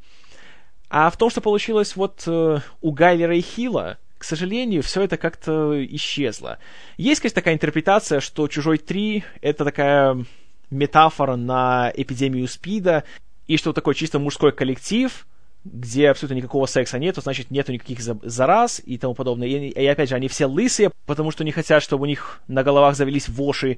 А 0.90 1.10
в 1.10 1.18
том, 1.18 1.30
что 1.30 1.42
получилось 1.42 1.96
вот 1.96 2.24
э, 2.28 2.60
у 2.82 2.92
Гайлера 2.92 3.36
и 3.36 3.42
Хила, 3.42 3.98
к 4.18 4.24
сожалению, 4.24 4.82
все 4.84 5.04
это 5.04 5.18
как-то 5.18 5.86
исчезло. 5.96 6.60
Есть, 6.98 7.22
конечно, 7.22 7.36
такая 7.36 7.54
интерпретация, 7.54 8.20
что 8.20 8.48
«Чужой 8.48 8.78
3»— 8.78 9.24
это 9.42 9.66
такая 9.66 10.26
метафора 10.70 11.36
на 11.36 11.92
эпидемию 11.96 12.48
СПИДа, 12.48 13.04
и 13.48 13.58
что 13.58 13.74
такой 13.74 13.96
чисто 13.96 14.20
мужской 14.20 14.52
коллектив, 14.52 15.28
где 15.64 16.10
абсолютно 16.10 16.36
никакого 16.36 16.66
секса 16.66 17.00
нету, 17.00 17.22
значит, 17.22 17.52
нету 17.52 17.72
никаких 17.74 18.00
зараз 18.02 18.82
и 18.86 18.98
тому 18.98 19.14
подобное. 19.14 19.48
И, 19.48 19.70
и 19.70 19.86
опять 19.86 20.10
же, 20.10 20.16
они 20.16 20.28
все 20.28 20.46
лысые, 20.46 20.92
потому 21.06 21.32
что 21.32 21.44
не 21.44 21.52
хотят, 21.52 21.84
чтобы 21.84 22.04
у 22.04 22.08
них 22.08 22.42
на 22.48 22.64
головах 22.64 22.96
завелись 22.96 23.30
воши. 23.30 23.78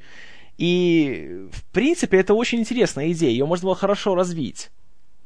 И, 0.58 1.48
в 1.52 1.64
принципе, 1.72 2.20
это 2.20 2.34
очень 2.34 2.60
интересная 2.60 3.12
идея, 3.12 3.32
ее 3.32 3.46
можно 3.46 3.66
было 3.66 3.76
хорошо 3.76 4.16
развить. 4.16 4.70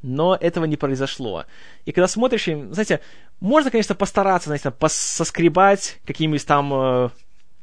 Но 0.06 0.36
этого 0.38 0.66
не 0.66 0.76
произошло. 0.76 1.46
И 1.86 1.92
когда 1.92 2.06
смотришь, 2.08 2.44
знаете, 2.44 3.00
можно, 3.40 3.70
конечно, 3.70 3.94
постараться, 3.94 4.50
знаете, 4.50 4.70
соскребать 4.88 5.98
какими-то 6.04 6.46
там 6.46 6.74
э, 6.74 7.10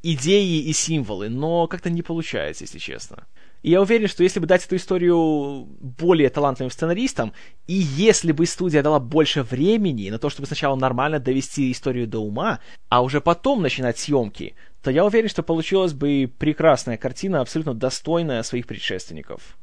идеи 0.01 0.63
и 0.63 0.73
символы, 0.73 1.29
но 1.29 1.67
как-то 1.67 1.91
не 1.91 2.01
получается, 2.01 2.63
если 2.63 2.79
честно. 2.79 3.27
И 3.61 3.69
я 3.69 3.79
уверен, 3.79 4.07
что 4.07 4.23
если 4.23 4.39
бы 4.39 4.47
дать 4.47 4.65
эту 4.65 4.75
историю 4.75 5.67
более 5.79 6.31
талантливым 6.31 6.71
сценаристам, 6.71 7.31
и 7.67 7.73
если 7.73 8.31
бы 8.31 8.47
студия 8.47 8.81
дала 8.81 8.99
больше 8.99 9.43
времени 9.43 10.09
на 10.09 10.17
то, 10.17 10.31
чтобы 10.31 10.47
сначала 10.47 10.75
нормально 10.75 11.19
довести 11.19 11.71
историю 11.71 12.07
до 12.07 12.21
ума, 12.21 12.59
а 12.89 13.03
уже 13.03 13.21
потом 13.21 13.61
начинать 13.61 13.99
съемки, 13.99 14.55
то 14.81 14.89
я 14.89 15.05
уверен, 15.05 15.29
что 15.29 15.43
получилась 15.43 15.93
бы 15.93 16.27
прекрасная 16.39 16.97
картина, 16.97 17.41
абсолютно 17.41 17.75
достойная 17.75 18.41
своих 18.41 18.65
предшественников. 18.65 19.59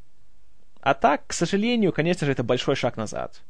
А 0.89 0.95
так, 0.95 1.26
к 1.26 1.34
сожалению, 1.34 1.93
конечно 1.93 2.24
же, 2.24 2.32
это 2.32 2.43
большой 2.43 2.74
шаг 2.74 2.97
назад 2.97 3.43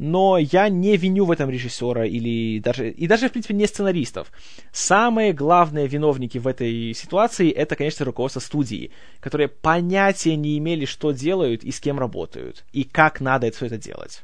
но 0.00 0.38
я 0.38 0.68
не 0.68 0.96
виню 0.96 1.24
в 1.24 1.32
этом 1.32 1.50
режиссера 1.50 2.06
или 2.06 2.60
даже, 2.60 2.88
и 2.88 3.08
даже, 3.08 3.28
в 3.28 3.32
принципе, 3.32 3.54
не 3.54 3.66
сценаристов. 3.66 4.30
Самые 4.70 5.32
главные 5.32 5.88
виновники 5.88 6.38
в 6.38 6.46
этой 6.46 6.94
ситуации 6.94 7.50
это, 7.50 7.74
конечно, 7.74 8.06
руководство 8.06 8.38
студии, 8.38 8.92
которые 9.18 9.48
понятия 9.48 10.36
не 10.36 10.56
имели, 10.56 10.84
что 10.84 11.10
делают 11.10 11.64
и 11.64 11.72
с 11.72 11.80
кем 11.80 11.98
работают, 11.98 12.64
и 12.72 12.84
как 12.84 13.20
надо 13.20 13.50
все 13.50 13.66
это 13.66 13.76
делать. 13.76 14.22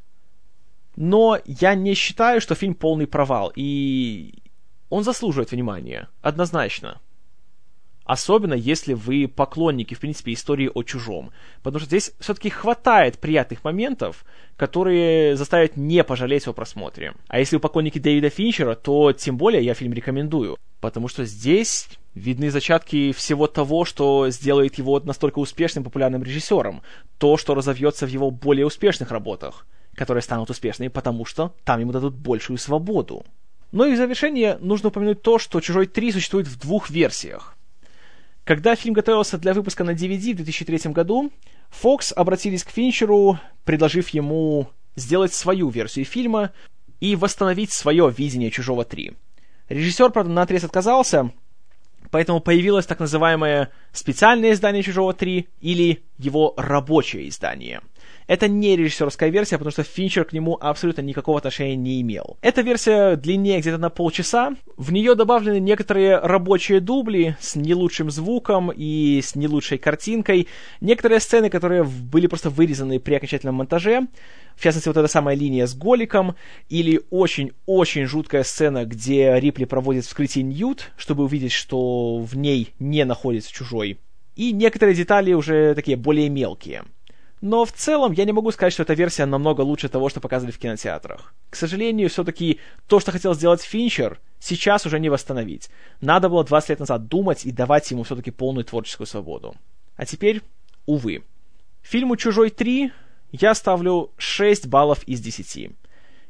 Но 0.94 1.40
я 1.44 1.74
не 1.74 1.94
считаю, 1.94 2.40
что 2.40 2.55
фильм 2.55 2.74
полный 2.74 3.09
провал, 3.09 3.52
и 3.57 4.34
он 4.90 5.02
заслуживает 5.02 5.50
внимания, 5.50 6.09
однозначно. 6.22 7.00
Особенно, 8.05 8.52
если 8.52 8.92
вы 8.92 9.26
поклонники, 9.28 9.94
в 9.94 10.00
принципе, 10.00 10.34
истории 10.34 10.70
о 10.72 10.82
чужом. 10.82 11.30
Потому 11.62 11.80
что 11.80 11.88
здесь 11.88 12.12
все-таки 12.20 12.50
хватает 12.50 13.18
приятных 13.18 13.64
моментов, 13.64 14.24
которые 14.57 15.36
заставят 15.36 15.76
не 15.76 16.05
пожалеть 16.05 16.46
о 16.46 16.52
просмотре. 16.52 17.14
А 17.28 17.38
если 17.38 17.57
вы 17.57 17.61
поклонники 17.61 17.98
Дэвида 17.98 18.28
Финчера, 18.28 18.74
то 18.74 19.12
тем 19.12 19.38
более 19.38 19.64
я 19.64 19.72
фильм 19.74 19.94
рекомендую. 19.94 20.59
Потому 20.80 21.09
что 21.09 21.24
здесь 21.24 21.88
видны 22.14 22.50
зачатки 22.50 23.12
всего 23.12 23.46
того, 23.46 23.86
что 23.86 24.28
сделает 24.28 24.76
его 24.76 25.00
настолько 25.00 25.38
успешным 25.38 25.82
популярным 25.82 26.22
режиссером. 26.22 26.82
То, 27.16 27.38
что 27.38 27.55
разовьется 27.55 28.07
в 28.07 28.11
его 28.11 28.30
более 28.30 28.66
успешных 28.66 29.11
работах, 29.11 29.66
которые 29.94 30.22
станут 30.22 30.50
успешными, 30.50 30.88
потому 30.88 31.24
что 31.24 31.55
там 31.64 31.80
ему 31.80 31.92
дадут 31.92 32.14
большую 32.14 32.59
свободу. 32.59 33.24
Ну 33.72 33.86
и 33.86 33.94
в 33.94 33.96
завершение 33.96 34.59
нужно 34.61 34.90
упомянуть 34.90 35.22
то, 35.22 35.38
что 35.38 35.61
«Чужой 35.61 35.86
3» 35.86 36.12
существует 36.12 36.46
в 36.46 36.61
двух 36.61 36.90
версиях. 36.90 37.57
Когда 38.45 38.76
фильм 38.76 38.92
готовился 38.95 39.38
для 39.38 39.55
выпуска 39.55 39.84
на 39.84 39.92
DVD 39.92 40.32
в 40.32 40.36
2003 40.36 40.92
году, 40.92 41.32
Fox 41.82 42.12
обратились 42.12 42.62
к 42.62 42.70
Финчеру, 42.70 43.38
предложив 43.64 44.11
ему 44.11 44.68
сделать 44.97 45.32
свою 45.32 45.70
версию 45.70 46.05
фильма 46.05 46.53
и 47.01 47.16
восстановить 47.16 47.72
свое 47.72 48.12
видение 48.16 48.51
«Чужого 48.51 48.82
3». 48.82 49.16
Режиссер, 49.70 50.11
правда, 50.11 50.30
на 50.30 50.42
отрез 50.42 50.62
отказался, 50.62 51.32
поэтому 52.11 52.40
появилось 52.40 52.84
так 52.84 53.01
называемое 53.01 53.70
специальное 53.92 54.53
издание 54.53 54.82
«Чужого 54.82 55.12
3» 55.12 55.49
или 55.62 56.05
его 56.18 56.53
рабочее 56.59 57.28
издание– 57.28 57.80
это 58.26 58.48
не 58.48 58.76
режиссерская 58.76 59.30
версия, 59.30 59.58
потому 59.58 59.72
что 59.72 59.82
Финчер 59.82 60.24
к 60.24 60.32
нему 60.32 60.56
абсолютно 60.60 61.02
никакого 61.02 61.38
отношения 61.38 61.76
не 61.76 62.00
имел. 62.00 62.38
Эта 62.40 62.62
версия 62.62 63.16
длиннее 63.16 63.60
где-то 63.60 63.78
на 63.78 63.90
полчаса. 63.90 64.54
В 64.76 64.92
нее 64.92 65.14
добавлены 65.14 65.60
некоторые 65.60 66.18
рабочие 66.18 66.80
дубли 66.80 67.36
с 67.40 67.56
не 67.56 67.74
лучшим 67.74 68.10
звуком 68.10 68.72
и 68.74 69.20
с 69.22 69.34
не 69.34 69.48
лучшей 69.48 69.78
картинкой. 69.78 70.48
Некоторые 70.80 71.20
сцены, 71.20 71.50
которые 71.50 71.84
были 71.84 72.26
просто 72.26 72.50
вырезаны 72.50 73.00
при 73.00 73.14
окончательном 73.14 73.56
монтаже. 73.56 74.06
В 74.56 74.62
частности, 74.62 74.88
вот 74.88 74.96
эта 74.96 75.08
самая 75.08 75.36
линия 75.36 75.66
с 75.66 75.74
Голиком, 75.74 76.36
или 76.68 77.02
очень-очень 77.10 78.06
жуткая 78.06 78.44
сцена, 78.44 78.84
где 78.84 79.38
Рипли 79.38 79.64
проводит 79.64 80.04
вскрытие 80.04 80.44
Ньют, 80.44 80.92
чтобы 80.96 81.24
увидеть, 81.24 81.52
что 81.52 82.18
в 82.18 82.36
ней 82.36 82.72
не 82.78 83.04
находится 83.04 83.52
чужой. 83.52 83.98
И 84.36 84.52
некоторые 84.52 84.94
детали 84.94 85.32
уже 85.32 85.74
такие 85.74 85.96
более 85.96 86.28
мелкие. 86.28 86.84
Но 87.45 87.66
в 87.66 87.72
целом 87.72 88.12
я 88.12 88.24
не 88.24 88.32
могу 88.32 88.51
сказать, 88.53 88.72
что 88.72 88.84
эта 88.84 88.95
версия 88.95 89.26
намного 89.26 89.61
лучше 89.61 89.90
того, 89.90 90.09
что 90.09 90.18
показывали 90.18 90.51
в 90.51 90.59
кинотеатрах. 90.59 91.34
К 91.51 91.57
сожалению, 91.57 92.09
все-таки 92.09 92.59
то, 92.88 93.01
что 93.01 93.12
хотел 93.12 93.34
сделать 93.34 93.61
Финчер, 93.61 94.18
сейчас 94.40 94.86
уже 94.86 94.99
не 94.99 95.11
восстановить. 95.11 95.68
Надо 96.01 96.30
было 96.30 96.42
20 96.42 96.70
лет 96.70 96.78
назад 96.80 97.07
думать 97.07 97.45
и 97.45 97.53
давать 97.53 97.90
ему 97.90 98.05
все-таки 98.05 98.30
полную 98.30 98.64
творческую 98.64 99.07
свободу. 99.07 99.57
А 99.97 100.07
теперь, 100.07 100.40
увы. 100.86 101.22
Фильму 101.82 102.16
«Чужой 102.16 102.49
3» 102.49 102.90
я 103.32 103.55
ставлю 103.55 104.12
6 104.16 104.66
баллов 104.68 105.05
из 105.05 105.20
10. 105.20 105.70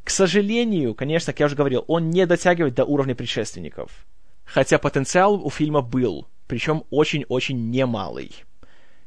К 0.02 0.10
сожалению, 0.10 0.96
конечно, 0.96 1.32
как 1.32 1.38
я 1.38 1.46
уже 1.46 1.54
говорил, 1.54 1.84
он 1.86 2.10
не 2.10 2.26
дотягивает 2.26 2.74
до 2.74 2.84
уровня 2.84 3.14
предшественников. 3.14 4.04
Хотя 4.44 4.80
потенциал 4.80 5.34
у 5.34 5.48
фильма 5.48 5.80
был, 5.80 6.26
причем 6.48 6.82
очень-очень 6.90 7.70
немалый. 7.70 8.32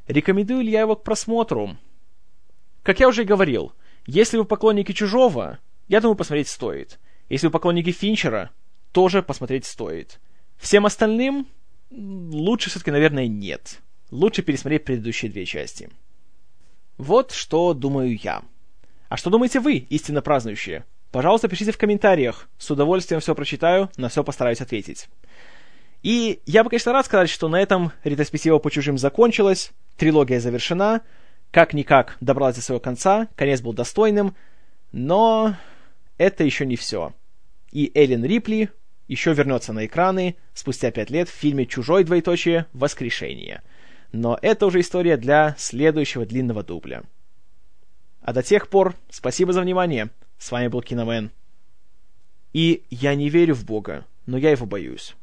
Рекомендую 0.06 0.62
ли 0.62 0.70
я 0.70 0.80
его 0.80 0.96
к 0.96 1.04
просмотру? 1.04 1.76
Как 2.88 3.00
я 3.00 3.08
уже 3.08 3.20
и 3.20 3.26
говорил, 3.26 3.74
если 4.06 4.38
вы 4.38 4.46
поклонники 4.46 4.92
Чужого, 4.92 5.58
я 5.88 6.00
думаю, 6.00 6.16
посмотреть 6.16 6.48
стоит. 6.48 6.98
Если 7.28 7.48
вы 7.48 7.50
поклонники 7.50 7.92
Финчера, 7.92 8.50
тоже 8.92 9.22
посмотреть 9.22 9.66
стоит. 9.66 10.18
Всем 10.56 10.86
остальным 10.86 11.46
лучше 11.90 12.70
все-таки, 12.70 12.90
наверное, 12.90 13.26
нет. 13.26 13.80
Лучше 14.10 14.40
пересмотреть 14.40 14.86
предыдущие 14.86 15.30
две 15.30 15.44
части. 15.44 15.90
Вот 16.96 17.32
что 17.32 17.74
думаю 17.74 18.16
я. 18.16 18.40
А 19.10 19.18
что 19.18 19.28
думаете 19.28 19.60
вы, 19.60 19.74
истинно 19.90 20.22
празднующие? 20.22 20.86
Пожалуйста, 21.10 21.48
пишите 21.48 21.72
в 21.72 21.76
комментариях. 21.76 22.48
С 22.56 22.70
удовольствием 22.70 23.20
все 23.20 23.34
прочитаю, 23.34 23.90
на 23.98 24.08
все 24.08 24.24
постараюсь 24.24 24.62
ответить. 24.62 25.10
И 26.02 26.40
я 26.46 26.64
бы, 26.64 26.70
конечно, 26.70 26.94
рад 26.94 27.04
сказать, 27.04 27.28
что 27.28 27.48
на 27.48 27.60
этом 27.60 27.92
ретроспектива 28.02 28.58
по 28.58 28.70
чужим 28.70 28.96
закончилась, 28.96 29.72
трилогия 29.98 30.40
завершена, 30.40 31.02
как-никак 31.50 32.16
добралась 32.20 32.56
до 32.56 32.62
своего 32.62 32.80
конца, 32.80 33.28
конец 33.36 33.60
был 33.60 33.72
достойным, 33.72 34.34
но 34.92 35.56
это 36.16 36.44
еще 36.44 36.66
не 36.66 36.76
все. 36.76 37.14
И 37.72 37.90
Эллен 37.94 38.24
Рипли 38.24 38.70
еще 39.06 39.32
вернется 39.32 39.72
на 39.72 39.86
экраны 39.86 40.36
спустя 40.54 40.90
пять 40.90 41.10
лет 41.10 41.28
в 41.28 41.34
фильме 41.34 41.66
«Чужой 41.66 42.04
двоеточие. 42.04 42.66
Воскрешение». 42.72 43.62
Но 44.12 44.38
это 44.40 44.66
уже 44.66 44.80
история 44.80 45.16
для 45.16 45.54
следующего 45.58 46.24
длинного 46.24 46.62
дубля. 46.62 47.02
А 48.22 48.32
до 48.32 48.42
тех 48.42 48.68
пор, 48.68 48.94
спасибо 49.10 49.52
за 49.52 49.60
внимание. 49.60 50.10
С 50.38 50.50
вами 50.50 50.68
был 50.68 50.80
Киномен. 50.80 51.30
И 52.52 52.84
я 52.90 53.14
не 53.14 53.28
верю 53.28 53.54
в 53.54 53.64
Бога, 53.64 54.06
но 54.26 54.38
я 54.38 54.50
его 54.50 54.64
боюсь. 54.64 55.14